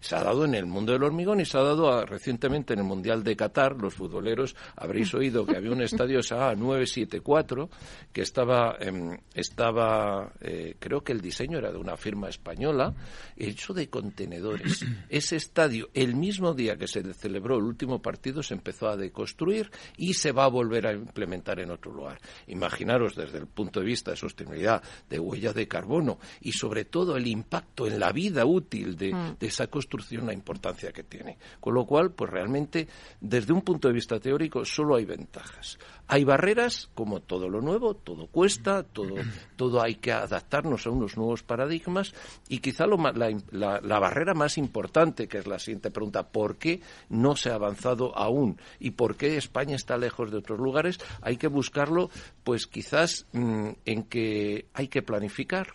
se 0.00 0.16
ha 0.16 0.22
dado 0.22 0.44
en 0.44 0.54
el 0.54 0.66
mundo 0.66 0.92
del 0.92 1.02
hormigón 1.02 1.40
y 1.40 1.44
se 1.44 1.58
ha 1.58 1.62
dado 1.62 2.04
recientemente 2.04 2.74
en 2.74 2.80
el 2.80 2.84
Mundial 2.84 3.24
de 3.24 3.36
Qatar. 3.36 3.76
Los 3.76 3.94
futboleros 3.94 4.54
habréis 4.76 5.12
oído 5.14 5.46
que 5.46 5.56
había 5.56 5.72
un 5.72 5.82
estadio 5.82 6.22
SA 6.22 6.54
974 6.54 7.70
que 8.12 8.22
estaba, 8.22 8.76
em, 8.80 9.16
estaba 9.34 10.32
eh, 10.40 10.76
creo 10.78 11.02
que 11.02 11.12
el 11.12 11.20
diseño 11.20 11.58
era 11.58 11.72
de 11.72 11.78
una 11.78 11.96
firma 11.96 12.28
española, 12.28 12.94
hecho 13.36 13.72
de 13.74 13.88
contenedores. 13.88 14.84
Ese 15.08 15.36
estadio, 15.36 15.88
el 15.94 16.14
mismo 16.14 16.54
día 16.54 16.76
que 16.76 16.88
se 16.88 17.02
celebró 17.14 17.56
el 17.56 17.64
último 17.64 18.00
partido, 18.00 18.42
se 18.42 18.54
empezó 18.54 18.88
a 18.88 18.96
deconstruir 18.96 19.70
y 19.96 20.14
se 20.14 20.32
va 20.32 20.44
a 20.44 20.48
volver 20.48 20.86
a 20.86 20.92
implementar 20.92 21.60
en 21.60 21.70
otro 21.70 21.92
lugar. 21.92 22.20
Imaginaros 22.46 23.14
desde 23.14 23.38
el 23.38 23.46
punto 23.46 23.80
de 23.80 23.86
vista 23.86 24.10
de 24.10 24.16
sostenibilidad, 24.16 24.82
de 25.08 25.18
huella 25.18 25.52
de 25.52 25.66
carbono 25.66 26.18
y 26.40 26.52
sobre 26.52 26.84
todo 26.84 27.16
el 27.16 27.26
impacto 27.26 27.86
en 27.86 27.98
la 27.98 28.12
vida 28.12 28.44
útil 28.44 28.96
de, 28.96 29.12
mm. 29.12 29.36
de 29.38 29.46
esa 29.46 29.66
construcción 29.66 29.85
la 30.22 30.32
importancia 30.32 30.92
que 30.92 31.02
tiene. 31.02 31.38
Con 31.60 31.74
lo 31.74 31.86
cual, 31.86 32.10
pues 32.10 32.30
realmente, 32.30 32.86
desde 33.20 33.52
un 33.52 33.62
punto 33.62 33.88
de 33.88 33.94
vista 33.94 34.20
teórico, 34.20 34.64
solo 34.64 34.96
hay 34.96 35.04
ventajas. 35.04 35.78
Hay 36.08 36.24
barreras, 36.24 36.88
como 36.94 37.20
todo 37.20 37.48
lo 37.48 37.60
nuevo, 37.60 37.94
todo 37.94 38.28
cuesta, 38.28 38.84
todo, 38.84 39.14
todo 39.56 39.82
hay 39.82 39.96
que 39.96 40.12
adaptarnos 40.12 40.86
a 40.86 40.90
unos 40.90 41.16
nuevos 41.16 41.42
paradigmas 41.42 42.14
y 42.48 42.58
quizá 42.58 42.86
lo, 42.86 42.96
la, 42.96 43.36
la, 43.50 43.80
la 43.80 43.98
barrera 43.98 44.34
más 44.34 44.56
importante, 44.56 45.26
que 45.26 45.38
es 45.38 45.46
la 45.46 45.58
siguiente 45.58 45.90
pregunta, 45.90 46.28
¿por 46.28 46.56
qué 46.56 46.80
no 47.08 47.34
se 47.34 47.50
ha 47.50 47.54
avanzado 47.54 48.16
aún? 48.16 48.60
¿Y 48.78 48.92
por 48.92 49.16
qué 49.16 49.36
España 49.36 49.74
está 49.74 49.96
lejos 49.96 50.30
de 50.30 50.38
otros 50.38 50.60
lugares? 50.60 50.98
Hay 51.22 51.36
que 51.38 51.48
buscarlo, 51.48 52.10
pues 52.44 52.66
quizás 52.66 53.26
mm, 53.32 53.70
en 53.84 54.02
que 54.04 54.66
hay 54.74 54.88
que 54.88 55.02
planificar, 55.02 55.66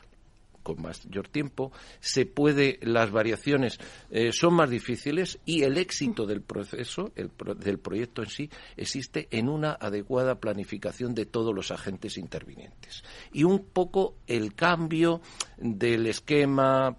con 0.64 0.82
mayor 0.82 1.28
tiempo, 1.28 1.72
se 2.00 2.26
puede, 2.26 2.80
las 2.82 3.12
variaciones 3.12 3.80
eh, 4.10 4.32
son 4.32 4.56
más 4.56 4.70
difíciles 4.70 5.40
y 5.46 5.64
el 5.64 5.78
éxito 5.78 6.26
del 6.26 6.42
proceso, 6.42 7.12
el 7.16 7.32
del 7.58 7.80
proyecto 7.80 8.24
en 8.24 8.30
sí, 8.30 8.50
existe 8.78 9.28
en 9.32 9.50
una 9.50 9.74
adecuada 9.74 10.40
planificación 10.40 11.14
de 11.14 11.26
todos 11.26 11.54
los 11.54 11.72
agentes 11.72 12.18
intervinientes. 12.18 13.04
Y 13.32 13.44
un 13.44 13.66
poco 13.66 14.16
el 14.28 14.54
cambio 14.54 15.22
del 15.58 16.08
esquema 16.08 16.98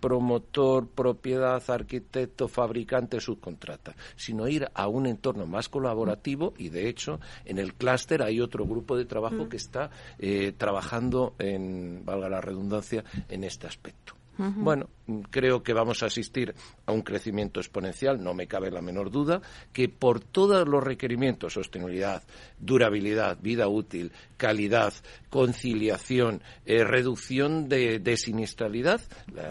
promotor, 0.00 0.88
propiedad, 0.88 1.62
arquitecto, 1.68 2.48
fabricante, 2.48 3.20
subcontrata, 3.20 3.94
sino 4.16 4.48
ir 4.48 4.68
a 4.74 4.88
un 4.88 5.06
entorno 5.06 5.46
más 5.46 5.68
colaborativo 5.68 6.54
y 6.56 6.70
de 6.70 6.88
hecho 6.88 7.20
en 7.44 7.58
el 7.58 7.74
clúster 7.74 8.22
hay 8.22 8.40
otro 8.40 8.66
grupo 8.66 8.96
de 8.96 9.04
trabajo 9.04 9.44
mm. 9.44 9.48
que 9.48 9.56
está 9.56 9.90
eh, 10.18 10.52
trabajando 10.56 11.34
en, 11.38 12.04
valga 12.04 12.28
la 12.28 12.40
redundancia, 12.40 13.04
en 13.28 13.44
este 13.44 13.66
aspecto. 13.66 14.21
Bueno, 14.56 14.88
creo 15.30 15.62
que 15.62 15.72
vamos 15.72 16.02
a 16.02 16.06
asistir 16.06 16.54
a 16.86 16.92
un 16.92 17.02
crecimiento 17.02 17.60
exponencial, 17.60 18.22
no 18.22 18.34
me 18.34 18.46
cabe 18.46 18.70
la 18.70 18.80
menor 18.80 19.10
duda, 19.10 19.40
que 19.72 19.88
por 19.88 20.20
todos 20.20 20.66
los 20.66 20.82
requerimientos, 20.82 21.54
sostenibilidad, 21.54 22.22
durabilidad, 22.58 23.38
vida 23.40 23.68
útil, 23.68 24.12
calidad, 24.36 24.92
conciliación, 25.30 26.42
eh, 26.66 26.84
reducción 26.84 27.68
de, 27.68 28.16
siniestralidad, 28.16 29.00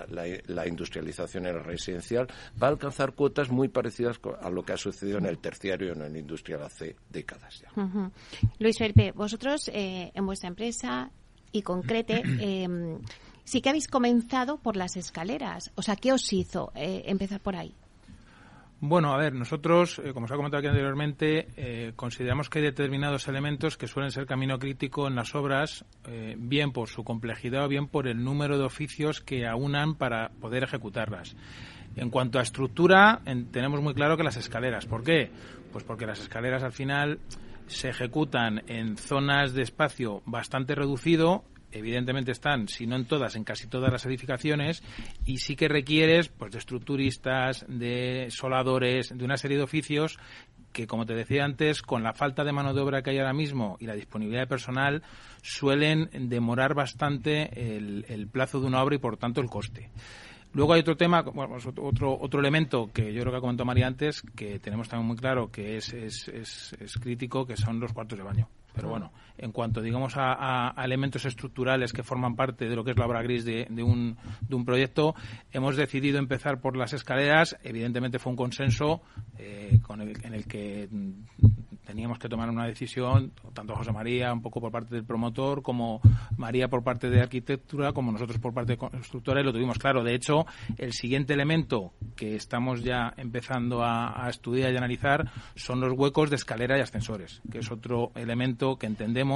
la, 0.10 0.68
industrialización 0.68 1.48
en 1.48 1.56
el 1.56 1.64
residencial 1.64 2.28
va 2.62 2.68
a 2.68 2.70
alcanzar 2.70 3.14
cuotas 3.14 3.50
muy 3.50 3.68
parecidas 3.68 4.20
a 4.42 4.50
lo 4.50 4.64
que 4.64 4.74
ha 4.74 4.78
sucedido 4.78 5.18
en 5.18 5.26
el 5.26 5.40
terciario 5.40 5.88
y 5.88 5.92
en 5.92 6.02
el 6.02 6.18
industrial 6.18 6.64
hace 6.64 6.96
décadas 7.10 7.62
ya. 7.62 8.12
Luis 8.60 8.78
Felipe, 8.78 9.12
vosotros 9.12 9.70
eh, 9.74 10.12
en 10.14 10.26
vuestra 10.26 10.50
empresa 10.50 11.12
y 11.52 11.62
concrete, 11.62 12.24
eh, 12.40 12.68
sí 13.44 13.62
que 13.62 13.70
habéis 13.70 13.88
comenzado 13.88 14.58
por 14.58 14.76
las 14.76 14.98
escaleras. 14.98 15.72
O 15.76 15.82
sea, 15.82 15.96
¿qué 15.96 16.14
os 16.14 16.32
hizo 16.34 16.72
eh, 16.76 17.04
empezar 17.06 17.40
por 17.42 17.56
ahí? 17.56 17.74
Bueno, 18.84 19.14
a 19.14 19.18
ver, 19.18 19.34
nosotros, 19.34 20.02
eh, 20.04 20.12
como 20.12 20.26
os 20.26 20.32
ha 20.32 20.36
comentado 20.36 20.60
aquí 20.60 20.68
anteriormente, 20.68 21.48
eh, 21.56 21.94
consideramos 21.96 22.50
que 22.50 22.60
hay 22.60 22.66
determinados 22.66 23.28
elementos 23.28 23.78
que 23.78 23.88
suelen 23.88 24.10
ser 24.10 24.26
camino 24.26 24.58
crítico 24.58 25.08
en 25.08 25.16
las 25.16 25.36
obras, 25.36 25.86
bien 26.38 26.72
por 26.72 26.90
su 26.90 27.04
complejidad 27.04 27.66
o 27.66 27.68
bien 27.68 27.88
por 27.88 28.08
el 28.08 28.24
número 28.24 28.58
de 28.58 28.64
oficios 28.64 29.22
que 29.22 29.46
aunan 29.46 29.96
para 29.96 30.30
poder 30.30 30.64
ejecutarlas. 30.64 31.36
En 31.96 32.10
cuanto 32.10 32.40
a 32.40 32.42
estructura, 32.42 33.22
tenemos 33.52 33.82
muy 33.82 33.94
claro 33.94 34.18
que 34.18 34.24
las 34.24 34.38
escaleras. 34.38 34.88
¿Por 34.88 35.04
qué? 35.04 35.30
Pues 35.72 35.84
porque 35.84 36.08
las 36.08 36.20
escaleras 36.20 36.64
al 36.64 36.72
final 36.72 37.20
se 37.68 37.90
ejecutan 37.90 38.64
en 38.68 38.98
zonas 38.98 39.54
de 39.54 39.62
espacio 39.62 40.22
bastante 40.26 40.74
reducido 40.74 41.44
evidentemente 41.72 42.32
están, 42.32 42.68
si 42.68 42.88
no 42.88 42.96
en 42.96 43.06
todas, 43.06 43.36
en 43.36 43.44
casi 43.44 43.68
todas 43.68 43.92
las 43.92 44.06
edificaciones, 44.06 44.84
y 45.26 45.38
sí 45.38 45.56
que 45.56 45.68
requieres 45.68 46.30
pues, 46.30 46.52
de 46.52 46.60
estructuristas, 46.60 47.66
de 47.68 48.28
soladores, 48.30 49.16
de 49.16 49.26
una 49.26 49.38
serie 49.38 49.58
de 49.58 49.64
oficios 49.64 50.20
que, 50.72 50.88
como 50.88 51.06
te 51.06 51.14
decía 51.14 51.44
antes, 51.44 51.82
con 51.82 52.04
la 52.04 52.14
falta 52.14 52.44
de 52.44 52.54
mano 52.54 52.74
de 52.74 52.82
obra 52.82 53.02
que 53.02 53.12
hay 53.12 53.20
ahora 53.20 53.34
mismo 53.34 53.78
y 53.80 53.86
la 53.86 53.96
disponibilidad 53.96 54.44
de 54.44 54.48
personal, 54.48 55.04
suelen 55.42 56.10
demorar 56.30 56.74
bastante 56.74 57.76
el, 57.76 58.28
plazo 58.32 58.60
de 58.60 58.68
una 58.68 58.82
obra 58.82 58.96
y, 58.96 59.00
por 59.00 59.18
tanto, 59.18 59.42
el 59.42 59.50
coste. 59.50 59.90
Luego 60.54 60.74
hay 60.74 60.82
otro 60.82 60.98
tema, 60.98 61.24
pues, 61.24 61.66
otro, 61.66 62.18
otro 62.20 62.40
elemento 62.40 62.90
que 62.94 63.14
yo 63.14 63.22
creo 63.22 63.32
que 63.32 63.38
ha 63.38 63.42
comentado 63.42 63.66
María 63.66 63.88
antes, 63.88 64.22
que 64.36 64.60
tenemos 64.60 64.90
también 64.90 65.08
muy 65.08 65.18
claro 65.18 65.50
que 65.50 65.78
es, 65.78 65.94
es, 65.94 66.28
es 66.28 66.94
crítico, 67.00 67.46
que 67.46 67.56
son 67.56 67.80
los 67.80 67.94
cuartos 67.94 68.18
de 68.18 68.24
baño. 68.24 68.50
Pero 68.74 68.90
bueno, 68.90 69.12
en 69.42 69.52
cuanto 69.52 69.82
digamos 69.82 70.14
a, 70.16 70.74
elementos 70.84 71.26
estructurales 71.26 71.94
que 71.94 72.04
forman 72.04 72.36
parte 72.36 72.70
de 72.70 72.76
lo 72.76 72.84
que 72.84 72.92
es 72.92 72.98
la 72.98 73.06
obra 73.06 73.22
gris 73.22 73.44
de, 73.44 73.68
un, 73.84 74.18
de 74.42 74.56
un 74.56 74.66
proyecto, 74.66 75.16
hemos 75.52 75.76
decidido 75.76 76.20
empezar 76.20 76.62
por 76.62 76.78
las 76.78 76.94
escaleras. 76.94 77.58
Evidentemente 77.64 78.20
fue 78.20 78.32
un 78.32 78.38
consenso 78.38 79.02
eh, 79.38 79.80
con 79.82 80.02
el, 80.02 80.24
en 80.24 80.34
el 80.34 80.46
que 80.46 80.88
teníamos 81.86 82.20
que 82.20 82.30
tomar 82.30 82.50
una 82.50 82.66
decisión, 82.66 83.34
tanto 83.54 83.76
José 83.76 83.92
María, 83.92 84.32
un 84.32 84.42
poco 84.42 84.62
por 84.62 84.72
parte 84.72 84.96
del 84.96 85.04
promotor, 85.04 85.62
como 85.62 86.00
María 86.38 86.70
por 86.70 86.84
parte 86.84 87.10
de 87.10 87.20
arquitectura, 87.20 87.92
como 87.92 88.12
nosotros 88.12 88.40
por 88.40 88.54
parte 88.54 88.74
de 88.74 88.78
constructora, 88.78 89.42
y 89.42 89.44
lo 89.44 89.52
tuvimos 89.52 89.80
claro. 89.80 90.04
De 90.04 90.14
hecho, 90.14 90.46
el 90.78 90.94
siguiente 90.94 91.34
elemento 91.34 91.94
que 92.16 92.36
estamos 92.36 92.84
ya 92.84 93.14
empezando 93.18 93.84
a, 93.84 94.26
a 94.26 94.30
estudiar 94.30 94.72
y 94.72 94.78
analizar 94.78 95.32
son 95.56 95.82
los 95.82 95.94
huecos 95.94 96.30
de 96.30 96.36
escalera 96.36 96.78
y 96.78 96.82
ascensores, 96.82 97.42
que 97.52 97.60
es 97.60 97.72
otro 97.72 98.12
elemento 98.16 98.78
que 98.78 98.86
entendemos 98.86 99.31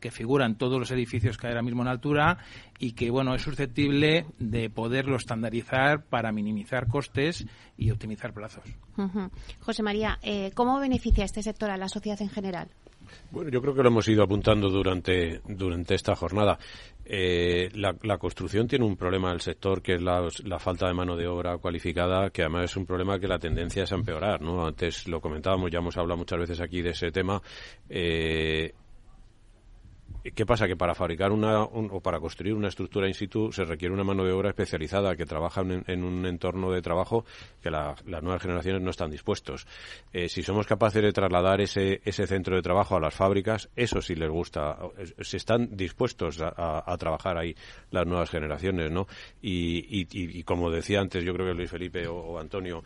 que 0.00 0.10
figura 0.10 0.46
en 0.46 0.56
todos 0.56 0.78
los 0.78 0.90
edificios 0.90 1.38
que 1.38 1.46
hay 1.46 1.52
ahora 1.52 1.62
mismo 1.62 1.82
en 1.82 1.88
altura 1.88 2.38
y 2.78 2.92
que, 2.92 3.10
bueno, 3.10 3.34
es 3.34 3.42
susceptible 3.42 4.26
de 4.38 4.70
poderlo 4.70 5.16
estandarizar 5.16 6.04
para 6.04 6.32
minimizar 6.32 6.88
costes 6.88 7.46
y 7.76 7.90
optimizar 7.90 8.32
plazos. 8.32 8.64
José 9.60 9.82
María, 9.82 10.18
eh, 10.22 10.50
¿cómo 10.54 10.78
beneficia 10.80 11.24
este 11.24 11.42
sector 11.42 11.70
a 11.70 11.76
la 11.76 11.88
sociedad 11.88 12.20
en 12.20 12.28
general? 12.28 12.68
Bueno, 13.30 13.50
yo 13.50 13.60
creo 13.60 13.74
que 13.74 13.82
lo 13.82 13.88
hemos 13.88 14.08
ido 14.08 14.22
apuntando 14.22 14.68
durante, 14.68 15.40
durante 15.46 15.94
esta 15.94 16.14
jornada. 16.14 16.58
Eh, 17.04 17.70
la, 17.74 18.18
construcción 18.18 18.66
tiene 18.66 18.84
un 18.84 18.96
problema 18.96 19.28
en 19.28 19.34
el 19.34 19.40
sector 19.40 19.80
que 19.80 19.94
es 19.94 20.02
la, 20.02 20.58
falta 20.58 20.88
de 20.88 20.94
mano 20.94 21.16
de 21.16 21.26
obra 21.26 21.56
cualificada, 21.58 22.30
que 22.30 22.42
además 22.42 22.64
es 22.64 22.76
un 22.76 22.86
problema 22.86 23.18
que 23.18 23.28
la 23.28 23.38
tendencia 23.38 23.84
es 23.84 23.92
a 23.92 23.96
empeorar. 23.96 24.40
¿no? 24.40 24.66
Antes 24.66 25.06
lo 25.06 25.20
comentábamos, 25.20 25.70
ya 25.70 25.78
hemos 25.78 25.96
hablado 25.96 26.18
muchas 26.18 26.38
veces 26.38 26.60
aquí 26.60 26.82
de 26.82 26.90
ese 26.90 27.10
tema. 27.10 27.40
Eh, 27.88 28.74
¿Qué 30.34 30.46
pasa? 30.46 30.66
Que 30.66 30.76
para 30.76 30.94
fabricar 30.94 31.32
una 31.32 31.62
o 31.62 32.00
para 32.00 32.20
construir 32.20 32.54
una 32.54 32.68
estructura 32.68 33.06
in 33.06 33.14
situ 33.14 33.52
se 33.52 33.64
requiere 33.64 33.94
una 33.94 34.04
mano 34.04 34.24
de 34.24 34.32
obra 34.32 34.50
especializada 34.50 35.16
que 35.16 35.26
trabaja 35.26 35.60
en, 35.60 36.04
un 36.04 36.26
entorno 36.26 36.70
de 36.72 36.82
trabajo 36.82 37.24
que 37.62 37.70
las 37.70 38.22
nuevas 38.22 38.42
generaciones 38.42 38.82
no 38.82 38.90
están 38.90 39.10
dispuestos. 39.10 39.66
Eh, 40.12 40.28
si 40.28 40.42
somos 40.42 40.66
capaces 40.66 41.02
de 41.02 41.12
trasladar 41.12 41.60
ese, 41.60 42.00
ese 42.04 42.26
centro 42.26 42.56
de 42.56 42.62
trabajo 42.62 42.96
a 42.96 43.00
las 43.00 43.14
fábricas, 43.14 43.68
eso 43.76 44.00
sí 44.00 44.14
les 44.14 44.30
gusta. 44.30 44.78
Se 45.20 45.36
están 45.36 45.76
dispuestos 45.76 46.40
a, 46.40 46.96
trabajar 46.98 47.36
ahí 47.36 47.54
las 47.90 48.06
nuevas 48.06 48.30
generaciones, 48.30 48.90
¿no? 48.90 49.06
Y, 49.42 50.42
como 50.44 50.70
decía 50.70 51.00
antes, 51.00 51.24
yo 51.24 51.34
creo 51.34 51.46
que 51.46 51.54
Luis 51.54 51.70
Felipe 51.70 52.06
o 52.08 52.38
Antonio, 52.38 52.82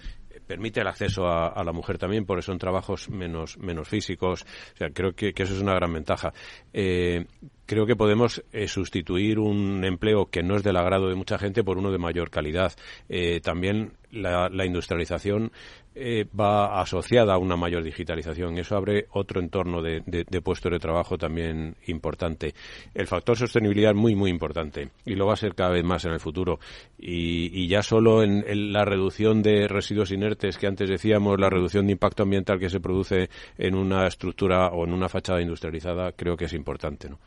permite 0.51 0.81
el 0.81 0.89
acceso 0.89 1.29
a, 1.29 1.63
la 1.63 1.71
mujer 1.71 1.97
también, 1.97 2.27
porque 2.27 2.43
son 2.43 2.59
trabajos 2.59 3.09
menos, 3.09 3.57
menos 3.59 3.87
físicos. 3.87 4.43
O 4.75 4.77
sea, 4.77 4.91
creo 4.91 5.13
que, 5.15 5.29
eso 5.29 5.55
es 5.55 5.61
una 5.61 5.75
gran 5.75 5.93
ventaja. 5.93 6.33
Eh, 6.73 7.25
creo 7.71 7.87
que 7.87 7.95
podemos 7.95 8.43
eh, 8.53 8.67
sustituir 8.67 9.39
un 9.39 9.85
empleo 9.85 10.27
que 10.27 10.43
no 10.43 10.57
es 10.57 10.65
del 10.65 10.77
agrado 10.77 11.09
de 11.09 11.15
mucha 11.15 11.39
gente 11.39 11.63
por 11.63 11.79
uno 11.79 11.93
de 11.93 11.99
mayor 11.99 12.29
calidad. 12.29 12.73
Eh, 13.09 13.41
también 13.41 13.93
la, 14.11 14.51
industrialización 14.67 15.53
eh, 15.95 16.27
va 16.39 16.81
asociada 16.81 17.35
a 17.35 17.39
una 17.39 17.55
mayor 17.55 17.85
digitalización. 17.85 18.59
Eso 18.59 18.77
abre 18.77 19.07
otro 19.13 19.41
entorno 19.41 19.83
de, 19.83 20.03
puestos 20.43 20.73
de 20.73 20.81
trabajo 20.81 21.17
también 21.17 21.77
importante. 21.87 22.55
El 22.93 23.07
factor 23.07 23.37
sostenibilidad 23.37 23.93
es 23.93 23.97
muy, 23.97 24.17
muy 24.17 24.31
importante 24.31 24.91
y 25.05 25.15
lo 25.15 25.27
va 25.27 25.35
a 25.35 25.37
ser 25.37 25.55
cada 25.55 25.71
vez 25.71 25.85
más 25.85 26.05
en 26.05 26.11
el 26.11 26.19
futuro. 26.19 26.59
Y, 26.99 27.69
ya 27.69 27.85
solo 27.85 28.25
en, 28.25 28.73
la 28.73 28.85
reducción 28.85 29.43
de 29.43 29.69
residuos 29.69 30.11
inertes 30.11 30.59
que 30.59 30.67
antes 30.67 30.91
decíamos, 30.91 31.39
la 31.39 31.49
reducción 31.49 31.87
de 31.87 31.93
impacto 31.93 32.25
ambiental 32.25 32.59
que 32.59 32.69
se 32.69 32.81
produce 32.81 33.31
en 33.59 33.77
una 33.77 34.09
estructura 34.09 34.71
o 34.71 34.85
en 34.85 34.93
una 34.93 35.09
fachada 35.09 35.41
industrializada, 35.41 36.11
creo 36.11 36.37
que 36.37 36.47
es 36.47 36.53
importante. 36.53 37.09
¿no? 37.09 37.21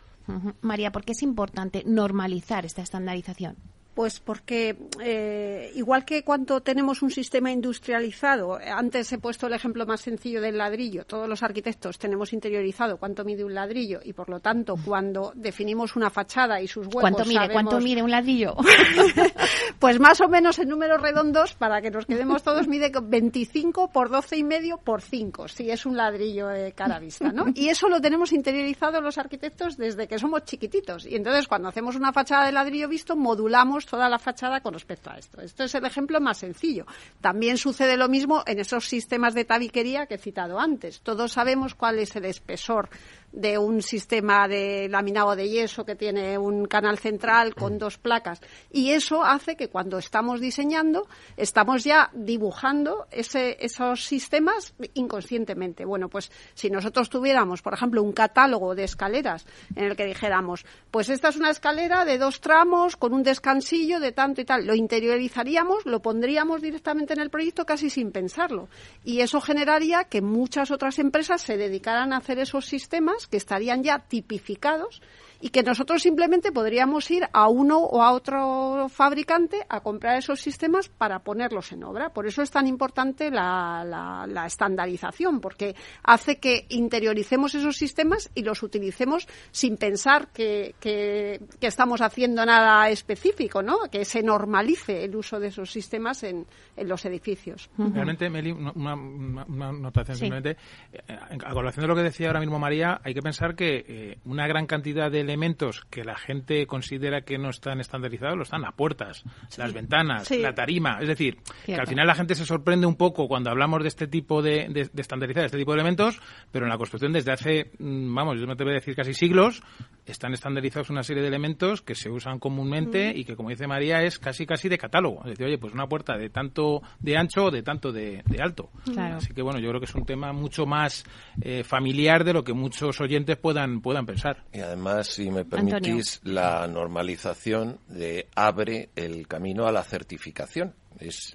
María, 0.61 0.91
¿por 0.91 1.03
qué 1.03 1.11
es 1.11 1.23
importante 1.23 1.83
normalizar 1.85 2.65
esta 2.65 2.81
estandarización? 2.81 3.57
Pues 3.93 4.19
porque 4.19 4.75
eh, 5.01 5.71
igual 5.75 6.03
que 6.05 6.23
cuando 6.23 6.61
tenemos 6.61 7.01
un 7.01 7.11
sistema 7.11 7.51
industrializado, 7.51 8.57
antes 8.57 9.11
he 9.11 9.17
puesto 9.19 9.47
el 9.47 9.53
ejemplo 9.53 9.85
más 9.85 10.01
sencillo 10.01 10.41
del 10.41 10.57
ladrillo, 10.57 11.05
todos 11.05 11.29
los 11.29 11.43
arquitectos 11.43 11.99
tenemos 11.99 12.33
interiorizado 12.33 12.97
cuánto 12.97 13.23
mide 13.23 13.43
un 13.43 13.53
ladrillo 13.53 13.99
y 14.03 14.13
por 14.13 14.29
lo 14.29 14.39
tanto 14.39 14.75
cuando 14.83 15.31
definimos 15.35 15.95
una 15.95 16.09
fachada 16.09 16.61
y 16.61 16.67
sus 16.67 16.87
huecos 16.87 17.01
¿Cuánto 17.01 17.25
mide, 17.25 17.49
¿cuánto 17.51 17.79
mide 17.79 18.01
un 18.01 18.11
ladrillo? 18.11 18.55
pues 19.79 19.99
más 19.99 20.21
o 20.21 20.27
menos 20.27 20.57
en 20.59 20.69
números 20.69 21.01
redondos, 21.01 21.53
para 21.53 21.81
que 21.81 21.91
nos 21.91 22.05
quedemos 22.05 22.43
todos, 22.43 22.67
mide 22.67 22.91
25 23.01 23.89
por 23.89 24.09
12 24.09 24.37
y 24.37 24.43
medio 24.43 24.77
por 24.77 25.01
5, 25.01 25.47
si 25.47 25.69
es 25.69 25.85
un 25.85 25.97
ladrillo 25.97 26.47
de 26.47 26.71
cara 26.73 26.99
vista, 26.99 27.31
¿no? 27.31 27.45
Y 27.53 27.69
eso 27.69 27.89
lo 27.89 28.01
tenemos 28.01 28.31
interiorizado 28.33 29.01
los 29.01 29.17
arquitectos 29.17 29.77
desde 29.77 30.07
que 30.07 30.19
somos 30.19 30.43
chiquititos. 30.45 31.05
Y 31.05 31.15
entonces 31.15 31.47
cuando 31.47 31.69
hacemos 31.69 31.95
una 31.95 32.11
fachada 32.11 32.45
de 32.45 32.51
ladrillo 32.51 32.87
visto, 32.87 33.15
modulamos 33.15 33.82
toda 33.85 34.09
la 34.09 34.19
fachada 34.19 34.61
con 34.61 34.73
respecto 34.73 35.09
a 35.09 35.17
esto. 35.17 35.41
Esto 35.41 35.63
es 35.63 35.75
el 35.75 35.85
ejemplo 35.85 36.19
más 36.21 36.37
sencillo. 36.37 36.85
También 37.21 37.57
sucede 37.57 37.97
lo 37.97 38.09
mismo 38.09 38.43
en 38.45 38.59
esos 38.59 38.87
sistemas 38.87 39.33
de 39.33 39.45
tabiquería 39.45 40.05
que 40.05 40.15
he 40.15 40.17
citado 40.17 40.59
antes. 40.59 41.01
Todos 41.01 41.33
sabemos 41.33 41.75
cuál 41.75 41.99
es 41.99 42.15
el 42.15 42.25
espesor 42.25 42.89
de 43.33 43.57
un 43.57 43.81
sistema 43.81 44.47
de 44.47 44.87
laminado 44.89 45.35
de 45.35 45.49
yeso 45.49 45.83
que 45.83 45.95
tiene 45.95 46.37
un 46.37 46.65
canal 46.65 46.99
central 46.99 47.55
con 47.55 47.79
dos 47.79 47.97
placas. 47.97 48.39
Y 48.71 48.91
eso 48.91 49.23
hace 49.23 49.55
que 49.55 49.69
cuando 49.69 49.97
estamos 49.97 50.39
diseñando, 50.39 51.07
estamos 51.35 51.83
ya 51.83 52.11
dibujando 52.13 53.07
ese, 53.11 53.57
esos 53.59 54.05
sistemas 54.05 54.75
inconscientemente. 54.93 55.83
Bueno, 55.83 56.09
pues 56.09 56.31
si 56.53 56.69
nosotros 56.69 57.09
tuviéramos, 57.09 57.63
por 57.63 57.73
ejemplo, 57.73 58.03
un 58.03 58.13
catálogo 58.13 58.75
de 58.75 58.83
escaleras 58.83 59.45
en 59.75 59.85
el 59.85 59.95
que 59.95 60.05
dijéramos, 60.05 60.65
pues 60.91 61.09
esta 61.09 61.29
es 61.29 61.35
una 61.35 61.49
escalera 61.49 62.05
de 62.05 62.19
dos 62.19 62.39
tramos 62.39 62.95
con 62.95 63.13
un 63.13 63.23
descansillo 63.23 63.99
de 63.99 64.11
tanto 64.11 64.41
y 64.41 64.45
tal, 64.45 64.67
lo 64.67 64.75
interiorizaríamos, 64.75 65.87
lo 65.87 66.01
pondríamos 66.01 66.61
directamente 66.61 67.13
en 67.13 67.19
el 67.19 67.31
proyecto 67.31 67.65
casi 67.65 67.89
sin 67.89 68.11
pensarlo. 68.11 68.69
Y 69.03 69.21
eso 69.21 69.41
generaría 69.41 70.03
que 70.03 70.21
muchas 70.21 70.69
otras 70.69 70.99
empresas 70.99 71.41
se 71.41 71.57
dedicaran 71.57 72.13
a 72.13 72.17
hacer 72.17 72.37
esos 72.37 72.65
sistemas 72.65 73.22
que 73.27 73.37
estarían 73.37 73.83
ya 73.83 73.99
tipificados 73.99 75.01
y 75.43 75.49
que 75.49 75.61
nosotros 75.61 76.01
simplemente 76.01 76.53
podríamos 76.53 77.11
ir 77.11 77.27
a 77.33 77.49
uno 77.49 77.79
o 77.79 78.01
a 78.01 78.13
otro 78.13 78.87
fabricante 78.87 79.57
a 79.67 79.81
comprar 79.81 80.17
esos 80.17 80.39
sistemas 80.39 80.87
para 80.87 81.19
ponerlos 81.19 81.73
en 81.73 81.83
obra. 81.83 82.11
Por 82.11 82.25
eso 82.25 82.41
es 82.41 82.49
tan 82.49 82.65
importante 82.65 83.29
la, 83.29 83.83
la, 84.25 84.45
estandarización, 84.45 85.41
porque 85.41 85.75
hace 86.01 86.37
que 86.37 86.65
interioricemos 86.69 87.55
esos 87.55 87.75
sistemas 87.75 88.31
y 88.33 88.43
los 88.43 88.63
utilicemos 88.63 89.27
sin 89.51 89.75
pensar 89.75 90.29
que, 90.29 90.75
que, 90.79 91.41
estamos 91.59 91.99
haciendo 91.99 92.45
nada 92.45 92.87
específico, 92.87 93.61
¿no? 93.61 93.79
Que 93.91 94.05
se 94.05 94.23
normalice 94.23 95.03
el 95.03 95.13
uso 95.13 95.41
de 95.41 95.47
esos 95.47 95.69
sistemas 95.69 96.23
en, 96.23 96.47
en 96.77 96.87
los 96.87 97.03
edificios. 97.03 97.69
Realmente, 97.77 98.29
Meli, 98.29 98.51
una, 98.51 98.95
una, 98.95 99.73
notación 99.73 100.15
simplemente. 100.15 100.55
Eh, 100.93 101.01
a 101.43 101.53
colación 101.53 101.83
de 101.83 101.87
lo 101.89 101.95
que 101.95 102.03
decía 102.03 102.27
ahora 102.27 102.39
mismo 102.39 102.59
María, 102.59 103.01
hay 103.03 103.13
que 103.13 103.21
pensar 103.21 103.55
que 103.55 103.83
eh, 103.85 104.17
una 104.23 104.47
gran 104.47 104.67
cantidad 104.67 105.11
de 105.11 105.32
elementos 105.33 105.81
que 105.89 106.03
la 106.03 106.15
gente 106.15 106.67
considera 106.67 107.21
que 107.21 107.39
no 107.39 107.49
están 107.49 107.79
estandarizados 107.79 108.37
lo 108.37 108.43
están 108.43 108.61
las 108.61 108.73
puertas, 108.73 109.23
las 109.57 109.73
ventanas, 109.73 110.29
la 110.29 110.53
tarima. 110.53 110.99
Es 111.01 111.07
decir, 111.07 111.37
que 111.65 111.75
al 111.75 111.87
final 111.87 112.05
la 112.05 112.13
gente 112.13 112.35
se 112.35 112.45
sorprende 112.45 112.85
un 112.85 112.95
poco 112.95 113.27
cuando 113.27 113.49
hablamos 113.49 113.81
de 113.81 113.87
este 113.87 114.07
tipo 114.07 114.41
de, 114.41 114.67
de, 114.69 114.89
de 114.91 115.01
estandarizar 115.01 115.45
este 115.45 115.57
tipo 115.57 115.71
de 115.71 115.79
elementos, 115.79 116.19
pero 116.51 116.65
en 116.65 116.69
la 116.69 116.77
construcción 116.77 117.11
desde 117.13 117.31
hace, 117.31 117.71
mm, 117.79 118.13
vamos, 118.13 118.39
yo 118.39 118.45
me 118.45 118.53
atrevo 118.53 118.71
a 118.71 118.75
decir 118.75 118.95
casi 118.95 119.13
siglos, 119.13 119.63
están 120.05 120.33
estandarizados 120.33 120.89
una 120.89 121.03
serie 121.03 121.21
de 121.21 121.29
elementos 121.29 121.81
que 121.81 121.95
se 121.95 122.09
usan 122.09 122.39
comúnmente 122.39 123.13
y 123.15 123.23
que, 123.23 123.35
como 123.35 123.49
dice 123.49 123.67
María, 123.67 124.01
es 124.03 124.19
casi 124.19 124.45
casi 124.45 124.69
de 124.69 124.77
catálogo. 124.77 125.19
Es 125.23 125.31
decir, 125.31 125.45
oye, 125.45 125.57
pues 125.57 125.73
una 125.73 125.87
puerta 125.87 126.17
de 126.17 126.29
tanto 126.29 126.81
de 126.99 127.17
ancho 127.17 127.45
o 127.45 127.51
de 127.51 127.63
tanto 127.63 127.91
de, 127.91 128.23
alto. 128.39 128.69
Así 128.97 129.33
que, 129.33 129.41
bueno, 129.41 129.59
yo 129.59 129.69
creo 129.69 129.79
que 129.79 129.85
es 129.85 129.95
un 129.95 130.05
tema 130.05 130.33
mucho 130.33 130.65
más 130.65 131.05
eh, 131.41 131.63
familiar 131.63 132.23
de 132.23 132.33
lo 132.33 132.43
que 132.43 132.53
muchos 132.53 132.99
oyentes 132.99 133.37
puedan, 133.37 133.81
puedan 133.81 134.05
pensar. 134.05 134.43
Y 134.51 134.59
además, 134.59 135.07
si 135.07 135.29
me 135.29 135.45
permitís, 135.45 136.19
la 136.23 136.67
normalización 136.67 137.79
de, 137.87 138.27
abre 138.35 138.89
el 138.95 139.27
camino 139.27 139.67
a 139.67 139.71
la 139.71 139.83
certificación. 139.83 140.73
Es, 140.99 141.33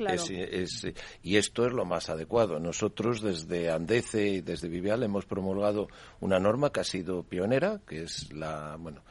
y 1.23 1.37
esto 1.37 1.67
es 1.67 1.73
lo 1.73 1.85
más 1.85 2.09
adecuado. 2.11 2.59
Nosotros 2.59 3.21
desde 3.21 3.71
Andece 3.71 4.29
y 4.29 4.41
desde 4.41 4.69
Vivial 4.69 5.03
hemos 5.03 5.27
promulgado 5.27 5.89
una 6.21 6.39
norma 6.39 6.71
que 6.71 6.81
ha 6.81 6.85
sido 6.85 7.23
pionera, 7.23 7.81
que 7.87 8.03
es 8.03 8.33
la, 8.33 8.77
bueno, 8.79 9.03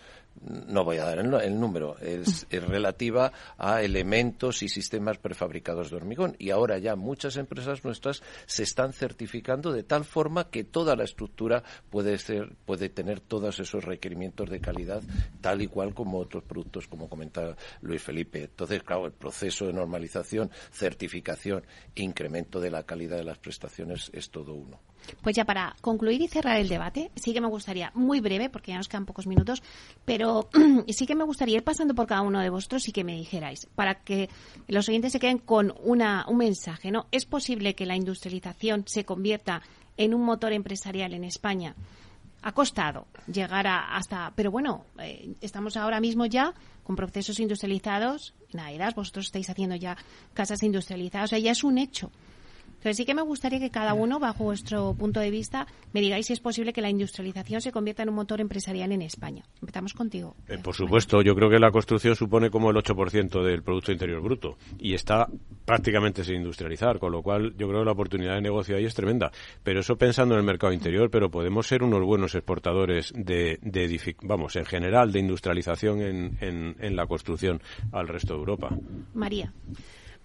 no 0.46 0.84
voy 0.84 0.98
a 0.98 1.06
dar 1.06 1.20
el, 1.20 1.60
número, 1.60 1.98
es, 2.02 2.48
relativa 2.50 3.32
a 3.58 3.82
elementos 3.82 4.64
y 4.64 4.70
sistemas 4.70 5.18
prefabricados 5.18 5.90
de 5.90 5.98
hormigón. 5.98 6.36
Y 6.40 6.52
ahora 6.52 6.78
ya 6.78 6.96
muchas 6.96 7.38
empresas 7.38 7.84
nuestras 7.84 8.22
se 8.46 8.64
están 8.64 8.94
certificando 8.94 9.72
de 9.72 9.84
tal 9.84 10.06
forma 10.06 10.50
que 10.50 10.64
toda 10.64 10.96
la 10.96 11.04
estructura 11.04 11.64
puede, 11.90 12.18
ser, 12.18 12.56
puede 12.66 12.90
tener 12.90 13.20
todos 13.20 13.60
esos 13.60 13.84
requerimientos 13.84 14.50
de 14.50 14.60
calidad, 14.60 15.02
tal 15.42 15.62
y 15.62 15.68
cual 15.68 15.94
como 15.94 16.20
otros 16.20 16.44
productos, 16.44 16.88
como 16.88 17.10
comentaba 17.10 17.56
Luis 17.82 18.02
Felipe. 18.02 18.44
Entonces, 18.44 18.84
claro, 18.84 19.06
el 19.06 19.14
proceso 19.14 19.66
de 19.66 19.74
normalización, 19.74 20.52
certificación, 20.72 21.64
incremento 21.96 22.60
de 22.60 22.72
la 22.72 22.84
calidad 22.84 23.18
de 23.18 23.24
las 23.24 23.40
prestaciones 23.40 24.10
es 24.14 24.30
todo 24.30 24.54
uno. 24.54 24.80
Pues 25.22 25.36
ya 25.36 25.46
para 25.46 25.76
concluir 25.82 26.22
y 26.22 26.28
cerrar 26.28 26.60
el 26.60 26.68
debate, 26.68 27.12
sí 27.16 27.34
que 27.34 27.42
me 27.42 27.48
gustaría, 27.48 27.92
muy 27.94 28.20
breve, 28.20 28.50
porque 28.50 28.72
ya 28.72 28.78
nos 28.78 28.88
quedan 28.88 29.06
pocos 29.06 29.28
minutos, 29.28 29.64
pero 30.06 30.50
sí 30.88 31.06
que 31.06 31.16
me 31.16 31.24
gustaría 31.24 31.58
ir 31.58 31.64
pasando 31.64 31.94
por 31.96 32.08
cada 32.08 32.22
uno 32.22 32.40
de 32.40 32.50
vosotros 32.50 32.88
y 32.88 32.92
que 32.92 33.04
me 33.04 33.16
dijerais, 33.16 33.68
para 33.76 33.96
que 33.96 34.30
los 34.68 34.88
oyentes 34.90 35.12
se 35.12 35.20
queden 35.20 35.40
con 35.40 35.74
una, 35.84 36.26
un 36.28 36.38
mensaje, 36.38 36.92
¿no? 36.92 37.08
¿Es 37.12 37.26
posible 37.26 37.76
que 37.76 37.86
la 37.86 37.96
industrialización 37.96 38.84
se 38.88 39.06
convierta 39.06 39.62
en 39.98 40.14
un 40.14 40.24
motor 40.24 40.54
empresarial 40.54 41.14
en 41.14 41.24
España? 41.24 41.76
Ha 42.44 42.52
costado 42.52 43.08
llegar 43.32 43.68
a, 43.68 43.96
hasta, 43.96 44.32
pero 44.36 44.52
bueno, 44.52 44.86
eh, 45.00 45.36
estamos 45.42 45.76
ahora 45.76 46.00
mismo 46.00 46.26
ya 46.26 46.54
con 46.84 46.96
procesos 46.96 47.40
industrializados, 47.40 48.34
en 48.54 48.96
vosotros 48.96 49.26
estáis 49.26 49.50
haciendo 49.50 49.76
ya 49.76 49.98
casas 50.34 50.64
industrializadas, 50.64 51.26
o 51.26 51.32
sea, 51.32 51.40
ya 51.40 51.52
es 51.52 51.64
un 51.64 51.78
hecho. 51.78 52.12
Entonces 52.78 52.98
sí 52.98 53.06
que 53.06 53.16
me 53.16 53.22
gustaría 53.22 53.60
que 53.60 53.70
cada 53.70 53.94
uno, 53.94 54.20
bajo 54.20 54.46
vuestro 54.46 54.94
punto 54.94 55.20
de 55.20 55.32
vista, 55.32 55.68
me 55.94 56.02
digáis 56.02 56.28
si 56.28 56.34
es 56.34 56.40
posible 56.40 56.74
que 56.74 56.82
la 56.82 56.90
industrialización 56.90 57.60
se 57.60 57.72
convierta 57.72 58.04
en 58.04 58.10
un 58.10 58.16
motor 58.16 58.40
empresarial 58.40 58.92
en 58.92 59.02
España. 59.02 59.44
Empezamos 59.62 59.94
contigo. 59.94 60.36
Eh, 60.48 60.58
por 60.60 60.76
supuesto, 60.76 61.22
yo 61.22 61.36
creo 61.36 61.50
que 61.50 61.60
la 61.60 61.72
construcción 61.72 62.16
supone 62.16 62.50
como 62.50 62.70
el 62.70 62.78
8% 62.78 63.44
del 63.44 63.64
Producto 63.64 63.92
Interior 63.92 64.22
Bruto 64.22 64.58
y 64.80 64.94
está 64.94 65.28
prácticamente 65.66 66.24
sin 66.24 66.36
industrializar, 66.36 67.00
con 67.00 67.12
lo 67.12 67.22
cual 67.22 67.56
yo 67.58 67.68
creo 67.68 67.80
que 67.80 67.86
la 67.86 67.92
oportunidad 67.92 68.36
de 68.36 68.42
negocio 68.42 68.78
ahí 68.78 68.86
es 68.86 68.94
tremenda. 68.94 69.32
Pero 69.64 69.80
eso 69.80 69.98
pensando 69.98 70.36
en 70.36 70.40
el 70.40 70.46
mercado 70.46 70.72
interior, 70.72 71.10
pero 71.10 71.32
podemos 71.32 71.68
ser 71.68 71.84
unos 71.84 72.04
buenos 72.04 72.36
exportadores 72.36 73.12
de, 73.16 73.58
de 73.62 74.16
vamos, 74.22 74.56
en 74.56 74.66
general, 74.66 75.12
de 75.12 75.20
industrialización 75.20 76.02
en, 76.02 76.38
en, 76.42 76.76
en 76.80 76.96
la 76.96 77.08
construcción 77.08 77.62
al 77.92 78.08
resto 78.08 78.34
de 78.34 78.40
Europa. 78.40 78.70
María. 79.14 79.52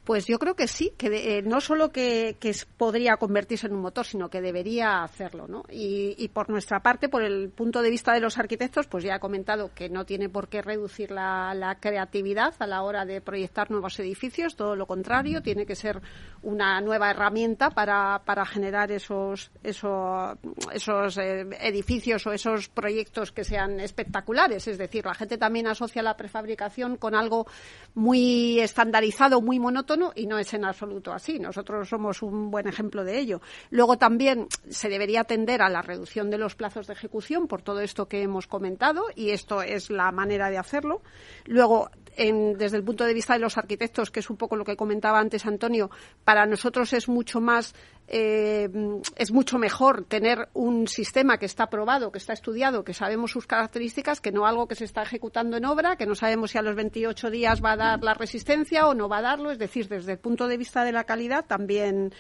Pues 0.05 0.27
yo 0.27 0.41
creo 0.41 0.57
que 0.57 0.67
sí, 0.67 0.93
que 0.99 1.39
eh, 1.39 1.43
no 1.43 1.61
solo 1.61 1.93
que, 1.93 2.37
podría 2.77 3.17
convertirse 3.19 3.69
en 3.69 3.75
un 3.75 3.83
motor, 3.83 4.05
sino 4.05 4.29
que 4.29 4.41
debería 4.41 5.05
hacerlo, 5.05 5.47
¿no? 5.47 5.63
Y, 5.71 6.29
por 6.35 6.51
nuestra 6.51 6.81
parte, 6.81 7.09
por 7.09 7.23
el 7.23 7.51
punto 7.51 7.83
de 7.83 7.91
vista 7.91 8.13
de 8.13 8.19
los 8.19 8.37
arquitectos, 8.37 8.89
pues 8.89 9.05
ya 9.05 9.15
he 9.15 9.21
comentado 9.21 9.71
que 9.73 9.89
no 9.89 10.05
tiene 10.05 10.29
por 10.29 10.49
qué 10.49 10.61
reducir 10.61 11.13
la, 11.13 11.79
creatividad 11.79 12.53
a 12.59 12.67
la 12.67 12.83
hora 12.83 13.05
de 13.05 13.21
proyectar 13.21 13.71
nuevos 13.71 13.99
edificios, 14.01 14.57
todo 14.57 14.75
lo 14.75 14.87
contrario, 14.87 15.41
tiene 15.41 15.67
que 15.67 15.77
ser 15.77 16.01
una 16.43 16.81
nueva 16.81 17.11
herramienta 17.11 17.71
para, 17.71 18.21
generar 18.47 18.91
esos, 18.91 19.53
esos, 19.63 20.37
esos 20.73 21.19
eh, 21.19 21.47
edificios 21.61 22.27
o 22.27 22.33
esos 22.33 22.69
proyectos 22.69 23.31
que 23.31 23.45
sean 23.45 23.79
espectaculares. 23.79 24.67
Es 24.67 24.79
decir, 24.79 25.07
la 25.07 25.15
gente 25.15 25.39
también 25.39 25.69
asocia 25.69 26.03
la 26.03 26.17
prefabricación 26.17 26.97
con 26.97 27.15
algo 27.15 27.47
muy 27.95 28.59
estandarizado, 28.59 29.41
muy 29.41 29.61
monótono 29.61 29.92
y 30.15 30.27
no 30.27 30.39
es 30.39 30.53
en 30.55 30.65
absoluto 30.65 31.13
así. 31.13 31.39
Nosotros 31.39 31.89
somos 31.89 32.23
un 32.23 32.51
buen 32.51 32.67
ejemplo 32.69 33.05
de 33.05 33.19
ello. 33.19 33.41
Luego 33.71 33.99
también 33.99 34.47
se 34.71 34.89
debería 34.89 35.23
atender 35.23 35.63
a 35.63 35.69
la 35.69 35.83
reducción 35.83 36.31
de 36.31 36.39
los 36.39 36.55
plazos 36.55 36.87
de 36.87 36.95
ejecución 36.95 37.47
por 37.47 37.63
todo 37.63 37.81
esto 37.81 38.07
que 38.07 38.23
hemos 38.23 38.47
comentado 38.47 39.05
y 39.15 39.31
esto 39.31 39.63
es 39.63 39.91
la 39.91 40.11
manera 40.13 40.51
de 40.51 40.59
hacerlo. 40.59 41.03
Luego, 41.45 41.91
desde 42.17 42.77
el 42.77 42.85
punto 42.85 43.05
de 43.05 43.15
vista 43.15 43.35
de 43.35 43.41
los 43.41 43.57
arquitectos, 43.59 44.11
que 44.11 44.21
es 44.21 44.31
un 44.31 44.37
poco 44.37 44.57
lo 44.57 44.65
que 44.65 44.77
comentaba 44.77 45.19
antes 45.19 45.47
Antonio, 45.47 45.91
para 46.25 46.47
nosotros 46.47 46.93
es 46.93 47.09
mucho 47.09 47.41
más 47.41 47.75
eh, 48.15 48.69
es 49.17 49.33
mucho 49.33 49.59
mejor 49.59 50.05
tener 50.05 50.51
un 50.53 50.87
sistema 50.87 51.39
que 51.39 51.47
está 51.47 51.71
probado, 51.71 52.13
que 52.13 52.19
está 52.19 52.35
estudiado, 52.35 52.85
que 52.85 52.93
sabemos 52.93 53.31
sus 53.31 53.47
características, 53.47 54.21
que 54.21 54.33
no 54.33 54.47
algo 54.47 54.69
que 54.69 54.75
se 54.75 54.85
está 54.85 55.03
ejecutando 55.03 55.57
en 55.57 55.65
obra, 55.65 55.97
que 55.97 56.05
no 56.05 56.15
sabemos 56.15 56.51
si 56.51 56.59
a 56.59 56.63
los 56.63 56.77
28 56.77 57.31
días 57.31 57.65
va 57.65 57.73
a 57.73 57.77
dar 57.77 58.03
la 58.03 58.13
resistencia 58.13 58.87
o 58.87 58.93
no 58.93 59.09
va 59.09 59.19
a 59.19 59.23
darlo. 59.23 59.51
Es 59.51 59.59
decir, 59.59 59.89
desde 59.89 60.13
el 60.13 60.19
punto 60.19 60.47
de 60.47 60.59
vista 60.59 60.85
de 60.85 60.93
la 60.93 61.05
calidad 61.05 61.47
también 61.47 62.13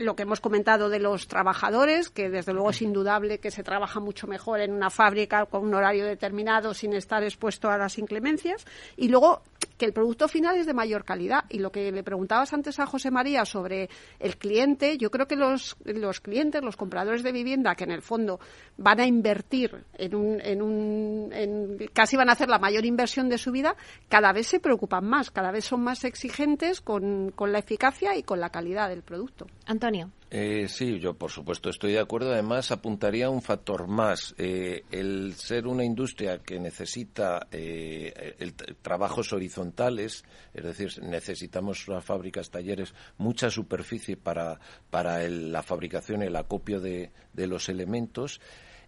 lo 0.00 0.16
que 0.16 0.22
hemos 0.22 0.40
comentado 0.40 0.88
de 0.88 0.98
los 0.98 1.28
trabajadores, 1.28 2.10
que 2.10 2.30
desde 2.30 2.52
luego 2.52 2.70
es 2.70 2.82
indudable 2.82 3.38
que 3.38 3.50
se 3.50 3.62
trabaja 3.62 4.00
mucho 4.00 4.26
mejor 4.26 4.60
en 4.60 4.72
una 4.72 4.90
fábrica 4.90 5.46
con 5.46 5.64
un 5.64 5.74
horario 5.74 6.06
determinado 6.06 6.74
sin 6.74 6.94
estar 6.94 7.22
expuesto 7.22 7.68
a 7.68 7.78
las 7.78 7.98
inclemencias. 7.98 8.66
Y 8.96 9.08
luego 9.08 9.42
que 9.76 9.86
el 9.86 9.92
producto 9.92 10.28
final 10.28 10.58
es 10.58 10.66
de 10.66 10.74
mayor 10.74 11.04
calidad. 11.04 11.44
Y 11.48 11.58
lo 11.58 11.72
que 11.72 11.90
le 11.90 12.02
preguntabas 12.02 12.52
antes 12.52 12.78
a 12.78 12.86
José 12.86 13.10
María 13.10 13.44
sobre 13.44 13.88
el 14.18 14.36
cliente, 14.36 14.98
yo 14.98 15.10
creo 15.10 15.26
que 15.26 15.36
los, 15.36 15.76
los 15.84 16.20
clientes, 16.20 16.62
los 16.62 16.76
compradores 16.76 17.22
de 17.22 17.32
vivienda, 17.32 17.74
que 17.74 17.84
en 17.84 17.90
el 17.90 18.02
fondo 18.02 18.40
van 18.76 19.00
a 19.00 19.06
invertir 19.06 19.84
en 19.94 20.14
un, 20.14 20.40
en 20.42 20.62
un 20.62 21.30
en, 21.32 21.78
casi 21.92 22.16
van 22.16 22.28
a 22.28 22.32
hacer 22.32 22.48
la 22.48 22.58
mayor 22.58 22.84
inversión 22.84 23.28
de 23.28 23.38
su 23.38 23.52
vida, 23.52 23.74
cada 24.08 24.32
vez 24.32 24.46
se 24.48 24.60
preocupan 24.60 25.06
más, 25.06 25.30
cada 25.30 25.50
vez 25.50 25.64
son 25.64 25.82
más 25.82 26.04
exigentes 26.04 26.80
con, 26.80 27.30
con 27.30 27.52
la 27.52 27.58
eficacia 27.58 28.16
y 28.16 28.22
con 28.22 28.40
la 28.40 28.50
calidad 28.50 28.88
del 28.88 29.02
producto. 29.02 29.46
Antonio. 29.66 29.89
Eh, 30.30 30.68
sí, 30.68 31.00
yo 31.00 31.14
por 31.14 31.30
supuesto 31.30 31.70
estoy 31.70 31.92
de 31.92 32.00
acuerdo. 32.00 32.32
Además, 32.32 32.70
apuntaría 32.70 33.28
un 33.30 33.42
factor 33.42 33.88
más. 33.88 34.34
Eh, 34.38 34.84
el 34.90 35.34
ser 35.34 35.66
una 35.66 35.84
industria 35.84 36.38
que 36.38 36.60
necesita 36.60 37.48
eh, 37.50 38.36
trabajos 38.82 39.32
horizontales, 39.32 40.24
es 40.54 40.64
decir, 40.64 41.02
necesitamos 41.02 41.88
las 41.88 42.04
fábricas, 42.04 42.50
talleres, 42.50 42.94
mucha 43.18 43.50
superficie 43.50 44.16
para, 44.16 44.60
para 44.90 45.28
la 45.28 45.62
fabricación 45.62 46.22
el 46.22 46.36
acopio 46.36 46.80
de, 46.80 47.10
de 47.32 47.46
los 47.46 47.68
elementos, 47.68 48.40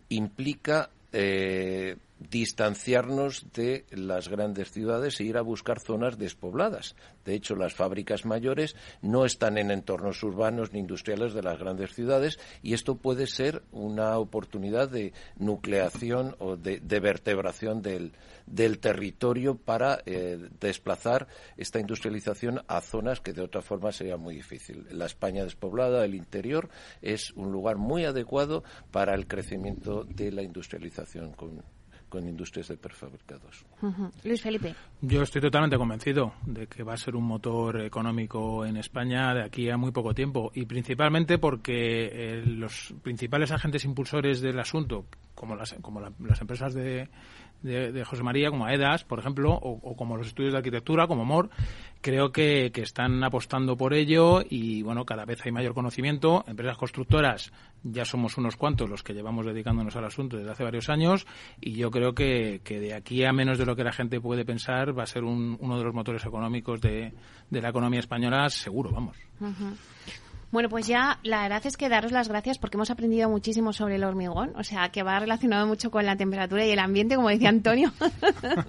implica 0.09 0.90
eh, 1.12 1.96
distanciarnos 2.18 3.46
de 3.52 3.84
las 3.90 4.28
grandes 4.28 4.70
ciudades 4.70 5.20
e 5.20 5.24
ir 5.24 5.36
a 5.36 5.42
buscar 5.42 5.80
zonas 5.80 6.18
despobladas. 6.18 6.94
De 7.24 7.34
hecho, 7.34 7.54
las 7.56 7.74
fábricas 7.74 8.24
mayores 8.24 8.76
no 9.00 9.24
están 9.24 9.58
en 9.58 9.70
entornos 9.70 10.22
urbanos 10.22 10.72
ni 10.72 10.80
industriales 10.80 11.34
de 11.34 11.42
las 11.42 11.58
grandes 11.58 11.94
ciudades 11.94 12.38
y 12.62 12.74
esto 12.74 12.96
puede 12.96 13.26
ser 13.26 13.62
una 13.72 14.18
oportunidad 14.18 14.88
de 14.88 15.12
nucleación 15.36 16.36
o 16.38 16.56
de, 16.56 16.78
vertebración 17.00 17.82
del, 17.82 18.12
territorio 18.80 19.56
para 19.56 20.00
eh, 20.06 20.38
desplazar 20.60 21.28
esta 21.56 21.80
industrialización 21.80 22.62
a 22.66 22.80
zonas 22.80 23.20
que 23.20 23.32
de 23.32 23.42
otra 23.42 23.62
forma 23.62 23.92
sería 23.92 24.16
muy 24.16 24.36
difícil. 24.36 24.86
La 24.90 25.06
España 25.06 25.44
despoblada, 25.44 26.04
el 26.04 26.14
interior, 26.14 26.68
es 27.00 27.32
un 27.32 27.52
lugar 27.52 27.76
muy 27.76 28.04
adecuado 28.04 28.64
para 28.90 29.14
el 29.14 29.26
crecimiento 29.26 30.04
de 30.04 30.32
la 30.32 30.42
industrialización 30.42 31.32
con 32.12 32.28
industrias 32.28 32.68
de 32.68 32.76
prefabricados. 32.76 33.64
Luis 34.22 34.42
Felipe. 34.42 34.74
Yo 35.00 35.22
estoy 35.22 35.40
totalmente 35.40 35.78
convencido 35.78 36.34
de 36.44 36.66
que 36.66 36.82
va 36.82 36.92
a 36.92 36.96
ser 36.98 37.16
un 37.16 37.24
motor 37.24 37.80
económico 37.80 38.66
en 38.66 38.76
España 38.76 39.32
de 39.32 39.42
aquí 39.44 39.70
a 39.70 39.78
muy 39.78 39.92
poco 39.92 40.12
tiempo 40.12 40.52
y 40.54 40.66
principalmente 40.66 41.38
porque 41.38 42.10
eh, 42.12 42.42
los 42.44 42.94
principales 43.02 43.50
agentes 43.50 43.86
impulsores 43.86 44.42
del 44.42 44.60
asunto, 44.60 45.06
como 45.34 45.56
las, 45.56 45.72
como 45.80 46.00
las 46.02 46.38
empresas 46.38 46.74
de, 46.74 47.08
de, 47.62 48.04
José 48.04 48.22
María, 48.22 48.50
como 48.50 48.66
AEDAS, 48.66 49.04
por 49.04 49.18
ejemplo, 49.18 49.52
o, 49.52 49.96
como 49.96 50.16
los 50.16 50.26
estudios 50.26 50.52
de 50.52 50.58
arquitectura, 50.58 51.06
como 51.06 51.24
MOR, 51.24 51.50
creo 52.00 52.32
que, 52.32 52.72
están 52.74 53.22
apostando 53.22 53.76
por 53.76 53.94
ello 53.94 54.42
y, 54.48 54.82
bueno, 54.82 55.04
cada 55.04 55.24
vez 55.24 55.40
hay 55.44 55.52
mayor 55.52 55.74
conocimiento. 55.74 56.44
Empresas 56.46 56.76
constructoras, 56.76 57.52
ya 57.82 58.04
somos 58.04 58.36
unos 58.38 58.56
cuantos 58.56 58.90
los 58.90 59.02
que 59.02 59.14
llevamos 59.14 59.46
dedicándonos 59.46 59.94
al 59.96 60.04
asunto 60.04 60.36
desde 60.36 60.50
hace 60.50 60.64
varios 60.64 60.88
años 60.88 61.26
y 61.60 61.74
yo 61.74 61.90
creo 61.90 62.14
que, 62.14 62.60
de 62.64 62.94
aquí 62.94 63.24
a 63.24 63.32
menos 63.32 63.58
de 63.58 63.66
lo 63.66 63.76
que 63.76 63.84
la 63.84 63.92
gente 63.92 64.20
puede 64.20 64.44
pensar 64.44 64.98
va 64.98 65.04
a 65.04 65.06
ser 65.06 65.24
uno 65.24 65.78
de 65.78 65.84
los 65.84 65.94
motores 65.94 66.24
económicos 66.24 66.80
de, 66.80 67.12
la 67.50 67.68
economía 67.68 68.00
española, 68.00 68.48
seguro, 68.48 68.90
vamos. 68.90 69.16
Bueno, 70.53 70.68
pues 70.68 70.86
ya 70.86 71.18
la 71.22 71.44
verdad 71.44 71.64
es 71.64 71.78
que 71.78 71.88
daros 71.88 72.12
las 72.12 72.28
gracias 72.28 72.59
porque 72.59 72.76
hemos 72.76 72.90
aprendido 72.90 73.30
muchísimo 73.30 73.72
sobre 73.72 73.94
el 73.94 74.05
hormigón, 74.05 74.53
o 74.55 74.62
sea, 74.62 74.90
que 74.90 75.03
va 75.03 75.18
relacionado 75.18 75.66
mucho 75.66 75.90
con 75.90 76.05
la 76.05 76.14
temperatura 76.14 76.66
y 76.66 76.70
el 76.70 76.78
ambiente, 76.78 77.16
como 77.16 77.30
decía 77.30 77.48
Antonio. 77.48 77.90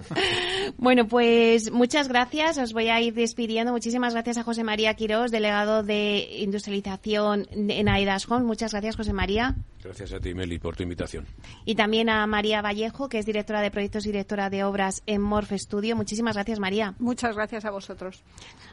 bueno, 0.78 1.06
pues 1.06 1.70
muchas 1.70 2.08
gracias, 2.08 2.56
os 2.56 2.72
voy 2.72 2.88
a 2.88 3.02
ir 3.02 3.12
despidiendo. 3.12 3.70
Muchísimas 3.70 4.14
gracias 4.14 4.38
a 4.38 4.44
José 4.44 4.64
María 4.64 4.94
Quirós, 4.94 5.30
delegado 5.30 5.82
de 5.82 6.26
industrialización 6.38 7.46
en 7.52 7.86
AIDAS 7.90 8.30
Home. 8.30 8.46
Muchas 8.46 8.72
gracias, 8.72 8.96
José 8.96 9.12
María. 9.12 9.54
Gracias 9.82 10.14
a 10.14 10.20
ti, 10.20 10.32
Meli, 10.32 10.58
por 10.58 10.76
tu 10.76 10.84
invitación. 10.84 11.26
Y 11.66 11.74
también 11.74 12.08
a 12.08 12.26
María 12.26 12.62
Vallejo, 12.62 13.10
que 13.10 13.18
es 13.18 13.26
directora 13.26 13.60
de 13.60 13.70
proyectos 13.70 14.06
y 14.06 14.12
directora 14.12 14.48
de 14.48 14.64
obras 14.64 15.02
en 15.04 15.20
Morfe 15.20 15.58
Studio. 15.58 15.96
Muchísimas 15.96 16.36
gracias, 16.36 16.58
María. 16.58 16.94
Muchas 16.98 17.36
gracias 17.36 17.66
a 17.66 17.70
vosotros. 17.70 18.22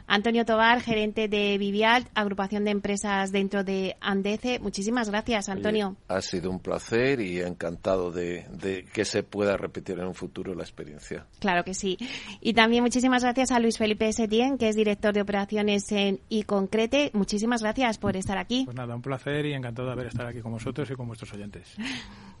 Antonio 0.06 0.46
Tobar, 0.46 0.80
gerente 0.80 1.28
de 1.28 1.58
Vivial, 1.58 2.08
agrupación 2.14 2.64
de 2.64 2.70
empresas 2.70 3.01
dentro 3.30 3.64
de 3.64 3.96
Andece. 4.00 4.58
Muchísimas 4.60 5.10
gracias, 5.10 5.48
Antonio. 5.48 5.96
ha 6.08 6.20
sido 6.20 6.50
un 6.50 6.60
placer 6.60 7.20
y 7.20 7.40
encantado 7.40 8.10
de, 8.10 8.46
que 8.92 9.04
se 9.04 9.22
pueda 9.22 9.56
repetir 9.56 9.98
en 9.98 10.06
un 10.06 10.14
futuro 10.14 10.54
la 10.54 10.62
experiencia. 10.62 11.26
Claro 11.40 11.64
que 11.64 11.74
sí. 11.74 11.98
Y 12.40 12.54
también 12.54 12.82
muchísimas 12.82 13.22
gracias 13.22 13.50
a 13.50 13.58
Luis 13.58 13.78
Felipe 13.78 14.12
Setién, 14.12 14.58
que 14.58 14.68
es 14.68 14.76
director 14.76 15.12
de 15.12 15.22
operaciones 15.22 15.90
en 15.92 16.20
iConcrete. 16.28 17.10
Muchísimas 17.12 17.62
gracias 17.62 17.98
por 17.98 18.16
estar 18.16 18.38
aquí. 18.38 18.64
Pues 18.64 18.76
nada, 18.76 18.94
un 18.94 19.02
placer 19.02 19.46
y 19.46 19.54
encantado 19.54 19.88
de 19.88 19.94
haber 19.94 20.06
estado 20.06 20.28
aquí 20.28 20.40
con 20.40 20.52
vosotros 20.52 20.90
y 20.90 20.94
con 20.94 21.06
vuestros 21.06 21.32
oyentes. 21.32 21.74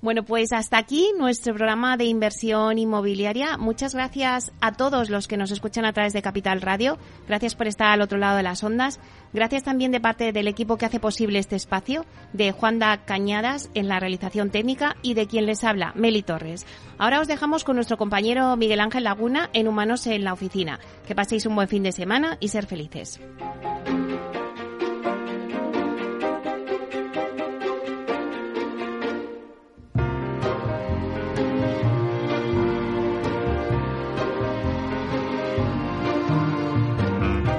Bueno, 0.02 0.24
pues 0.24 0.52
hasta 0.52 0.78
aquí 0.78 1.12
nuestro 1.16 1.54
programa 1.54 1.96
de 1.96 2.06
inversión 2.06 2.76
inmobiliaria. 2.76 3.56
Muchas 3.56 3.94
gracias 3.94 4.50
a 4.60 4.72
todos 4.72 5.10
los 5.10 5.28
que 5.28 5.36
nos 5.36 5.52
escuchan 5.52 5.84
a 5.84 5.92
través 5.92 6.12
de 6.12 6.22
Capital 6.22 6.60
Radio. 6.60 6.98
Gracias 7.28 7.54
por 7.54 7.68
estar 7.68 7.86
al 7.86 8.02
otro 8.02 8.18
lado 8.18 8.36
de 8.36 8.42
las 8.42 8.64
ondas. 8.64 8.98
Gracias 9.32 9.62
también 9.62 9.92
de 9.92 10.00
parte 10.00 10.32
del 10.32 10.48
equipo 10.48 10.76
que 10.76 10.86
hace 10.86 11.00
posible 11.00 11.38
este 11.38 11.56
espacio, 11.56 12.04
de 12.32 12.52
Juanda 12.52 12.98
Cañadas 13.04 13.70
en 13.74 13.88
la 13.88 13.98
realización 13.98 14.50
técnica 14.50 14.96
y 15.02 15.14
de 15.14 15.26
quien 15.26 15.46
les 15.46 15.64
habla, 15.64 15.92
Meli 15.94 16.22
Torres. 16.22 16.66
Ahora 16.98 17.20
os 17.20 17.28
dejamos 17.28 17.64
con 17.64 17.76
nuestro 17.76 17.96
compañero 17.96 18.56
Miguel 18.56 18.80
Ángel 18.80 19.04
Laguna 19.04 19.48
en 19.52 19.68
Humanos 19.68 20.06
en 20.06 20.24
la 20.24 20.32
Oficina. 20.32 20.78
Que 21.06 21.14
paséis 21.14 21.46
un 21.46 21.54
buen 21.54 21.68
fin 21.68 21.82
de 21.82 21.92
semana 21.92 22.36
y 22.40 22.48
ser 22.48 22.66
felices. 22.66 23.20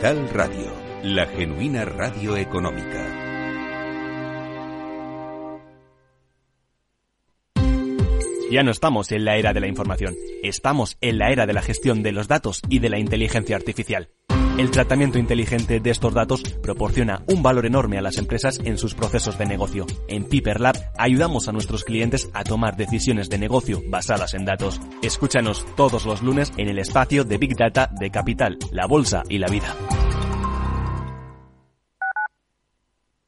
Capital 0.00 0.28
Radio, 0.30 0.72
la 1.02 1.26
genuina 1.26 1.84
radio 1.84 2.36
económica. 2.36 3.04
Ya 8.48 8.62
no 8.62 8.70
estamos 8.70 9.10
en 9.10 9.24
la 9.24 9.36
era 9.38 9.52
de 9.52 9.58
la 9.58 9.66
información, 9.66 10.14
estamos 10.44 10.98
en 11.00 11.18
la 11.18 11.32
era 11.32 11.46
de 11.46 11.52
la 11.52 11.62
gestión 11.62 12.04
de 12.04 12.12
los 12.12 12.28
datos 12.28 12.62
y 12.68 12.78
de 12.78 12.90
la 12.90 13.00
inteligencia 13.00 13.56
artificial. 13.56 14.10
El 14.58 14.70
tratamiento 14.72 15.18
inteligente 15.18 15.78
de 15.78 15.90
estos 15.90 16.14
datos 16.14 16.42
proporciona 16.62 17.22
un 17.28 17.44
valor 17.44 17.66
enorme 17.66 17.96
a 17.96 18.02
las 18.02 18.18
empresas 18.18 18.60
en 18.64 18.76
sus 18.76 18.94
procesos 18.94 19.38
de 19.38 19.46
negocio. 19.46 19.86
En 20.08 20.24
Piper 20.24 20.60
Lab 20.60 20.76
ayudamos 20.98 21.48
a 21.48 21.52
nuestros 21.52 21.84
clientes 21.84 22.28
a 22.34 22.44
tomar 22.44 22.76
decisiones 22.76 23.30
de 23.30 23.38
negocio 23.38 23.82
basadas 23.88 24.34
en 24.34 24.44
datos. 24.44 24.80
Escúchanos 25.02 25.64
todos 25.76 26.04
los 26.04 26.22
lunes 26.22 26.52
en 26.56 26.68
el 26.68 26.78
espacio 26.78 27.24
de 27.24 27.38
Big 27.38 27.56
Data 27.56 27.90
de 27.98 28.10
Capital, 28.10 28.58
la 28.72 28.86
Bolsa 28.86 29.22
y 29.28 29.38
la 29.38 29.48
Vida. 29.48 29.74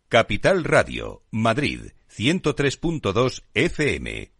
Capital 0.08 0.64
Radio, 0.64 1.22
Madrid, 1.30 1.92
103.2 2.10 3.44
FM. 3.54 4.39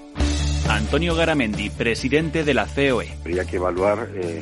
Antonio 0.75 1.15
Garamendi, 1.15 1.69
presidente 1.69 2.45
de 2.45 2.53
la 2.53 2.65
COE. 2.65 3.09
Habría 3.19 3.43
que 3.43 3.57
evaluar, 3.57 4.07
eh, 4.15 4.41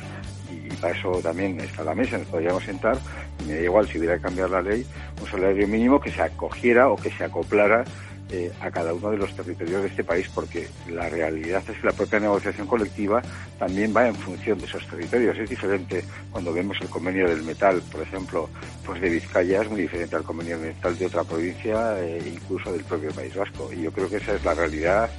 y 0.51 0.73
para 0.75 0.95
eso 0.95 1.19
también 1.23 1.59
está 1.59 1.83
la 1.83 1.95
mesa, 1.95 2.19
nos 2.19 2.27
podríamos 2.27 2.63
sentar, 2.63 2.97
y 3.41 3.47
me 3.47 3.55
da 3.55 3.61
igual 3.61 3.87
si 3.87 3.97
hubiera 3.97 4.15
que 4.15 4.21
cambiar 4.21 4.51
la 4.51 4.61
ley, 4.61 4.85
un 5.19 5.27
salario 5.27 5.67
mínimo 5.67 5.99
que 5.99 6.11
se 6.11 6.21
acogiera 6.21 6.89
o 6.89 6.95
que 6.95 7.09
se 7.09 7.23
acoplara 7.23 7.83
eh, 8.31 8.51
a 8.61 8.69
cada 8.69 8.93
uno 8.93 9.09
de 9.09 9.17
los 9.17 9.35
territorios 9.35 9.81
de 9.81 9.87
este 9.87 10.03
país, 10.03 10.29
porque 10.33 10.67
la 10.87 11.09
realidad 11.09 11.63
es 11.67 11.77
que 11.77 11.87
la 11.87 11.93
propia 11.93 12.19
negociación 12.19 12.67
colectiva 12.67 13.23
también 13.57 13.91
va 13.95 14.07
en 14.07 14.13
función 14.13 14.59
de 14.59 14.65
esos 14.65 14.85
territorios. 14.85 15.35
Es 15.35 15.49
diferente 15.49 16.05
cuando 16.31 16.53
vemos 16.53 16.77
el 16.79 16.89
convenio 16.89 17.27
del 17.27 17.41
metal, 17.41 17.81
por 17.91 18.01
ejemplo, 18.01 18.49
pues 18.85 19.01
de 19.01 19.09
Vizcaya 19.09 19.63
es 19.63 19.69
muy 19.69 19.81
diferente 19.81 20.15
al 20.15 20.23
convenio 20.23 20.59
del 20.59 20.75
metal 20.75 20.95
de 20.95 21.07
otra 21.07 21.23
provincia, 21.23 21.99
e 21.99 22.21
incluso 22.35 22.71
del 22.71 22.83
propio 22.83 23.11
País 23.11 23.33
Vasco. 23.33 23.71
Y 23.73 23.81
yo 23.81 23.91
creo 23.91 24.07
que 24.07 24.17
esa 24.17 24.35
es 24.35 24.45
la 24.45 24.53
realidad 24.53 25.09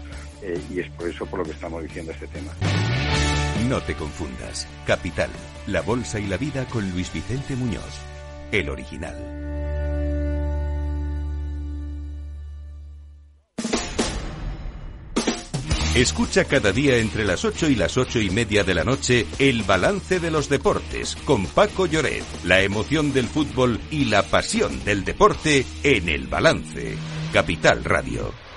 eh, 0.43 0.61
y 0.70 0.80
es 0.80 0.91
por 0.91 1.09
eso 1.09 1.26
por 1.26 1.41
lo 1.41 1.45
que 1.45 1.53
estamos 1.53 1.82
diciendo 1.82 2.12
este 2.12 2.26
tema. 2.28 2.53
No 3.68 3.80
te 3.82 3.95
confundas. 3.95 4.66
Capital, 4.86 5.30
la 5.66 5.82
bolsa 5.82 6.18
y 6.18 6.26
la 6.26 6.36
vida 6.36 6.64
con 6.66 6.91
Luis 6.91 7.12
Vicente 7.12 7.55
Muñoz, 7.57 8.01
el 8.53 8.68
original. 8.68 9.41
Escucha 15.95 16.45
cada 16.45 16.70
día 16.70 16.99
entre 16.99 17.24
las 17.24 17.45
8 17.45 17.68
y 17.68 17.74
las 17.74 17.99
ocho 17.99 18.20
y 18.20 18.30
media 18.30 18.62
de 18.62 18.74
la 18.74 18.84
noche 18.84 19.26
el 19.41 19.64
balance 19.64 20.20
de 20.20 20.30
los 20.30 20.49
deportes 20.49 21.16
con 21.24 21.47
Paco 21.47 21.84
Lloret, 21.86 22.24
la 22.45 22.62
emoción 22.62 23.12
del 23.12 23.26
fútbol 23.26 23.80
y 23.91 24.05
la 24.05 24.22
pasión 24.22 24.84
del 24.84 25.05
deporte 25.05 25.66
en 25.82 26.09
el 26.09 26.28
balance. 26.28 26.97
Capital 27.32 27.82
Radio. 27.82 28.49